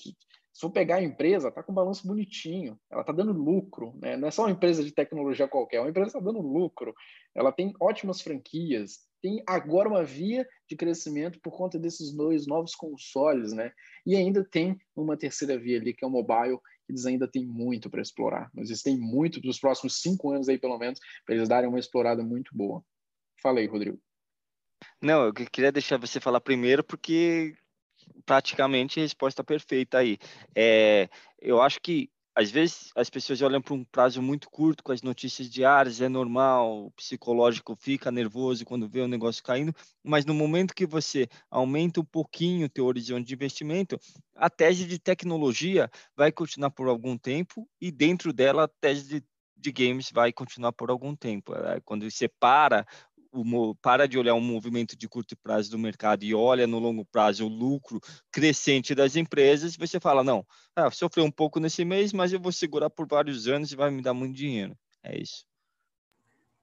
se 0.56 0.62
for 0.62 0.72
pegar 0.72 0.96
a 0.96 1.04
empresa, 1.04 1.50
está 1.50 1.62
com 1.62 1.74
um 1.74 1.76
balanço 1.76 2.08
bonitinho, 2.08 2.80
ela 2.90 3.02
está 3.02 3.12
dando 3.12 3.34
lucro, 3.34 3.94
né? 4.02 4.16
não 4.16 4.30
é 4.30 4.32
só 4.32 4.44
uma 4.44 4.52
empresa 4.52 4.82
de 4.82 4.90
tecnologia 4.90 5.50
qualquer, 5.50 5.78
é 5.78 5.82
uma 5.82 5.90
empresa 5.90 6.08
está 6.08 6.20
dando 6.22 6.40
lucro, 6.40 6.96
ela 7.36 7.52
tem 7.52 7.74
ótimas 7.78 8.22
franquias, 8.22 9.02
tem 9.22 9.44
agora 9.46 9.90
uma 9.90 10.06
via 10.06 10.48
de 10.70 10.78
crescimento 10.78 11.42
por 11.42 11.52
conta 11.52 11.78
desses 11.78 12.16
dois 12.16 12.48
novos 12.48 12.74
consoles, 12.74 13.52
né? 13.52 13.74
E 14.06 14.16
ainda 14.16 14.46
tem 14.46 14.80
uma 14.96 15.18
terceira 15.18 15.60
via 15.60 15.78
ali, 15.78 15.94
que 15.94 16.06
é 16.06 16.08
o 16.08 16.12
mobile, 16.12 16.58
que 16.86 16.94
eles 16.94 17.06
ainda 17.06 17.28
têm 17.28 17.46
muito 17.46 17.90
para 17.90 18.02
explorar. 18.02 18.50
Mas 18.54 18.70
eles 18.70 18.82
têm 18.82 18.98
muito 18.98 19.42
dos 19.42 19.60
próximos 19.60 20.00
cinco 20.00 20.32
anos 20.32 20.48
aí, 20.48 20.58
pelo 20.58 20.78
menos, 20.78 21.02
para 21.26 21.36
eles 21.36 21.50
darem 21.50 21.68
uma 21.68 21.80
explorada 21.80 22.24
muito 22.24 22.56
boa. 22.56 22.82
Falei, 23.42 23.68
Rodrigo. 23.68 24.00
Não, 25.02 25.26
eu 25.26 25.34
queria 25.34 25.72
deixar 25.72 25.98
você 25.98 26.22
falar 26.22 26.40
primeiro, 26.40 26.82
porque 26.82 27.58
praticamente 28.26 29.00
a 29.00 29.04
resposta 29.04 29.44
perfeita 29.44 30.00
aí. 30.00 30.18
É, 30.56 31.10
eu 31.40 31.62
acho 31.62 31.80
que 31.82 32.10
às 32.36 32.52
vezes 32.52 32.92
as 32.96 33.10
pessoas 33.10 33.42
olham 33.42 33.62
para 33.62 33.74
um 33.74 33.86
prazo 33.86 34.22
muito 34.22 34.50
curto 34.50 34.84
com 34.84 34.92
as 34.92 35.02
notícias 35.02 35.50
diárias, 35.50 36.02
é 36.02 36.10
normal, 36.10 36.88
o 36.88 36.92
psicológico 36.92 37.78
fica 37.80 38.12
nervoso 38.12 38.66
quando 38.66 38.90
vê 38.90 39.00
o 39.00 39.08
negócio 39.08 39.42
caindo, 39.42 39.74
mas 40.04 40.26
no 40.26 40.34
momento 40.34 40.76
que 40.76 40.86
você 40.86 41.30
aumenta 41.50 42.02
um 42.02 42.06
pouquinho 42.06 42.66
o 42.66 42.70
teu 42.70 42.86
horizonte 42.86 43.26
de 43.26 43.34
investimento, 43.34 43.98
a 44.36 44.50
tese 44.50 44.86
de 44.86 45.00
tecnologia 45.00 45.90
vai 46.16 46.30
continuar 46.30 46.72
por 46.72 46.90
algum 46.90 47.18
tempo 47.18 47.66
e 47.80 47.90
dentro 47.90 48.34
dela 48.34 48.66
a 48.66 48.68
tese 48.68 49.22
de 49.22 49.26
de 49.58 49.72
games 49.72 50.12
vai 50.12 50.32
continuar 50.32 50.74
por 50.74 50.90
algum 50.90 51.16
tempo. 51.16 51.56
É, 51.56 51.80
quando 51.82 52.10
você 52.10 52.28
para 52.28 52.86
para 53.82 54.08
de 54.08 54.18
olhar 54.18 54.34
um 54.36 54.42
movimento 54.42 54.96
de 54.96 55.08
curto 55.08 55.36
prazo 55.38 55.72
do 55.72 55.80
mercado 55.80 56.24
e 56.24 56.34
olha 56.34 56.68
no 56.68 56.80
longo 56.80 57.04
prazo 57.06 57.46
o 57.46 57.50
lucro 57.50 58.00
crescente 58.32 58.94
das 58.94 59.16
empresas, 59.16 59.76
você 59.76 60.00
fala, 60.00 60.24
não, 60.24 60.46
ah, 60.76 60.92
sofreu 60.92 61.26
um 61.26 61.32
pouco 61.32 61.60
nesse 61.60 61.84
mês, 61.84 62.14
mas 62.14 62.32
eu 62.32 62.40
vou 62.40 62.52
segurar 62.52 62.90
por 62.90 63.08
vários 63.08 63.48
anos 63.48 63.72
e 63.72 63.76
vai 63.76 63.90
me 63.90 64.02
dar 64.02 64.14
muito 64.14 64.36
dinheiro. 64.36 64.78
É 65.04 65.20
isso. 65.20 65.46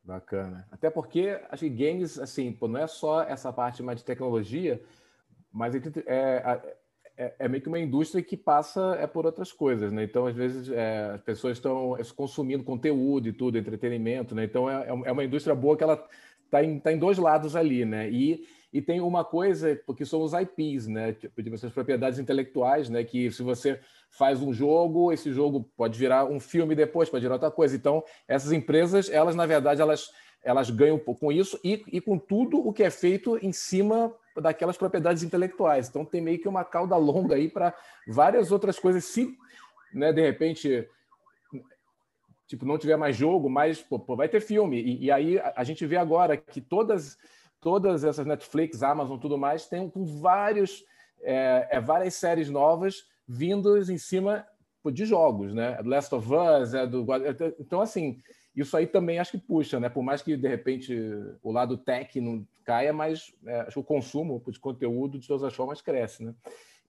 Bacana. 0.05 0.67
Até 0.71 0.91
porque 0.91 1.41
acho 1.49 1.65
que 1.65 1.71
games, 1.71 2.19
assim, 2.19 2.53
pô, 2.53 2.67
não 2.67 2.81
é 2.81 2.87
só 2.87 3.23
essa 3.23 3.53
parte 3.53 3.83
mais 3.83 3.99
de 3.99 4.05
tecnologia, 4.05 4.83
mas 5.53 5.75
é, 5.75 5.79
é, 6.07 6.77
é, 7.17 7.35
é, 7.39 7.49
meio 7.49 7.63
que 7.63 7.69
uma 7.69 7.79
indústria 7.79 8.23
que 8.23 8.37
passa 8.37 8.97
é 8.99 9.07
por 9.07 9.27
outras 9.27 9.53
coisas, 9.53 9.93
né? 9.93 10.03
Então, 10.03 10.27
às 10.27 10.35
vezes, 10.35 10.69
é, 10.71 11.13
as 11.15 11.21
pessoas 11.21 11.59
estão 11.59 11.97
consumindo 12.17 12.65
conteúdo 12.65 13.29
e 13.29 13.33
tudo, 13.33 13.59
entretenimento, 13.59 14.35
né? 14.35 14.45
Então, 14.45 14.69
é, 14.69 14.89
é 14.89 15.13
uma 15.13 15.25
indústria 15.25 15.55
boa 15.55 15.77
que 15.77 15.85
ela 15.85 16.09
está 16.53 16.63
em, 16.63 16.79
tá 16.79 16.93
em 16.93 16.99
dois 16.99 17.17
lados 17.17 17.57
ali, 17.57 17.85
né? 17.87 18.11
E, 18.11 18.47
e 18.71 18.83
tem 18.83 19.01
uma 19.01 19.25
coisa, 19.25 19.81
porque 19.87 20.05
são 20.05 20.21
os 20.21 20.35
IPs, 20.35 20.87
né? 20.87 21.15
Tipo, 21.15 21.55
essas 21.55 21.73
propriedades 21.73 22.19
intelectuais, 22.19 22.91
né? 22.91 23.03
Que 23.03 23.31
se 23.31 23.43
você 23.43 23.81
faz 24.11 24.43
um 24.43 24.53
jogo, 24.53 25.11
esse 25.11 25.33
jogo 25.33 25.67
pode 25.75 25.99
virar 25.99 26.27
um 26.27 26.39
filme 26.39 26.75
depois, 26.75 27.09
pode 27.09 27.23
virar 27.23 27.37
outra 27.37 27.51
coisa. 27.51 27.75
Então, 27.75 28.05
essas 28.29 28.53
empresas, 28.53 29.09
elas, 29.09 29.35
na 29.35 29.47
verdade, 29.47 29.81
elas, 29.81 30.11
elas 30.43 30.69
ganham 30.69 30.99
com 30.99 31.33
isso 31.33 31.59
e, 31.65 31.83
e 31.91 32.01
com 32.01 32.19
tudo 32.19 32.59
o 32.59 32.73
que 32.73 32.83
é 32.83 32.91
feito 32.91 33.39
em 33.43 33.53
cima 33.53 34.15
daquelas 34.37 34.77
propriedades 34.77 35.23
intelectuais. 35.23 35.89
Então, 35.89 36.05
tem 36.05 36.21
meio 36.21 36.39
que 36.39 36.49
uma 36.49 36.65
cauda 36.65 36.97
longa 36.97 37.37
aí 37.37 37.49
para 37.49 37.75
várias 38.07 38.53
outras 38.53 38.79
coisas. 38.79 39.05
Se, 39.05 39.35
né, 39.95 40.13
de 40.13 40.21
repente 40.21 40.87
tipo, 42.53 42.67
não 42.67 42.77
tiver 42.77 42.99
mais 42.99 43.17
jogo, 43.17 43.49
mas 43.49 43.81
pô, 43.81 43.99
pô, 43.99 44.15
vai 44.15 44.29
ter 44.29 44.43
filme. 44.43 44.79
E, 44.79 45.05
e 45.05 45.11
aí 45.11 45.41
a, 45.57 45.65
gente 45.65 45.87
vê 45.87 45.97
agora 45.97 46.37
que 46.37 46.61
todas, 46.61 47.17
todas 47.59 48.05
essas 48.05 48.27
Netflix, 48.27 48.83
Amazon, 48.83 49.19
tudo 49.19 49.39
mais, 49.39 49.67
tem 49.67 49.89
com 49.89 50.05
vários, 50.05 50.85
é, 51.23 51.67
é, 51.71 51.81
várias 51.81 52.13
séries 52.13 52.51
novas 52.51 53.07
vindas 53.27 53.89
em 53.89 53.97
cima 53.97 54.47
pô, 54.83 54.91
de 54.91 55.07
jogos, 55.07 55.55
né? 55.55 55.79
É 55.79 55.83
Last 55.83 56.15
of 56.15 56.29
Us, 56.29 56.75
é 56.75 56.87
do 56.87 57.11
é, 57.15 57.55
então 57.59 57.81
assim 57.81 58.21
isso 58.55 58.77
aí 58.77 58.87
também 58.87 59.19
acho 59.19 59.31
que 59.31 59.39
puxa, 59.39 59.81
né? 59.81 59.89
Por 59.89 60.03
mais 60.03 60.21
que 60.21 60.37
de 60.37 60.47
repente 60.47 60.95
o 61.43 61.51
lado 61.51 61.79
tech 61.79 62.21
não 62.21 62.47
caia, 62.67 62.93
mas 62.93 63.35
é, 63.47 63.61
acho 63.61 63.73
que 63.73 63.79
o 63.79 63.85
consumo 63.85 64.43
de 64.47 64.61
conteúdo 64.61 65.19
de 65.19 65.27
todas 65.27 65.43
as 65.43 65.55
formas 65.55 65.81
cresce, 65.81 66.23
né? 66.23 66.35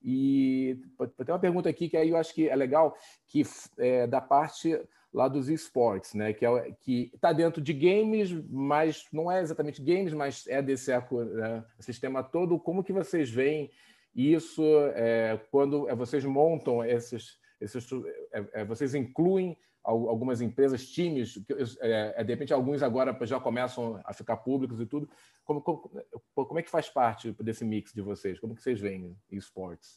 E 0.02 0.78
tem 1.24 1.34
uma 1.34 1.38
pergunta 1.38 1.70
aqui 1.70 1.88
que 1.88 1.96
aí 1.96 2.10
eu 2.10 2.18
acho 2.18 2.34
que 2.34 2.50
é 2.50 2.54
legal, 2.54 2.94
que 3.26 3.42
é 3.78 4.06
da 4.06 4.20
parte 4.20 4.78
lá 5.14 5.28
dos 5.28 5.48
esportes, 5.48 6.12
né? 6.12 6.32
Que 6.32 6.44
é, 6.44 6.72
que 6.80 7.10
está 7.14 7.32
dentro 7.32 7.62
de 7.62 7.72
games, 7.72 8.32
mas 8.50 9.06
não 9.12 9.30
é 9.30 9.40
exatamente 9.40 9.80
games, 9.80 10.12
mas 10.12 10.44
é 10.48 10.60
desse 10.60 10.90
né? 10.90 11.64
sistema 11.78 12.22
todo. 12.22 12.58
Como 12.58 12.82
que 12.82 12.92
vocês 12.92 13.30
veem 13.30 13.70
isso 14.14 14.62
é, 14.94 15.40
quando 15.52 15.88
é, 15.88 15.94
vocês 15.94 16.24
montam 16.24 16.84
esses, 16.84 17.38
esses 17.60 17.88
é, 18.32 18.44
é, 18.60 18.64
vocês 18.64 18.94
incluem 18.94 19.56
algumas 19.84 20.40
empresas, 20.40 20.88
times, 20.88 21.38
é, 21.80 22.14
é, 22.16 22.24
de 22.24 22.32
repente 22.32 22.54
alguns 22.54 22.82
agora 22.82 23.14
já 23.26 23.38
começam 23.38 24.00
a 24.02 24.14
ficar 24.14 24.38
públicos 24.38 24.80
e 24.80 24.86
tudo. 24.86 25.08
Como, 25.44 25.60
como, 25.60 26.02
como 26.34 26.58
é 26.58 26.62
que 26.62 26.70
faz 26.70 26.88
parte 26.88 27.32
desse 27.32 27.66
mix 27.66 27.92
de 27.92 28.00
vocês? 28.00 28.40
Como 28.40 28.54
que 28.54 28.62
vocês 28.62 28.80
veem 28.80 29.14
esportes? 29.30 29.94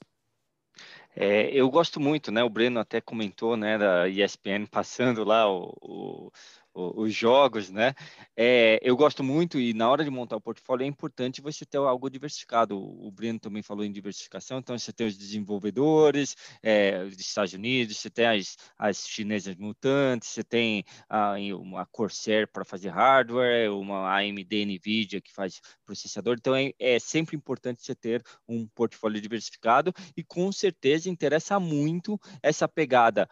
É, 1.16 1.50
eu 1.52 1.70
gosto 1.70 2.00
muito, 2.00 2.32
né? 2.32 2.44
O 2.44 2.50
Breno 2.50 2.80
até 2.80 3.02
comentou, 3.02 3.58
né, 3.58 3.78
da 3.78 4.08
ESPN 4.08 4.68
passando 4.68 5.24
lá 5.24 5.50
o, 5.52 5.74
o, 5.82 6.32
os 6.78 7.14
jogos, 7.14 7.70
né? 7.70 7.94
É, 8.36 8.80
eu 8.84 8.96
gosto 8.96 9.24
muito 9.24 9.60
e 9.60 9.74
na 9.74 9.90
hora 9.90 10.04
de 10.04 10.10
montar 10.12 10.36
o 10.36 10.42
portfólio 10.42 10.84
é 10.84 10.88
importante 10.88 11.42
você 11.42 11.66
ter 11.66 11.78
algo 11.78 12.10
diversificado. 12.10 12.78
O 12.78 13.12
Breno 13.12 13.40
também 13.40 13.64
falou 13.64 13.84
em 13.84 13.92
diversificação, 13.92 14.60
então 14.60 14.78
você 14.78 14.94
tem 14.94 15.08
os 15.08 15.18
desenvolvedores 15.18 16.36
é, 16.62 17.04
dos 17.04 17.20
Estados 17.20 17.54
Unidos, 17.54 17.98
você 17.98 18.10
tem 18.10 18.28
as, 18.28 18.56
as 18.78 19.08
chinesas 19.08 19.56
mutantes, 19.56 20.30
você 20.30 20.44
tem 20.44 20.84
a, 21.10 21.34
uma 21.56 21.86
Corsair 21.86 22.48
para 22.48 22.64
fazer 22.64 22.90
hardware, 22.90 23.74
uma 23.74 24.16
AMD 24.16 24.66
Nvidia 24.66 25.20
que 25.20 25.34
faz 25.34 25.60
processador. 25.86 26.36
Então 26.38 26.56
é, 26.56 26.72
é 26.80 27.00
sempre 27.00 27.36
importante 27.36 27.82
você 27.84 27.96
ter 27.96 28.24
um 28.48 28.68
portfólio 28.68 29.20
diversificado 29.20 29.92
e 30.16 30.24
com 30.24 30.52
certeza 30.52 31.10
interessa 31.10 31.60
muito 31.60 32.20
essa 32.44 32.68
pegada 32.68 33.28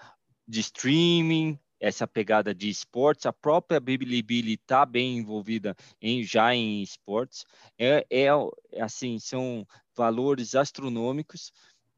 de 0.47 0.59
streaming, 0.59 1.59
essa 1.80 2.07
pegada 2.07 2.53
de 2.53 2.69
esportes, 2.69 3.26
a 3.26 3.34
própria 3.34 3.80
Bilibili 3.80 4.53
está 4.53 4.86
bem 4.86 5.17
envolvida 5.17 5.76
em, 6.01 6.23
já 6.23 6.53
em 6.53 6.82
esportes, 6.82 7.45
é, 7.78 8.05
é, 8.09 8.28
assim, 8.82 9.19
são 9.19 9.65
valores 9.95 10.55
astronômicos, 10.55 11.51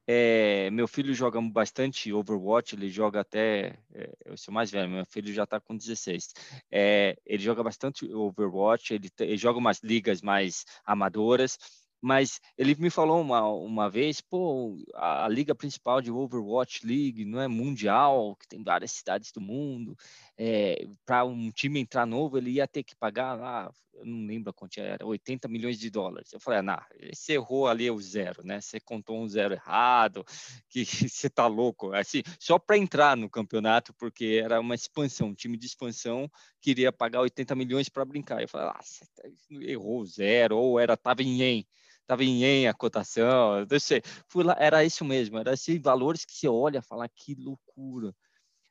é, 0.09 0.69
meu 0.71 0.88
filho 0.88 1.13
joga 1.13 1.41
bastante 1.41 2.13
Overwatch, 2.13 2.75
ele 2.75 2.89
joga 2.89 3.19
até. 3.19 3.78
É, 3.93 4.09
eu 4.23 4.38
sou 4.38 4.53
mais 4.53 4.71
velho, 4.71 4.89
meu 4.89 5.05
filho 5.05 5.34
já 5.34 5.43
está 5.43 5.59
com 5.59 5.75
16. 5.75 6.34
É, 6.71 7.17
ele 7.25 7.43
joga 7.43 7.61
bastante 7.61 8.05
Overwatch, 8.13 8.93
ele, 8.93 9.09
ele 9.19 9.36
joga 9.36 9.59
umas 9.59 9.82
ligas 9.84 10.21
mais 10.21 10.65
amadoras 10.86 11.57
mas 12.01 12.39
ele 12.57 12.75
me 12.75 12.89
falou 12.89 13.21
uma, 13.21 13.47
uma 13.47 13.89
vez, 13.89 14.21
pô, 14.21 14.77
a, 14.93 15.25
a, 15.25 15.27
liga 15.27 15.55
principal 15.55 16.01
de 16.01 16.11
Overwatch 16.11 16.85
League 16.85 17.25
não 17.25 17.41
é 17.41 17.47
mundial, 17.47 18.35
que 18.35 18.47
tem 18.47 18.63
várias 18.63 18.91
cidades 18.91 19.31
do 19.31 19.41
mundo, 19.41 19.97
é, 20.38 20.88
para 21.05 21.25
um 21.25 21.49
time 21.51 21.79
entrar 21.79 22.05
novo, 22.05 22.38
ele 22.38 22.51
ia 22.51 22.67
ter 22.67 22.83
que 22.83 22.95
pagar 22.95 23.33
lá, 23.33 23.71
eu 23.95 24.05
não 24.05 24.27
lembro 24.27 24.51
a 24.51 24.53
quantia 24.53 24.83
era, 24.83 25.05
80 25.05 25.47
milhões 25.47 25.79
de 25.79 25.89
dólares. 25.89 26.31
Eu 26.31 26.39
falei, 26.39 26.59
ah, 26.69 26.85
você 27.11 27.33
errou 27.33 27.67
ali 27.67 27.89
o 27.89 27.99
zero, 27.99 28.43
né? 28.45 28.61
Você 28.61 28.79
contou 28.79 29.19
um 29.19 29.27
zero 29.27 29.55
errado, 29.55 30.23
que 30.69 30.85
você 30.85 31.29
tá 31.29 31.47
louco. 31.47 31.91
Assim, 31.93 32.21
só 32.39 32.59
para 32.59 32.77
entrar 32.77 33.17
no 33.17 33.29
campeonato, 33.29 33.93
porque 33.95 34.39
era 34.43 34.59
uma 34.59 34.75
expansão, 34.75 35.29
um 35.29 35.33
time 35.33 35.57
de 35.57 35.65
expansão 35.65 36.29
queria 36.61 36.91
pagar 36.91 37.21
80 37.21 37.55
milhões 37.55 37.89
para 37.89 38.05
brincar. 38.05 38.41
Eu 38.41 38.47
falei, 38.47 38.67
ah, 38.67 38.79
você 38.81 39.05
tá, 39.15 39.23
errou 39.61 40.05
zero, 40.05 40.57
ou 40.57 40.79
era, 40.79 40.95
tava 40.95 41.23
em 41.23 41.41
yen 41.41 41.67
estava 42.07 42.23
em 42.23 42.41
yen 42.41 42.67
a 42.69 42.73
cotação, 42.73 43.65
não 43.69 43.79
sei. 43.79 44.01
Fui 44.29 44.41
lá, 44.41 44.55
era 44.57 44.83
isso 44.85 45.03
mesmo, 45.03 45.38
era 45.38 45.53
esses 45.53 45.77
valores 45.81 46.23
que 46.23 46.31
você 46.31 46.47
olha 46.47 46.79
e 46.79 46.81
fala 46.81 47.09
que 47.09 47.35
loucura. 47.35 48.15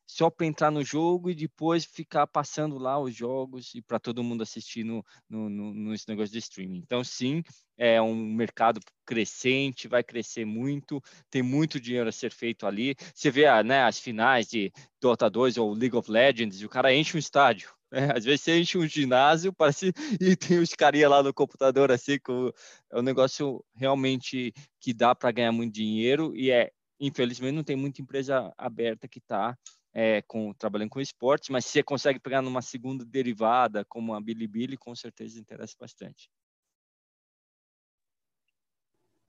Só 0.07 0.30
para 0.30 0.46
entrar 0.46 0.70
no 0.70 0.84
jogo 0.84 1.30
e 1.30 1.34
depois 1.34 1.84
ficar 1.84 2.26
passando 2.26 2.78
lá 2.78 2.98
os 2.98 3.14
jogos 3.14 3.74
e 3.74 3.82
para 3.82 3.98
todo 3.98 4.22
mundo 4.22 4.42
assistir 4.42 4.84
no, 4.84 5.04
no, 5.28 5.50
no, 5.50 5.74
nesse 5.74 6.09
negócio 6.09 6.32
de 6.32 6.38
streaming. 6.38 6.78
Então, 6.78 7.02
sim, 7.02 7.42
é 7.76 8.00
um 8.00 8.14
mercado 8.14 8.80
crescente, 9.04 9.88
vai 9.88 10.02
crescer 10.02 10.44
muito, 10.44 11.02
tem 11.30 11.42
muito 11.42 11.80
dinheiro 11.80 12.09
a 12.09 12.12
ser 12.12 12.32
feito 12.32 12.66
ali. 12.66 12.94
Você 13.14 13.30
vê 13.30 13.44
né, 13.62 13.82
as 13.82 13.98
finais 13.98 14.46
de 14.46 14.72
Dota 15.00 15.28
2 15.28 15.57
ou 15.57 15.72
League 15.72 15.96
of 15.96 16.11
Legends, 16.11 16.61
e 16.61 16.66
o 16.66 16.68
cara 16.70 16.94
enche 16.94 17.16
um 17.16 17.20
estádio. 17.20 17.74
É, 17.92 18.18
às 18.18 18.24
vezes 18.24 18.40
você 18.40 18.59
enche 18.59 18.76
um 18.76 18.86
ginásio, 18.86 19.52
parece 19.52 19.92
e 20.20 20.34
tem 20.34 20.59
os 20.59 20.74
carinha 20.74 21.09
lá 21.09 21.22
no 21.22 21.32
computador 21.32 21.92
assim, 21.92 22.18
com, 22.18 22.50
é 22.90 22.98
um 22.98 23.02
negócio 23.02 23.64
realmente 23.76 24.52
que 24.80 24.92
dá 24.92 25.14
para 25.14 25.30
ganhar 25.30 25.52
muito 25.52 25.72
dinheiro 25.72 26.34
e 26.34 26.50
é, 26.50 26.72
infelizmente, 26.98 27.54
não 27.54 27.62
tem 27.62 27.76
muita 27.76 28.02
empresa 28.02 28.52
aberta 28.59 29.07
que 29.07 29.20
está 29.20 29.57
é, 29.99 30.20
com, 30.20 30.53
trabalhando 30.53 30.90
com 30.90 31.01
esportes, 31.01 31.49
mas 31.49 31.64
se 31.64 31.72
você 31.72 31.82
consegue 31.82 32.20
pegar 32.20 32.42
numa 32.42 32.61
segunda 32.61 33.03
derivada, 33.03 33.82
como 33.86 34.12
a 34.12 34.20
Bilibili, 34.20 34.76
com 34.76 34.94
certeza 34.94 35.40
interessa 35.40 35.74
bastante. 35.80 36.28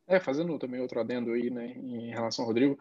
É, 0.05 0.19
fazendo 0.19 0.59
também 0.59 0.81
outro 0.81 0.99
adendo 0.99 1.31
aí, 1.31 1.49
né, 1.49 1.67
em 1.67 2.09
relação 2.09 2.43
ao 2.43 2.49
Rodrigo, 2.49 2.77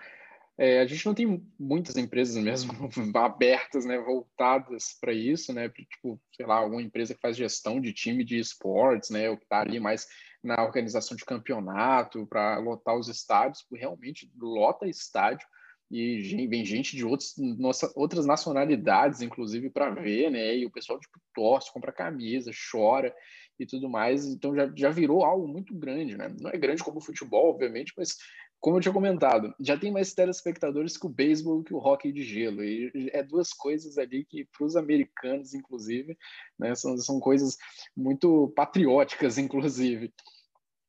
é, 0.58 0.80
a 0.80 0.86
gente 0.86 1.06
não 1.06 1.14
tem 1.14 1.46
muitas 1.56 1.96
empresas 1.96 2.42
mesmo 2.42 2.72
abertas, 3.14 3.84
né, 3.84 3.98
voltadas 3.98 4.98
para 5.00 5.12
isso, 5.12 5.52
né, 5.52 5.68
tipo, 5.68 6.20
sei 6.34 6.44
lá, 6.44 6.56
alguma 6.56 6.82
empresa 6.82 7.14
que 7.14 7.20
faz 7.20 7.36
gestão 7.36 7.80
de 7.80 7.92
time 7.92 8.24
de 8.24 8.36
esportes, 8.36 9.10
né, 9.10 9.30
ou 9.30 9.36
que 9.36 9.44
está 9.44 9.60
ali 9.60 9.78
mais 9.78 10.08
na 10.42 10.60
organização 10.64 11.16
de 11.16 11.24
campeonato 11.24 12.26
para 12.26 12.58
lotar 12.58 12.96
os 12.96 13.06
estádios, 13.06 13.64
realmente 13.72 14.28
lota 14.36 14.88
estádio 14.88 15.46
e 15.90 16.46
vem 16.48 16.64
gente 16.64 16.96
de 16.96 17.04
outros, 17.04 17.34
nossa, 17.36 17.92
outras 17.94 18.26
nacionalidades, 18.26 19.22
inclusive, 19.22 19.70
para 19.70 19.90
ver, 19.90 20.30
né, 20.30 20.56
e 20.56 20.66
o 20.66 20.70
pessoal, 20.70 20.98
tipo, 20.98 21.18
torce, 21.34 21.72
compra 21.72 21.92
camisa, 21.92 22.50
chora 22.70 23.14
e 23.58 23.64
tudo 23.64 23.88
mais, 23.88 24.26
então 24.26 24.54
já, 24.54 24.70
já 24.76 24.90
virou 24.90 25.24
algo 25.24 25.46
muito 25.46 25.74
grande, 25.74 26.16
né, 26.16 26.34
não 26.40 26.50
é 26.50 26.58
grande 26.58 26.82
como 26.82 26.98
o 26.98 27.02
futebol, 27.02 27.50
obviamente, 27.50 27.92
mas 27.96 28.16
como 28.60 28.78
eu 28.78 28.80
tinha 28.80 28.92
comentado, 28.92 29.54
já 29.60 29.78
tem 29.78 29.92
mais 29.92 30.14
telespectadores 30.14 30.96
que 30.96 31.06
o 31.06 31.10
beisebol 31.10 31.62
que 31.62 31.74
o 31.74 31.78
hockey 31.78 32.10
de 32.10 32.22
gelo. 32.22 32.64
E 32.64 33.10
é 33.12 33.22
duas 33.22 33.52
coisas 33.52 33.98
ali 33.98 34.24
que, 34.24 34.44
para 34.44 34.66
os 34.66 34.76
americanos, 34.76 35.54
inclusive, 35.54 36.16
né, 36.58 36.74
são, 36.74 36.96
são 36.96 37.20
coisas 37.20 37.56
muito 37.96 38.48
patrióticas, 38.56 39.38
inclusive. 39.38 40.12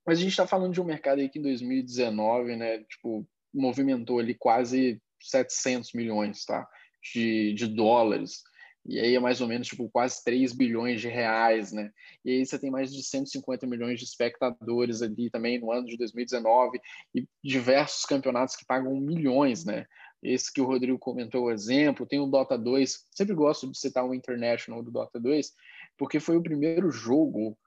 Mas 0.05 0.17
a 0.17 0.21
gente 0.21 0.31
está 0.31 0.47
falando 0.47 0.73
de 0.73 0.81
um 0.81 0.85
mercado 0.85 1.19
aí 1.19 1.29
que 1.29 1.37
em 1.37 1.41
2019, 1.41 2.55
né, 2.55 2.79
tipo, 2.85 3.27
movimentou 3.53 4.19
ali 4.19 4.33
quase 4.33 5.01
700 5.19 5.93
milhões 5.93 6.45
tá, 6.45 6.67
de, 7.13 7.53
de 7.53 7.67
dólares. 7.67 8.43
E 8.85 8.99
aí 9.01 9.15
é 9.15 9.19
mais 9.19 9.41
ou 9.41 9.47
menos 9.47 9.67
tipo 9.67 9.89
quase 9.89 10.23
3 10.23 10.53
bilhões 10.53 11.01
de 11.01 11.09
reais, 11.09 11.73
né? 11.73 11.91
E 12.23 12.31
aí 12.31 12.45
você 12.45 12.57
tem 12.57 12.71
mais 12.71 12.93
de 12.93 13.03
150 13.03 13.67
milhões 13.67 13.99
de 13.99 14.05
espectadores 14.05 15.01
ali 15.01 15.29
também 15.29 15.59
no 15.59 15.71
ano 15.71 15.85
de 15.85 15.97
2019 15.97 16.79
e 17.13 17.27
diversos 17.43 18.05
campeonatos 18.05 18.55
que 18.55 18.65
pagam 18.65 18.97
milhões, 18.97 19.65
né? 19.65 19.85
Esse 20.23 20.51
que 20.51 20.61
o 20.61 20.65
Rodrigo 20.65 20.97
comentou 20.97 21.45
o 21.45 21.51
exemplo, 21.51 22.05
tem 22.05 22.19
o 22.19 22.27
Dota 22.27 22.57
2, 22.57 23.07
sempre 23.11 23.35
gosto 23.35 23.69
de 23.69 23.77
citar 23.77 24.05
o 24.05 24.15
International 24.15 24.81
do 24.81 24.89
Dota 24.89 25.19
2, 25.19 25.51
porque 25.97 26.19
foi 26.19 26.37
o 26.37 26.43
primeiro 26.43 26.89
jogo 26.89 27.57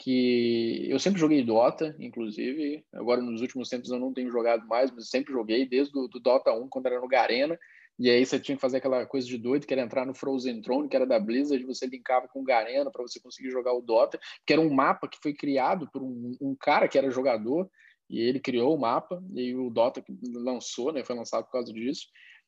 que 0.00 0.86
eu 0.88 0.98
sempre 0.98 1.20
joguei 1.20 1.44
Dota, 1.44 1.94
inclusive, 1.98 2.82
agora 2.94 3.20
nos 3.20 3.42
últimos 3.42 3.68
tempos 3.68 3.90
eu 3.90 4.00
não 4.00 4.14
tenho 4.14 4.30
jogado 4.30 4.66
mais, 4.66 4.90
mas 4.90 5.10
sempre 5.10 5.30
joguei 5.30 5.68
desde 5.68 5.96
o 5.96 6.08
do 6.08 6.18
Dota 6.18 6.52
1, 6.52 6.68
quando 6.70 6.86
era 6.86 6.98
no 6.98 7.06
Garena, 7.06 7.58
e 7.98 8.08
aí 8.08 8.24
você 8.24 8.40
tinha 8.40 8.56
que 8.56 8.62
fazer 8.62 8.78
aquela 8.78 9.04
coisa 9.04 9.26
de 9.26 9.36
doido, 9.36 9.66
que 9.66 9.74
era 9.74 9.82
entrar 9.82 10.06
no 10.06 10.14
Frozen 10.14 10.62
Throne, 10.62 10.88
que 10.88 10.96
era 10.96 11.06
da 11.06 11.20
Blizzard, 11.20 11.62
você 11.66 11.86
linkava 11.86 12.26
com 12.28 12.40
o 12.40 12.44
Garena 12.44 12.90
para 12.90 13.02
você 13.02 13.20
conseguir 13.20 13.50
jogar 13.50 13.74
o 13.74 13.82
Dota, 13.82 14.18
que 14.46 14.54
era 14.54 14.62
um 14.62 14.72
mapa 14.72 15.06
que 15.06 15.18
foi 15.22 15.34
criado 15.34 15.86
por 15.92 16.02
um, 16.02 16.34
um 16.40 16.56
cara 16.58 16.88
que 16.88 16.96
era 16.96 17.10
jogador, 17.10 17.70
e 18.08 18.18
ele 18.20 18.40
criou 18.40 18.74
o 18.74 18.80
mapa, 18.80 19.22
e 19.34 19.54
o 19.54 19.68
Dota 19.68 20.02
lançou, 20.32 20.94
né, 20.94 21.04
foi 21.04 21.14
lançado 21.14 21.44
por 21.44 21.52
causa 21.52 21.70
disso. 21.74 22.06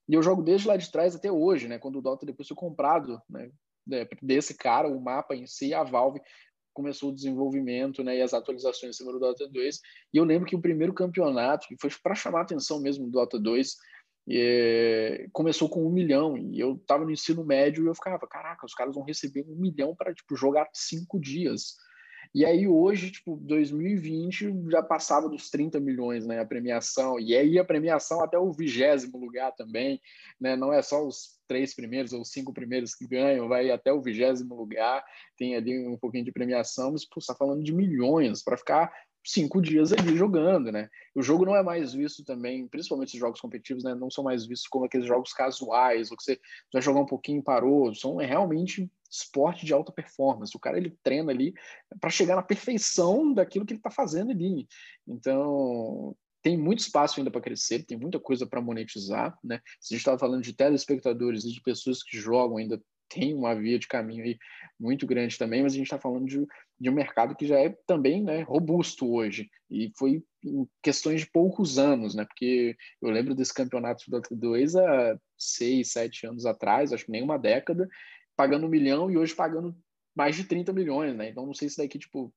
E 0.09 0.15
eu 0.15 0.23
jogo 0.23 0.43
desde 0.43 0.67
lá 0.67 0.79
de 0.79 0.91
trás 0.91 1.15
até 1.15 1.31
hoje, 1.31 1.69
né, 1.69 1.79
quando 1.79 1.99
o 1.99 2.03
Dota 2.03 2.25
depois 2.25 2.49
foi 2.49 2.57
comprado, 2.57 3.21
né, 3.29 3.51
desse 4.23 4.57
cara, 4.57 4.89
o 4.89 4.99
mapa 4.99 5.35
em 5.35 5.47
si, 5.47 5.75
a 5.75 5.83
Valve 5.83 6.21
começou 6.73 7.11
o 7.11 7.15
desenvolvimento 7.15 8.03
né, 8.03 8.17
e 8.17 8.23
as 8.23 8.35
atualizações 8.35 8.97
cima 8.97 9.13
do 9.13 9.19
Dota 9.19 9.49
2. 9.49 9.81
E 10.13 10.17
eu 10.17 10.25
lembro 10.25 10.47
que 10.47 10.57
o 10.57 10.61
primeiro 10.61 10.93
campeonato, 10.93 11.67
que 11.69 11.77
foi 11.81 11.91
para 12.03 12.15
chamar 12.15 12.41
a 12.41 12.43
atenção 12.43 12.81
mesmo 12.81 13.07
do 13.07 13.13
Dota 13.13 13.39
2, 13.39 13.77
e, 14.29 15.29
começou 15.33 15.69
com 15.69 15.85
um 15.87 15.91
milhão 15.91 16.37
e 16.37 16.61
eu 16.61 16.75
estava 16.75 17.05
no 17.05 17.11
ensino 17.11 17.45
médio 17.45 17.85
e 17.85 17.87
eu 17.89 17.95
ficava, 17.95 18.27
caraca, 18.27 18.65
os 18.65 18.75
caras 18.75 18.95
vão 18.95 19.05
receber 19.05 19.45
um 19.49 19.57
milhão 19.57 19.95
para 19.95 20.15
tipo, 20.15 20.37
jogar 20.37 20.69
cinco 20.73 21.21
dias. 21.21 21.77
E 22.35 22.47
aí 22.47 22.67
hoje, 22.67 23.11
tipo, 23.11 23.37
2020 23.37 24.71
já 24.71 24.83
passava 24.83 25.29
dos 25.29 25.51
30 25.51 25.79
milhões, 25.79 26.27
né, 26.27 26.41
a 26.41 26.47
premiação. 26.47 27.21
E 27.21 27.37
aí 27.37 27.59
a 27.59 27.65
premiação 27.65 28.23
até 28.23 28.39
o 28.39 28.53
vigésimo 28.53 29.19
lugar 29.19 29.53
também, 29.53 30.01
né? 30.41 30.57
Não 30.57 30.73
é 30.73 30.81
só 30.81 31.07
os 31.07 31.39
três 31.47 31.75
primeiros 31.75 32.15
ou 32.15 32.25
cinco 32.25 32.53
primeiros 32.53 32.95
que 32.95 33.07
ganham, 33.07 33.49
vai 33.49 33.71
até 33.71 33.93
o 33.93 34.01
vigésimo 34.01 34.55
lugar, 34.55 35.05
tem 35.37 35.55
ali 35.55 35.87
um 35.87 35.99
pouquinho 35.99 36.25
de 36.25 36.33
premiação, 36.33 36.93
mas 36.93 37.07
está 37.19 37.35
falando 37.35 37.63
de 37.63 37.75
milhões 37.75 38.43
para 38.43 38.57
ficar 38.57 38.91
cinco 39.25 39.61
dias 39.61 39.93
ali 39.93 40.17
jogando, 40.17 40.73
né? 40.73 40.89
O 41.15 41.23
jogo 41.23 41.45
não 41.45 41.55
é 41.55 41.63
mais 41.63 41.93
visto 41.93 42.25
também, 42.25 42.67
principalmente 42.67 43.15
os 43.15 43.21
jogos 43.21 43.41
competitivos, 43.41 43.85
né? 43.85 43.95
Não 43.95 44.11
são 44.11 44.25
mais 44.25 44.47
vistos 44.47 44.69
como 44.69 44.85
aqueles 44.85 45.07
jogos 45.07 45.33
casuais, 45.33 46.11
ou 46.11 46.17
que 46.17 46.25
você 46.25 46.41
vai 46.73 46.83
jogar 46.83 47.01
um 47.01 47.07
pouquinho 47.07 47.41
e 47.41 47.45
parou. 47.45 47.95
São 47.95 48.17
realmente 48.17 48.91
esporte 49.11 49.67
de 49.67 49.73
alta 49.73 49.93
performance. 49.93 50.57
O 50.57 50.61
cara 50.61 50.79
ele 50.79 50.97
treina 51.03 51.31
ali 51.31 51.55
para 52.01 52.11
chegar 52.11 52.37
na 52.37 52.43
perfeição 52.43 53.33
daquilo 53.33 53.67
que 53.67 53.73
ele 53.73 53.79
está 53.79 53.91
fazendo 53.91 54.31
ali. 54.31 54.67
Então 55.07 56.17
tem 56.43 56.57
muito 56.59 56.81
espaço 56.81 57.21
ainda 57.21 57.31
para 57.31 57.41
crescer, 57.41 57.85
tem 57.85 57.97
muita 57.97 58.19
coisa 58.19 58.45
para 58.45 58.61
monetizar, 58.61 59.39
né? 59.45 59.61
Se 59.81 59.95
a 59.95 59.97
gente 59.97 60.01
estava 60.01 60.19
falando 60.19 60.43
de 60.43 60.53
telespectadores 60.53 61.45
e 61.45 61.53
de 61.53 61.61
pessoas 61.61 62.03
que 62.03 62.19
jogam 62.19 62.57
ainda 62.57 62.83
tem 63.09 63.35
uma 63.35 63.55
via 63.55 63.79
de 63.79 63.87
caminho 63.87 64.25
aí 64.25 64.39
muito 64.81 65.07
grande 65.07 65.37
também, 65.37 65.63
mas 65.63 65.75
a 65.75 65.77
gente 65.77 65.87
está 65.87 65.99
falando 65.99 66.27
de, 66.27 66.45
de 66.83 66.91
um 66.91 66.95
mercado 66.95 67.37
que 67.37 67.47
já 67.47 67.61
é 67.61 67.69
também 67.87 68.21
né, 68.25 68.43
robusto 68.43 69.09
hoje, 69.09 69.49
e 69.71 69.93
foi 69.97 70.21
em 70.45 70.67
questões 70.83 71.21
de 71.21 71.31
poucos 71.31 71.79
anos, 71.79 72.13
né? 72.13 72.25
Porque 72.25 72.77
eu 73.01 73.09
lembro 73.09 73.37
desse 73.37 73.55
campeonato 73.55 74.03
do 74.09 74.21
Dota 74.21 74.35
2 74.35 74.75
há 74.75 75.17
seis, 75.39 75.93
sete 75.93 76.27
anos 76.27 76.45
atrás, 76.45 76.93
acho 76.93 77.05
que 77.05 77.13
nem 77.13 77.23
uma 77.23 77.39
década, 77.39 77.89
pagando 78.35 78.67
um 78.67 78.69
milhão 78.69 79.09
e 79.09 79.17
hoje 79.17 79.33
pagando 79.33 79.77
mais 80.13 80.35
de 80.35 80.43
30 80.43 80.73
milhões, 80.73 81.15
né? 81.15 81.29
Então 81.31 81.47
não 81.47 81.55
sei 81.55 81.69
se 81.69 81.77
daqui, 81.77 82.01
tipo, 82.01 82.35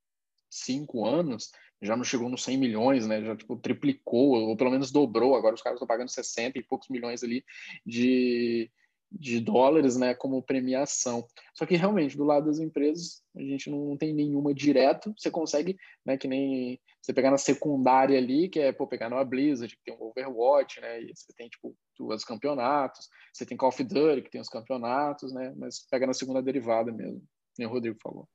cinco 0.47 1.07
anos 1.07 1.49
já 1.81 1.97
não 1.97 2.03
chegou 2.03 2.29
nos 2.29 2.43
100 2.43 2.57
milhões, 2.59 3.07
né? 3.07 3.23
Já 3.23 3.35
tipo 3.35 3.57
triplicou 3.57 4.33
ou 4.33 4.55
pelo 4.55 4.69
menos 4.69 4.91
dobrou. 4.91 5.35
Agora 5.35 5.55
os 5.55 5.61
caras 5.63 5.77
estão 5.77 5.87
pagando 5.87 6.11
60 6.11 6.59
e 6.59 6.63
poucos 6.63 6.87
milhões 6.87 7.23
ali 7.23 7.43
de, 7.83 8.69
de 9.11 9.39
dólares, 9.39 9.95
né, 9.95 10.13
como 10.13 10.43
premiação. 10.43 11.25
Só 11.53 11.65
que 11.65 11.75
realmente 11.75 12.17
do 12.17 12.23
lado 12.23 12.47
das 12.47 12.59
empresas 12.59 13.23
a 13.35 13.41
gente 13.41 13.69
não 13.69 13.95
tem 13.97 14.13
nenhuma 14.13 14.53
direto. 14.53 15.13
Você 15.17 15.31
consegue, 15.31 15.77
né, 16.05 16.17
que 16.17 16.27
nem 16.27 16.79
você 17.01 17.13
pegar 17.13 17.31
na 17.31 17.37
secundária 17.37 18.17
ali, 18.17 18.49
que 18.49 18.59
é 18.59 18.71
pô, 18.71 18.87
pegar 18.87 19.09
numa 19.09 19.23
Blizzard, 19.23 19.75
que 19.75 19.83
tem 19.83 19.95
um 19.95 20.03
Overwatch, 20.03 20.81
né, 20.81 21.01
e 21.01 21.13
você 21.15 21.31
tem 21.33 21.47
tipo 21.47 21.75
duas 21.97 22.25
campeonatos. 22.25 23.09
Você 23.33 23.45
tem 23.45 23.57
Call 23.57 23.69
of 23.69 23.83
Duty, 23.83 24.21
que 24.21 24.31
tem 24.31 24.41
os 24.41 24.49
campeonatos, 24.49 25.33
né, 25.33 25.53
mas 25.55 25.85
pega 25.89 26.07
na 26.07 26.13
segunda 26.13 26.41
derivada 26.41 26.91
mesmo. 26.91 27.23
Nem 27.57 27.67
o 27.67 27.71
Rodrigo 27.71 27.97
falou. 28.01 28.27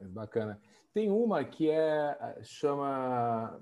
É 0.00 0.04
bacana. 0.04 0.60
Tem 0.94 1.10
uma 1.10 1.42
que 1.42 1.70
é 1.70 2.38
chama 2.42 3.60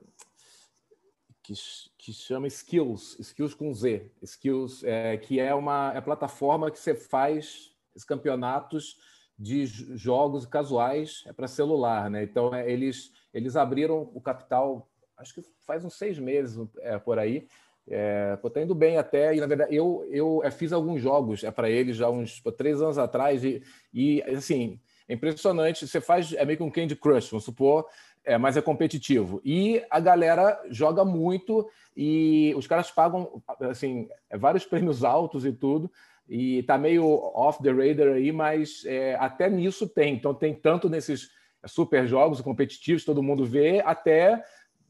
que, 1.50 1.54
que 1.98 2.12
chama 2.12 2.46
Skills, 2.46 3.18
Skills 3.18 3.54
com 3.54 3.74
Z, 3.74 4.10
Skills, 4.22 4.84
é, 4.84 5.16
que 5.16 5.40
é 5.40 5.52
uma 5.54 5.92
é 5.94 6.00
plataforma 6.00 6.70
que 6.70 6.78
você 6.78 6.94
faz 6.94 7.72
os 7.94 8.04
campeonatos 8.04 8.96
de 9.36 9.66
jogos 9.96 10.46
casuais 10.46 11.24
é 11.26 11.32
para 11.32 11.48
celular, 11.48 12.08
né? 12.08 12.22
Então 12.22 12.54
é, 12.54 12.70
eles 12.70 13.12
eles 13.32 13.56
abriram 13.56 14.10
o 14.14 14.20
capital, 14.20 14.88
acho 15.16 15.34
que 15.34 15.42
faz 15.66 15.84
uns 15.84 15.94
seis 15.94 16.18
meses 16.18 16.56
é, 16.80 16.98
por 16.98 17.18
aí. 17.18 17.48
É, 17.88 18.36
pô, 18.36 18.48
tá 18.48 18.60
indo 18.60 18.74
bem 18.74 18.98
até, 18.98 19.34
e 19.34 19.40
na 19.40 19.46
verdade 19.46 19.74
eu, 19.74 20.06
eu 20.10 20.42
é, 20.44 20.50
fiz 20.50 20.72
alguns 20.72 21.02
jogos 21.02 21.42
é 21.42 21.50
para 21.50 21.68
eles 21.68 21.96
já 21.96 22.08
uns 22.08 22.38
pô, 22.38 22.52
três 22.52 22.80
anos 22.80 22.98
atrás, 22.98 23.42
e, 23.42 23.62
e 23.92 24.22
assim, 24.22 24.78
é 25.08 25.14
impressionante. 25.14 25.88
Você 25.88 26.00
faz, 26.00 26.32
é 26.32 26.44
meio 26.44 26.56
que 26.56 26.62
um 26.62 26.70
Candy 26.70 26.94
Crush, 26.94 27.30
vamos 27.30 27.44
supor, 27.44 27.86
é, 28.24 28.36
mas 28.36 28.56
é 28.56 28.62
competitivo. 28.62 29.40
E 29.44 29.82
a 29.90 30.00
galera 30.00 30.60
joga 30.70 31.04
muito 31.04 31.68
e 31.96 32.54
os 32.56 32.66
caras 32.66 32.90
pagam 32.90 33.42
assim 33.60 34.08
vários 34.36 34.64
prêmios 34.64 35.04
altos 35.04 35.44
e 35.44 35.52
tudo. 35.52 35.90
E 36.28 36.62
tá 36.62 36.78
meio 36.78 37.04
off 37.34 37.60
the 37.62 37.70
radar 37.70 38.14
aí, 38.14 38.30
mas 38.30 38.84
é, 38.84 39.16
até 39.16 39.50
nisso 39.50 39.88
tem. 39.88 40.14
Então 40.14 40.32
tem 40.32 40.54
tanto 40.54 40.88
nesses 40.88 41.30
super 41.66 42.06
jogos 42.06 42.40
competitivos, 42.40 43.04
todo 43.04 43.22
mundo 43.22 43.44
vê, 43.44 43.80
até 43.84 44.42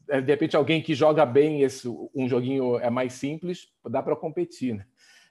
é, 0.07 0.21
de 0.21 0.31
repente 0.31 0.55
alguém 0.55 0.81
que 0.81 0.93
joga 0.93 1.25
bem 1.25 1.61
esse 1.61 1.87
um 2.13 2.27
joguinho 2.27 2.77
é 2.77 2.89
mais 2.89 3.13
simples, 3.13 3.69
dá 3.89 4.03
para 4.03 4.15
competir. 4.15 4.75
Né? 4.75 4.85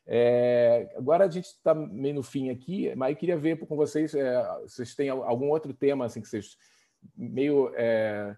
É, 0.06 0.92
agora 0.96 1.24
a 1.24 1.30
gente 1.30 1.46
está 1.46 1.74
meio 1.74 2.16
no 2.16 2.22
fim 2.22 2.50
aqui, 2.50 2.92
mas 2.96 3.10
eu 3.10 3.16
queria 3.16 3.36
ver 3.36 3.58
com 3.58 3.76
vocês, 3.76 4.14
é, 4.14 4.42
vocês 4.62 4.94
têm 4.94 5.08
algum 5.08 5.48
outro 5.48 5.72
tema 5.72 6.06
assim 6.06 6.20
que 6.20 6.28
vocês 6.28 6.56
meio 7.16 7.72
é, 7.74 8.36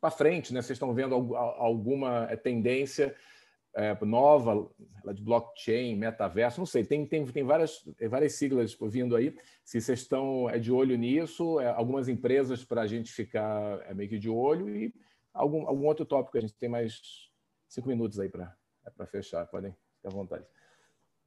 para 0.00 0.10
frente, 0.10 0.52
né? 0.52 0.62
Vocês 0.62 0.76
estão 0.76 0.92
vendo 0.94 1.14
alguma 1.36 2.26
é, 2.30 2.36
tendência 2.36 3.14
é, 3.74 3.96
nova 4.04 4.68
de 5.14 5.22
blockchain, 5.22 5.96
metaverso, 5.96 6.60
não 6.60 6.66
sei, 6.66 6.84
tem, 6.84 7.06
tem, 7.06 7.24
tem 7.26 7.44
várias, 7.44 7.84
várias 8.10 8.34
siglas 8.34 8.76
vindo 8.82 9.14
aí. 9.14 9.34
Se 9.64 9.80
vocês 9.80 10.00
estão 10.00 10.50
é, 10.50 10.58
de 10.58 10.72
olho 10.72 10.96
nisso, 10.96 11.60
é, 11.60 11.68
algumas 11.68 12.08
empresas 12.08 12.64
para 12.64 12.82
a 12.82 12.86
gente 12.86 13.12
ficar 13.12 13.80
é, 13.86 13.94
meio 13.94 14.08
que 14.08 14.18
de 14.18 14.28
olho 14.28 14.74
e 14.74 14.92
algum, 15.32 15.66
algum 15.66 15.86
outro 15.86 16.04
tópico. 16.04 16.36
A 16.36 16.40
gente 16.40 16.54
tem 16.54 16.68
mais 16.68 17.30
cinco 17.68 17.88
minutos 17.88 18.18
aí 18.18 18.28
para 18.28 18.54
é, 18.84 19.06
fechar, 19.06 19.46
podem 19.46 19.72
ficar 19.96 20.08
à 20.08 20.12
vontade. 20.12 20.44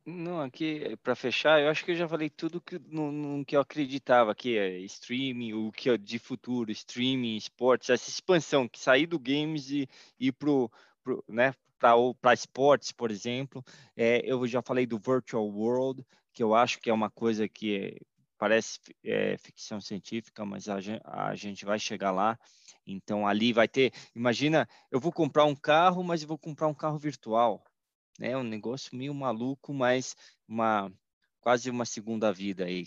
Não, 0.06 0.42
aqui 0.42 0.98
para 1.04 1.16
fechar, 1.16 1.62
eu 1.62 1.70
acho 1.70 1.86
que 1.86 1.92
eu 1.92 1.96
já 1.96 2.08
falei 2.08 2.28
tudo 2.28 2.60
que, 2.60 2.80
no, 2.80 3.12
no 3.12 3.46
que 3.46 3.56
eu 3.56 3.62
acreditava 3.62 4.34
que 4.34 4.58
é 4.58 4.80
streaming, 4.80 5.54
o 5.54 5.72
que 5.72 5.92
é 5.92 5.98
de 5.98 6.18
futuro, 6.18 6.72
streaming, 6.72 7.36
esportes, 7.38 7.90
essa 7.92 8.10
expansão 8.10 8.68
que 8.68 8.80
sair 8.80 9.06
do 9.06 9.20
games 9.20 9.70
e 9.70 9.88
ir 10.20 10.32
pro, 10.32 10.72
pro 11.04 11.24
né, 11.30 11.54
para 11.78 12.34
esportes, 12.34 12.92
por 12.92 13.12
exemplo. 13.12 13.64
É, 13.96 14.22
eu 14.26 14.48
já 14.48 14.62
falei 14.64 14.88
do 14.88 14.98
virtual 14.98 15.48
world, 15.48 16.04
que 16.34 16.42
eu 16.42 16.56
acho 16.56 16.80
que 16.80 16.90
é 16.90 16.94
uma 16.94 17.12
coisa 17.12 17.48
que 17.48 17.78
é, 17.78 17.96
parece 18.40 18.80
é, 19.04 19.38
ficção 19.38 19.80
científica, 19.80 20.44
mas 20.44 20.68
a 20.68 20.82
gente, 20.82 21.02
a 21.06 21.36
gente 21.36 21.64
vai 21.64 21.78
chegar 21.78 22.12
lá. 22.12 22.40
Então 22.88 23.28
ali 23.28 23.54
vai 23.54 23.68
ter, 23.68 23.94
imagina, 24.16 24.68
eu 24.90 25.00
vou 25.00 25.12
comprar 25.12 25.46
um 25.46 25.56
carro, 25.56 26.04
mas 26.04 26.24
eu 26.24 26.28
vou 26.28 26.40
comprar 26.40 26.68
um 26.68 26.74
carro 26.74 26.98
virtual 26.98 27.64
né? 28.20 28.36
Um 28.38 28.44
negócio 28.44 28.96
meio 28.96 29.14
maluco, 29.14 29.74
mas 29.74 30.16
uma 30.48 30.92
quase 31.42 31.70
uma 31.70 31.86
segunda 31.86 32.32
vida 32.32 32.66
aí. 32.66 32.86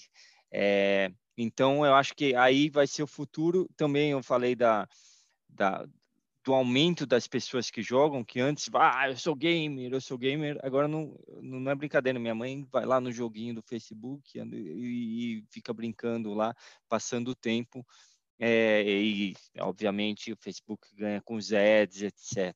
É, 0.50 1.10
então, 1.36 1.84
eu 1.84 1.94
acho 1.94 2.14
que 2.14 2.34
aí 2.34 2.70
vai 2.70 2.86
ser 2.86 3.02
o 3.02 3.08
futuro. 3.08 3.68
Também 3.76 4.12
eu 4.12 4.22
falei 4.22 4.54
da, 4.54 4.88
da, 5.48 5.84
do 6.44 6.54
aumento 6.54 7.04
das 7.04 7.26
pessoas 7.26 7.70
que 7.70 7.82
jogam, 7.82 8.24
que 8.24 8.40
antes, 8.40 8.68
ah, 8.74 9.08
eu 9.08 9.16
sou 9.16 9.34
gamer, 9.34 9.92
eu 9.92 10.00
sou 10.00 10.16
gamer. 10.16 10.58
Agora 10.62 10.86
não, 10.86 11.18
não 11.42 11.70
é 11.70 11.74
brincadeira. 11.74 12.18
Minha 12.18 12.34
mãe 12.34 12.66
vai 12.70 12.86
lá 12.86 13.00
no 13.00 13.10
joguinho 13.10 13.54
do 13.54 13.62
Facebook 13.62 14.38
e, 14.38 15.38
e 15.38 15.44
fica 15.50 15.74
brincando 15.74 16.32
lá, 16.32 16.54
passando 16.88 17.32
o 17.32 17.34
tempo. 17.34 17.84
É, 18.38 18.82
e, 18.82 19.34
obviamente, 19.58 20.32
o 20.32 20.36
Facebook 20.36 20.86
ganha 20.94 21.20
com 21.22 21.34
os 21.34 21.52
ads, 21.52 22.02
etc. 22.02 22.54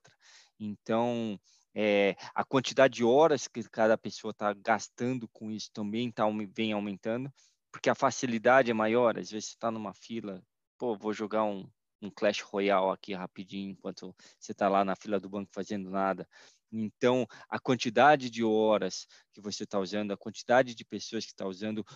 Então, 0.58 1.38
É, 1.80 2.16
a 2.34 2.42
quantidade 2.42 2.94
de 2.94 3.04
horas 3.04 3.46
que 3.46 3.62
cada 3.70 3.96
pessoa 3.96 4.32
está 4.32 4.52
gastando 4.52 5.28
com 5.28 5.48
isso 5.48 5.70
também 5.72 6.10
tá, 6.10 6.24
vem 6.52 6.72
aumentando, 6.72 7.32
porque 7.70 7.88
a 7.88 7.94
facilidade 7.94 8.68
é 8.68 8.74
maior. 8.74 9.16
Às 9.16 9.30
vezes 9.30 9.50
você 9.50 9.54
está 9.54 9.70
numa 9.70 9.94
fila, 9.94 10.42
pô, 10.76 10.96
vou 10.96 11.12
jogar 11.12 11.44
um, 11.44 11.70
um 12.02 12.10
Clash 12.10 12.40
Royale 12.40 12.90
aqui 12.90 13.14
rapidinho, 13.14 13.70
enquanto 13.70 14.12
você 14.40 14.50
está 14.50 14.68
lá 14.68 14.84
na 14.84 14.96
fila 14.96 15.20
do 15.20 15.28
banco 15.28 15.52
fazendo 15.54 15.88
nada. 15.88 16.28
Então, 16.72 17.24
a 17.48 17.60
quantidade 17.60 18.28
de 18.28 18.42
horas 18.42 19.06
que 19.32 19.40
você 19.40 19.62
está 19.62 19.78
usando, 19.78 20.10
a 20.10 20.16
quantidade 20.16 20.74
de 20.74 20.84
pessoas 20.84 21.24
que 21.24 21.30
está 21.30 21.46
usando, 21.46 21.86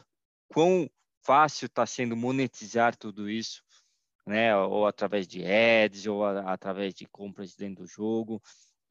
quão 0.47 0.89
fácil 1.25 1.67
está 1.67 1.85
sendo 1.87 2.17
monetizar 2.17 2.97
tudo 2.97 3.29
isso, 3.29 3.65
né? 4.25 4.57
Ou 4.57 4.87
através 4.87 5.27
de 5.27 5.45
ads, 5.45 6.07
ou 6.07 6.25
a, 6.25 6.53
através 6.53 6.95
de 6.95 7.05
compras 7.07 7.57
dentro 7.57 7.83
do 7.83 7.91
jogo. 7.91 8.41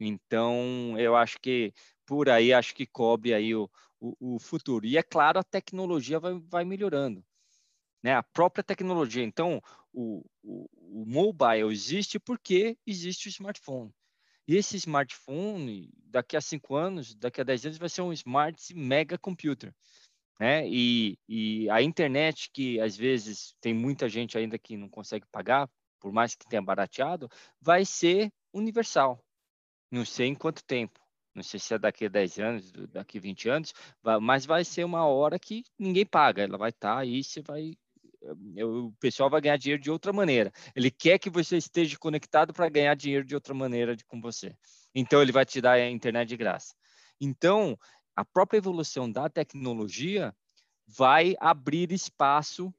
Então, 0.04 0.94
eu 0.98 1.16
acho 1.16 1.38
que 1.40 1.72
por 2.06 2.28
aí, 2.28 2.52
acho 2.52 2.74
que 2.74 2.86
cobre 2.86 3.32
aí 3.32 3.54
o, 3.54 3.70
o, 4.00 4.34
o 4.34 4.38
futuro. 4.38 4.84
E 4.84 4.98
é 4.98 5.02
claro, 5.02 5.38
a 5.38 5.44
tecnologia 5.44 6.18
vai, 6.18 6.34
vai 6.40 6.64
melhorando. 6.64 7.24
Né? 8.02 8.14
A 8.14 8.22
própria 8.22 8.64
tecnologia. 8.64 9.22
Então, 9.22 9.62
o, 9.92 10.24
o, 10.42 10.68
o 10.76 11.04
mobile 11.06 11.70
existe 11.70 12.18
porque 12.18 12.76
existe 12.86 13.28
o 13.28 13.30
smartphone. 13.30 13.92
E 14.46 14.56
esse 14.56 14.76
smartphone, 14.76 15.88
daqui 16.04 16.36
a 16.36 16.40
cinco 16.40 16.74
anos, 16.74 17.14
daqui 17.14 17.40
a 17.40 17.44
dez 17.44 17.64
anos, 17.64 17.78
vai 17.78 17.88
ser 17.88 18.02
um 18.02 18.12
smart 18.12 18.74
mega 18.74 19.16
computer. 19.16 19.72
Né? 20.40 20.68
E, 20.68 21.16
e 21.28 21.70
a 21.70 21.80
internet, 21.80 22.50
que 22.52 22.80
às 22.80 22.96
vezes 22.96 23.54
tem 23.60 23.72
muita 23.72 24.08
gente 24.08 24.36
ainda 24.36 24.58
que 24.58 24.76
não 24.76 24.88
consegue 24.88 25.26
pagar, 25.30 25.70
por 26.00 26.12
mais 26.12 26.34
que 26.34 26.48
tenha 26.48 26.60
barateado, 26.60 27.30
vai 27.60 27.84
ser 27.84 28.32
universal. 28.52 29.24
Não 29.92 30.04
sei 30.06 30.28
em 30.28 30.34
quanto 30.34 30.64
tempo. 30.64 30.98
Não 31.34 31.42
sei 31.42 31.60
se 31.60 31.72
é 31.74 31.78
daqui 31.78 32.06
a 32.06 32.08
10 32.08 32.38
anos, 32.38 32.72
daqui 32.90 33.18
a 33.18 33.20
20 33.20 33.48
anos, 33.48 33.72
mas 34.20 34.44
vai 34.44 34.64
ser 34.64 34.84
uma 34.84 35.06
hora 35.06 35.38
que 35.38 35.64
ninguém 35.78 36.04
paga. 36.04 36.42
Ela 36.42 36.58
vai 36.58 36.70
estar 36.70 36.94
tá 36.94 37.00
aí, 37.00 37.22
você 37.22 37.40
vai 37.40 37.76
o 38.62 38.92
pessoal 39.00 39.28
vai 39.28 39.40
ganhar 39.40 39.56
dinheiro 39.56 39.82
de 39.82 39.90
outra 39.90 40.12
maneira. 40.12 40.52
Ele 40.76 40.90
quer 40.90 41.18
que 41.18 41.28
você 41.28 41.56
esteja 41.56 41.98
conectado 41.98 42.52
para 42.52 42.68
ganhar 42.68 42.94
dinheiro 42.94 43.24
de 43.24 43.34
outra 43.34 43.52
maneira 43.52 43.96
de, 43.96 44.04
com 44.04 44.20
você. 44.20 44.56
Então, 44.94 45.20
ele 45.20 45.32
vai 45.32 45.44
te 45.44 45.60
dar 45.60 45.72
a 45.72 45.90
internet 45.90 46.28
de 46.28 46.36
graça. 46.36 46.74
Então, 47.20 47.76
a 48.14 48.24
própria 48.24 48.58
evolução 48.58 49.10
da 49.10 49.28
tecnologia 49.28 50.34
vai 50.86 51.34
abrir 51.40 51.90
espaço 51.90 52.72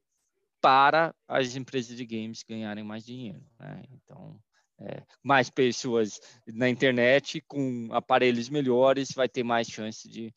para 0.60 1.14
as 1.28 1.56
empresas 1.56 1.94
de 1.94 2.06
games 2.06 2.42
ganharem 2.42 2.84
mais 2.84 3.04
dinheiro. 3.04 3.44
Né? 3.58 3.82
Então, 3.90 4.40
é, 4.80 5.02
mais 5.22 5.48
pessoas 5.50 6.20
na 6.46 6.68
internet 6.68 7.40
com 7.42 7.88
aparelhos 7.92 8.48
melhores 8.48 9.12
vai 9.12 9.28
ter 9.28 9.42
mais 9.42 9.68
chance 9.68 10.08
de, 10.08 10.32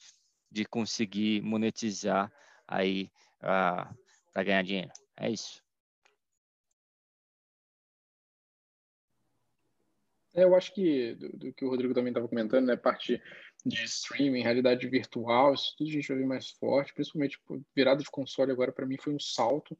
de 0.51 0.65
conseguir 0.65 1.41
monetizar 1.41 2.31
aí 2.67 3.09
uh, 3.41 3.93
para 4.31 4.43
ganhar 4.43 4.63
dinheiro. 4.63 4.91
É 5.17 5.29
isso. 5.29 5.61
É, 10.35 10.43
eu 10.43 10.55
acho 10.55 10.71
que 10.71 11.15
do, 11.15 11.29
do, 11.29 11.53
que 11.53 11.65
o 11.65 11.69
Rodrigo 11.69 11.95
também 11.95 12.11
estava 12.11 12.27
comentando, 12.27 12.67
né, 12.67 12.75
parte 12.75 13.19
de 13.65 13.83
streaming, 13.83 14.43
realidade 14.43 14.87
virtual, 14.87 15.55
isso 15.55 15.73
tudo 15.75 15.89
a 15.89 15.93
gente 15.93 16.07
vai 16.07 16.17
ver 16.17 16.27
mais 16.27 16.51
forte, 16.51 16.93
principalmente 16.93 17.31
tipo, 17.31 17.59
virada 17.75 18.03
de 18.03 18.09
console 18.11 18.51
agora 18.51 18.71
para 18.71 18.85
mim 18.85 18.97
foi 18.97 19.13
um 19.13 19.19
salto 19.19 19.75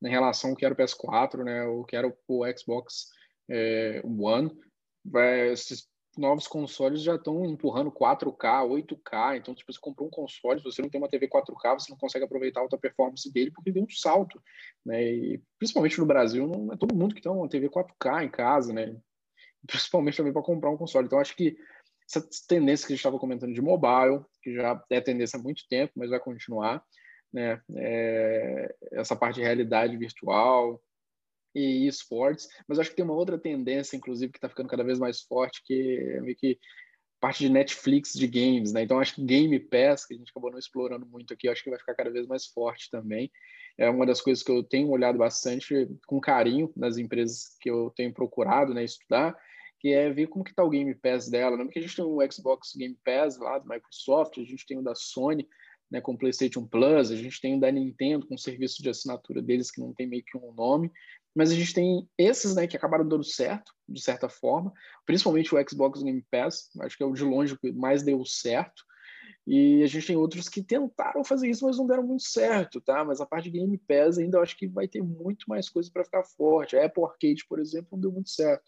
em 0.00 0.08
relação 0.08 0.50
ao 0.50 0.56
que 0.56 0.64
era 0.64 0.72
o 0.72 0.76
PS4, 0.76 1.42
né, 1.42 1.64
o 1.64 1.84
que 1.84 1.96
era 1.96 2.06
o, 2.06 2.16
o 2.28 2.44
Xbox 2.56 3.10
é, 3.48 4.02
One. 4.04 4.50
Vai, 5.04 5.50
esses 5.50 5.88
novos 6.18 6.48
consoles 6.48 7.02
já 7.02 7.16
estão 7.16 7.44
empurrando 7.44 7.92
4K, 7.92 8.66
8K. 8.66 9.36
Então, 9.36 9.54
tipo, 9.54 9.72
você 9.72 9.78
comprou 9.80 10.08
um 10.08 10.10
console, 10.10 10.60
se 10.60 10.64
você 10.64 10.82
não 10.82 10.88
tem 10.88 11.00
uma 11.00 11.08
TV 11.08 11.28
4K, 11.28 11.78
você 11.78 11.90
não 11.90 11.98
consegue 11.98 12.24
aproveitar 12.24 12.60
a 12.60 12.62
alta 12.62 12.78
performance 12.78 13.30
dele 13.32 13.50
porque 13.50 13.70
deu 13.70 13.82
um 13.82 13.90
salto, 13.90 14.40
né? 14.84 15.02
E 15.04 15.42
principalmente 15.58 15.98
no 15.98 16.06
Brasil, 16.06 16.46
não 16.46 16.72
é 16.72 16.76
todo 16.76 16.94
mundo 16.94 17.14
que 17.14 17.20
tem 17.20 17.30
uma 17.30 17.48
TV 17.48 17.68
4K 17.68 18.24
em 18.24 18.30
casa, 18.30 18.72
né? 18.72 18.96
Principalmente 19.66 20.16
também 20.16 20.32
para 20.32 20.42
comprar 20.42 20.70
um 20.70 20.76
console. 20.76 21.06
Então, 21.06 21.18
acho 21.18 21.36
que 21.36 21.56
essa 22.08 22.26
tendência 22.48 22.86
que 22.86 22.92
a 22.92 22.96
gente 22.96 23.00
estava 23.00 23.18
comentando 23.18 23.52
de 23.52 23.60
mobile, 23.60 24.24
que 24.42 24.54
já 24.54 24.80
é 24.90 25.00
tendência 25.00 25.38
há 25.38 25.42
muito 25.42 25.66
tempo, 25.68 25.92
mas 25.96 26.10
vai 26.10 26.20
continuar, 26.20 26.82
né? 27.32 27.60
É, 27.76 28.74
essa 28.92 29.16
parte 29.16 29.36
de 29.36 29.42
realidade 29.42 29.96
virtual, 29.96 30.80
e 31.56 31.86
esportes, 31.86 32.48
mas 32.68 32.78
acho 32.78 32.90
que 32.90 32.96
tem 32.96 33.04
uma 33.04 33.14
outra 33.14 33.38
tendência, 33.38 33.96
inclusive, 33.96 34.30
que 34.30 34.38
está 34.38 34.48
ficando 34.48 34.68
cada 34.68 34.84
vez 34.84 34.98
mais 34.98 35.22
forte, 35.22 35.62
que 35.64 35.98
é 36.14 36.20
meio 36.20 36.36
que 36.36 36.58
parte 37.18 37.38
de 37.38 37.48
Netflix 37.48 38.12
de 38.12 38.26
games, 38.26 38.72
né? 38.72 38.82
Então 38.82 39.00
acho 39.00 39.14
que 39.14 39.24
Game 39.24 39.58
Pass, 39.58 40.04
que 40.04 40.14
a 40.14 40.16
gente 40.18 40.30
acabou 40.30 40.50
não 40.50 40.58
explorando 40.58 41.06
muito 41.06 41.32
aqui, 41.32 41.48
acho 41.48 41.64
que 41.64 41.70
vai 41.70 41.78
ficar 41.78 41.94
cada 41.94 42.10
vez 42.10 42.26
mais 42.26 42.46
forte 42.46 42.90
também. 42.90 43.30
É 43.78 43.88
uma 43.88 44.04
das 44.04 44.20
coisas 44.20 44.44
que 44.44 44.50
eu 44.50 44.62
tenho 44.62 44.90
olhado 44.90 45.16
bastante 45.16 45.88
com 46.06 46.20
carinho 46.20 46.70
nas 46.76 46.98
empresas 46.98 47.56
que 47.60 47.70
eu 47.70 47.90
tenho 47.96 48.12
procurado, 48.12 48.74
né, 48.74 48.84
estudar, 48.84 49.34
que 49.80 49.88
é 49.88 50.10
ver 50.10 50.26
como 50.26 50.44
que 50.44 50.54
tá 50.54 50.62
o 50.62 50.70
Game 50.70 50.94
Pass 50.94 51.30
dela, 51.30 51.56
né? 51.56 51.64
Porque 51.64 51.78
a 51.78 51.82
gente 51.82 51.96
tem 51.96 52.04
o 52.04 52.32
Xbox 52.32 52.74
Game 52.76 52.98
Pass 53.02 53.38
lá 53.38 53.58
do 53.58 53.68
Microsoft, 53.68 54.38
a 54.38 54.44
gente 54.44 54.66
tem 54.66 54.78
o 54.78 54.82
da 54.82 54.94
Sony, 54.94 55.48
né, 55.90 56.00
com 56.00 56.12
o 56.12 56.18
PlayStation 56.18 56.66
Plus, 56.66 57.10
a 57.10 57.16
gente 57.16 57.40
tem 57.40 57.56
o 57.56 57.60
da 57.60 57.70
Nintendo 57.70 58.26
com 58.26 58.34
o 58.34 58.38
serviço 58.38 58.82
de 58.82 58.90
assinatura 58.90 59.40
deles 59.40 59.70
que 59.70 59.80
não 59.80 59.94
tem 59.94 60.06
meio 60.06 60.24
que 60.24 60.36
um 60.36 60.52
nome, 60.52 60.90
mas 61.36 61.50
a 61.50 61.54
gente 61.54 61.74
tem 61.74 62.08
esses 62.16 62.54
né, 62.54 62.66
que 62.66 62.78
acabaram 62.78 63.06
dando 63.06 63.22
certo, 63.22 63.70
de 63.86 64.00
certa 64.00 64.26
forma, 64.26 64.72
principalmente 65.04 65.54
o 65.54 65.68
Xbox 65.68 66.02
Game 66.02 66.24
Pass, 66.30 66.70
acho 66.80 66.96
que 66.96 67.02
é 67.02 67.06
o 67.06 67.12
de 67.12 67.22
longe 67.22 67.58
que 67.58 67.70
mais 67.72 68.02
deu 68.02 68.24
certo. 68.24 68.82
E 69.46 69.82
a 69.82 69.86
gente 69.86 70.06
tem 70.06 70.16
outros 70.16 70.48
que 70.48 70.62
tentaram 70.62 71.22
fazer 71.22 71.48
isso, 71.48 71.66
mas 71.66 71.76
não 71.76 71.86
deram 71.86 72.02
muito 72.02 72.22
certo, 72.22 72.80
tá? 72.80 73.04
Mas 73.04 73.20
a 73.20 73.26
parte 73.26 73.50
de 73.50 73.58
Game 73.58 73.78
Pass 73.78 74.16
ainda 74.16 74.38
eu 74.38 74.42
acho 74.42 74.56
que 74.56 74.66
vai 74.66 74.88
ter 74.88 75.02
muito 75.02 75.44
mais 75.46 75.68
coisa 75.68 75.90
para 75.92 76.04
ficar 76.04 76.24
forte. 76.24 76.74
A 76.74 76.86
Apple 76.86 77.04
Arcade, 77.04 77.44
por 77.46 77.60
exemplo, 77.60 77.90
não 77.92 78.00
deu 78.00 78.10
muito 78.10 78.30
certo. 78.30 78.64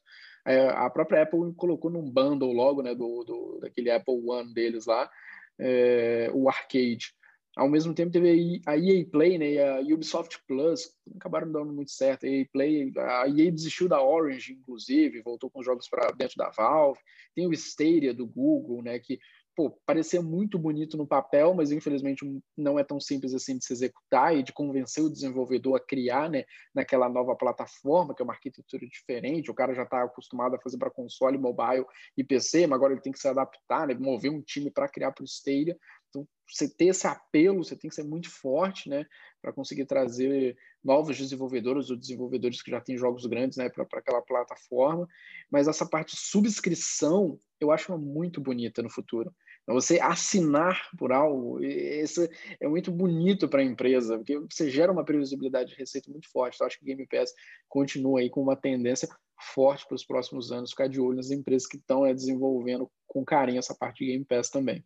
É, 0.47 0.69
a 0.69 0.91
própria 0.91 1.23
Apple 1.23 1.53
colocou 1.57 1.91
num 1.91 2.09
bundle 2.09 2.53
logo, 2.53 2.83
né, 2.83 2.95
do, 2.95 3.25
do 3.25 3.59
daquele 3.61 3.91
Apple 3.91 4.23
One 4.25 4.53
deles 4.53 4.85
lá, 4.85 5.11
é, 5.59 6.31
o 6.35 6.49
Arcade. 6.49 7.15
Ao 7.57 7.69
mesmo 7.69 7.93
tempo 7.93 8.13
teve 8.13 8.63
a 8.67 8.77
EA 8.77 9.05
Play, 9.11 9.39
né, 9.39 9.51
e 9.51 9.59
a 9.61 9.81
Ubisoft 9.81 10.39
Plus, 10.47 10.93
acabaram 11.17 11.51
dando 11.51 11.73
muito 11.73 11.91
certo. 11.91 12.25
A 12.25 12.29
EA 12.29 12.47
Play, 12.53 12.93
a 12.97 13.29
EA 13.29 13.51
desistiu 13.51 13.89
da 13.89 14.03
Orange, 14.03 14.53
inclusive, 14.53 15.23
voltou 15.23 15.51
com 15.51 15.63
jogos 15.63 15.89
para 15.89 16.13
dentro 16.13 16.37
da 16.37 16.51
Valve. 16.51 17.01
Tem 17.35 17.47
o 17.47 17.53
Stadia 17.53 18.15
do 18.15 18.27
Google, 18.27 18.83
né, 18.83 18.99
que 18.99 19.19
pô, 19.59 19.77
parecia 19.85 20.23
muito 20.23 20.57
bonito 20.57 20.97
no 20.97 21.05
papel, 21.05 21.53
mas 21.53 21.73
infelizmente 21.73 22.25
não 22.57 22.79
é 22.79 22.85
tão 22.85 23.01
simples 23.01 23.35
assim 23.35 23.59
de 23.59 23.65
se 23.65 23.73
executar 23.73 24.37
e 24.37 24.41
de 24.41 24.53
convencer 24.53 25.03
o 25.03 25.11
desenvolvedor 25.11 25.75
a 25.75 25.81
criar, 25.81 26.31
né, 26.31 26.45
naquela 26.73 27.09
nova 27.09 27.35
plataforma, 27.35 28.15
que 28.15 28.23
é 28.23 28.25
uma 28.25 28.35
arquitetura 28.35 28.87
diferente. 28.87 29.51
O 29.51 29.55
cara 29.55 29.75
já 29.75 29.83
está 29.83 30.05
acostumado 30.05 30.55
a 30.55 30.61
fazer 30.61 30.79
para 30.79 30.93
console, 30.93 31.37
mobile 31.37 31.85
e 32.17 32.23
PC, 32.23 32.69
mas 32.69 32.77
agora 32.77 32.93
ele 32.93 33.03
tem 33.03 33.11
que 33.11 33.19
se 33.19 33.27
adaptar, 33.27 33.89
né, 33.89 33.95
mover 33.95 34.31
um 34.31 34.41
time 34.41 34.71
para 34.71 34.89
criar 34.89 35.11
para 35.11 35.25
o 35.25 35.27
Stadia. 35.27 35.77
Então, 36.09 36.27
você 36.51 36.69
ter 36.69 36.87
esse 36.87 37.07
apelo, 37.07 37.63
você 37.63 37.77
tem 37.77 37.89
que 37.89 37.95
ser 37.95 38.05
muito 38.05 38.31
forte, 38.31 38.89
né, 38.89 39.05
para 39.43 39.53
conseguir 39.53 39.85
trazer 39.87 40.57
novos 40.83 41.17
desenvolvedores 41.17 41.91
ou 41.91 41.97
desenvolvedores 41.97 42.63
que 42.63 42.71
já 42.71 42.81
têm 42.81 42.97
jogos 42.97 43.27
grandes, 43.27 43.59
né, 43.59 43.69
para 43.69 43.85
aquela 43.93 44.23
plataforma. 44.23 45.07
Mas 45.51 45.69
essa 45.69 45.87
parte 45.87 46.15
de 46.15 46.21
subscrição, 46.21 47.39
eu 47.61 47.71
acho 47.71 47.97
muito 47.99 48.41
bonita 48.41 48.83
no 48.83 48.91
futuro. 48.91 49.35
Então, 49.63 49.75
você 49.75 50.01
assinar 50.01 50.89
por 50.97 51.13
algo, 51.13 51.63
isso 51.63 52.27
é 52.59 52.67
muito 52.67 52.91
bonito 52.91 53.47
para 53.47 53.61
a 53.61 53.65
empresa, 53.65 54.17
porque 54.17 54.39
você 54.39 54.71
gera 54.71 54.91
uma 54.91 55.05
previsibilidade 55.05 55.71
de 55.71 55.77
receita 55.77 56.11
muito 56.11 56.31
forte. 56.31 56.55
Então, 56.55 56.67
acho 56.67 56.79
que 56.79 56.85
o 56.85 56.87
Game 56.87 57.07
Pass 57.07 57.35
continua 57.69 58.21
aí 58.21 58.31
com 58.31 58.41
uma 58.41 58.57
tendência 58.57 59.09
forte 59.55 59.87
para 59.87 59.95
os 59.95 60.05
próximos 60.05 60.51
anos, 60.51 60.71
ficar 60.71 60.89
de 60.89 61.01
olho 61.01 61.17
nas 61.17 61.31
empresas 61.31 61.69
que 61.69 61.77
estão 61.77 62.07
é, 62.07 62.15
desenvolvendo 62.15 62.91
com 63.07 63.25
carinho 63.25 63.59
essa 63.59 63.75
parte 63.75 64.05
de 64.05 64.13
Game 64.13 64.25
Pass 64.25 64.49
também. 64.49 64.83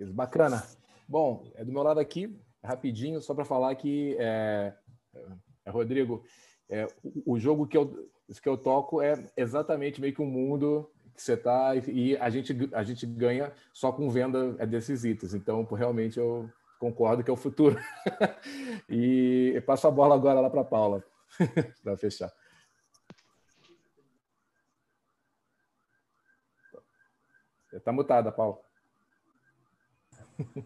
Bacana. 0.00 0.62
Bom, 1.08 1.50
é 1.54 1.64
do 1.64 1.72
meu 1.72 1.82
lado 1.82 2.00
aqui, 2.00 2.36
rapidinho, 2.62 3.20
só 3.20 3.34
para 3.34 3.44
falar 3.44 3.74
que, 3.74 4.16
é, 4.18 4.74
é, 5.64 5.70
Rodrigo, 5.70 6.24
é, 6.68 6.86
o, 7.02 7.34
o 7.34 7.38
jogo 7.38 7.66
que 7.66 7.76
eu, 7.76 8.10
que 8.42 8.48
eu 8.48 8.56
toco 8.56 9.00
é 9.00 9.14
exatamente 9.36 10.00
meio 10.00 10.14
que 10.14 10.22
um 10.22 10.26
mundo 10.26 10.90
que 11.14 11.22
você 11.22 11.34
está 11.34 11.76
e 11.76 12.16
a 12.16 12.28
gente, 12.28 12.70
a 12.72 12.82
gente 12.82 13.06
ganha 13.06 13.52
só 13.72 13.92
com 13.92 14.10
venda 14.10 14.56
é 14.58 14.66
desses 14.66 15.04
itens. 15.04 15.34
Então, 15.34 15.62
realmente, 15.64 16.18
eu 16.18 16.50
concordo 16.80 17.22
que 17.22 17.30
é 17.30 17.32
o 17.32 17.36
futuro. 17.36 17.78
e 18.88 19.62
passo 19.64 19.86
a 19.86 19.90
bola 19.90 20.14
agora 20.14 20.40
lá 20.40 20.50
para 20.50 20.64
Paula, 20.64 21.04
para 21.84 21.96
fechar. 21.96 22.32
Está 27.72 27.92
mutada, 27.92 28.32
Paula. 28.32 28.58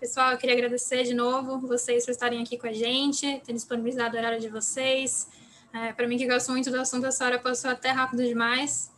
Pessoal, 0.00 0.32
eu 0.32 0.38
queria 0.38 0.54
agradecer 0.54 1.02
de 1.02 1.14
novo 1.14 1.58
vocês 1.66 2.04
por 2.04 2.12
estarem 2.12 2.42
aqui 2.42 2.56
com 2.56 2.66
a 2.66 2.72
gente, 2.72 3.40
ter 3.44 3.52
disponibilizado 3.52 4.16
o 4.16 4.18
horário 4.18 4.40
de 4.40 4.48
vocês. 4.48 5.28
É, 5.72 5.92
Para 5.92 6.06
mim, 6.06 6.16
que 6.16 6.26
gosto 6.26 6.52
muito 6.52 6.70
do 6.70 6.80
assunto, 6.80 7.06
essa 7.06 7.24
hora 7.24 7.38
passou 7.38 7.70
até 7.70 7.90
rápido 7.90 8.22
demais. 8.22 8.92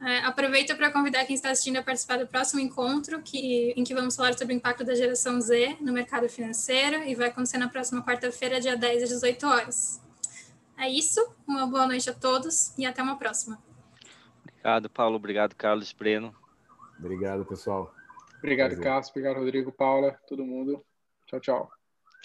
É, 0.00 0.18
aproveito 0.20 0.76
para 0.76 0.92
convidar 0.92 1.24
quem 1.24 1.34
está 1.34 1.50
assistindo 1.50 1.76
a 1.76 1.82
participar 1.82 2.18
do 2.18 2.26
próximo 2.26 2.60
encontro, 2.60 3.20
que, 3.20 3.74
em 3.76 3.82
que 3.82 3.92
vamos 3.92 4.14
falar 4.14 4.32
sobre 4.38 4.54
o 4.54 4.56
impacto 4.56 4.84
da 4.84 4.94
geração 4.94 5.40
Z 5.40 5.76
no 5.80 5.92
mercado 5.92 6.28
financeiro, 6.28 7.02
e 7.02 7.14
vai 7.14 7.28
acontecer 7.28 7.58
na 7.58 7.68
próxima 7.68 8.02
quarta-feira, 8.02 8.60
dia 8.60 8.76
10 8.76 9.02
às 9.02 9.08
18 9.08 9.46
horas. 9.46 10.00
É 10.78 10.88
isso, 10.88 11.20
uma 11.46 11.66
boa 11.66 11.86
noite 11.86 12.08
a 12.08 12.14
todos 12.14 12.72
e 12.78 12.86
até 12.86 13.02
uma 13.02 13.18
próxima. 13.18 13.58
Obrigado, 14.44 14.88
Paulo. 14.88 15.16
Obrigado, 15.16 15.56
Carlos 15.56 15.92
Breno. 15.92 16.32
Obrigado, 17.00 17.44
pessoal. 17.44 17.92
Obrigado, 18.38 18.68
Prazer. 18.70 18.84
Carlos. 18.84 19.10
Obrigado, 19.10 19.34
Rodrigo, 19.36 19.72
Paula, 19.72 20.18
todo 20.26 20.44
mundo. 20.44 20.84
Tchau, 21.26 21.40
tchau. 21.40 21.77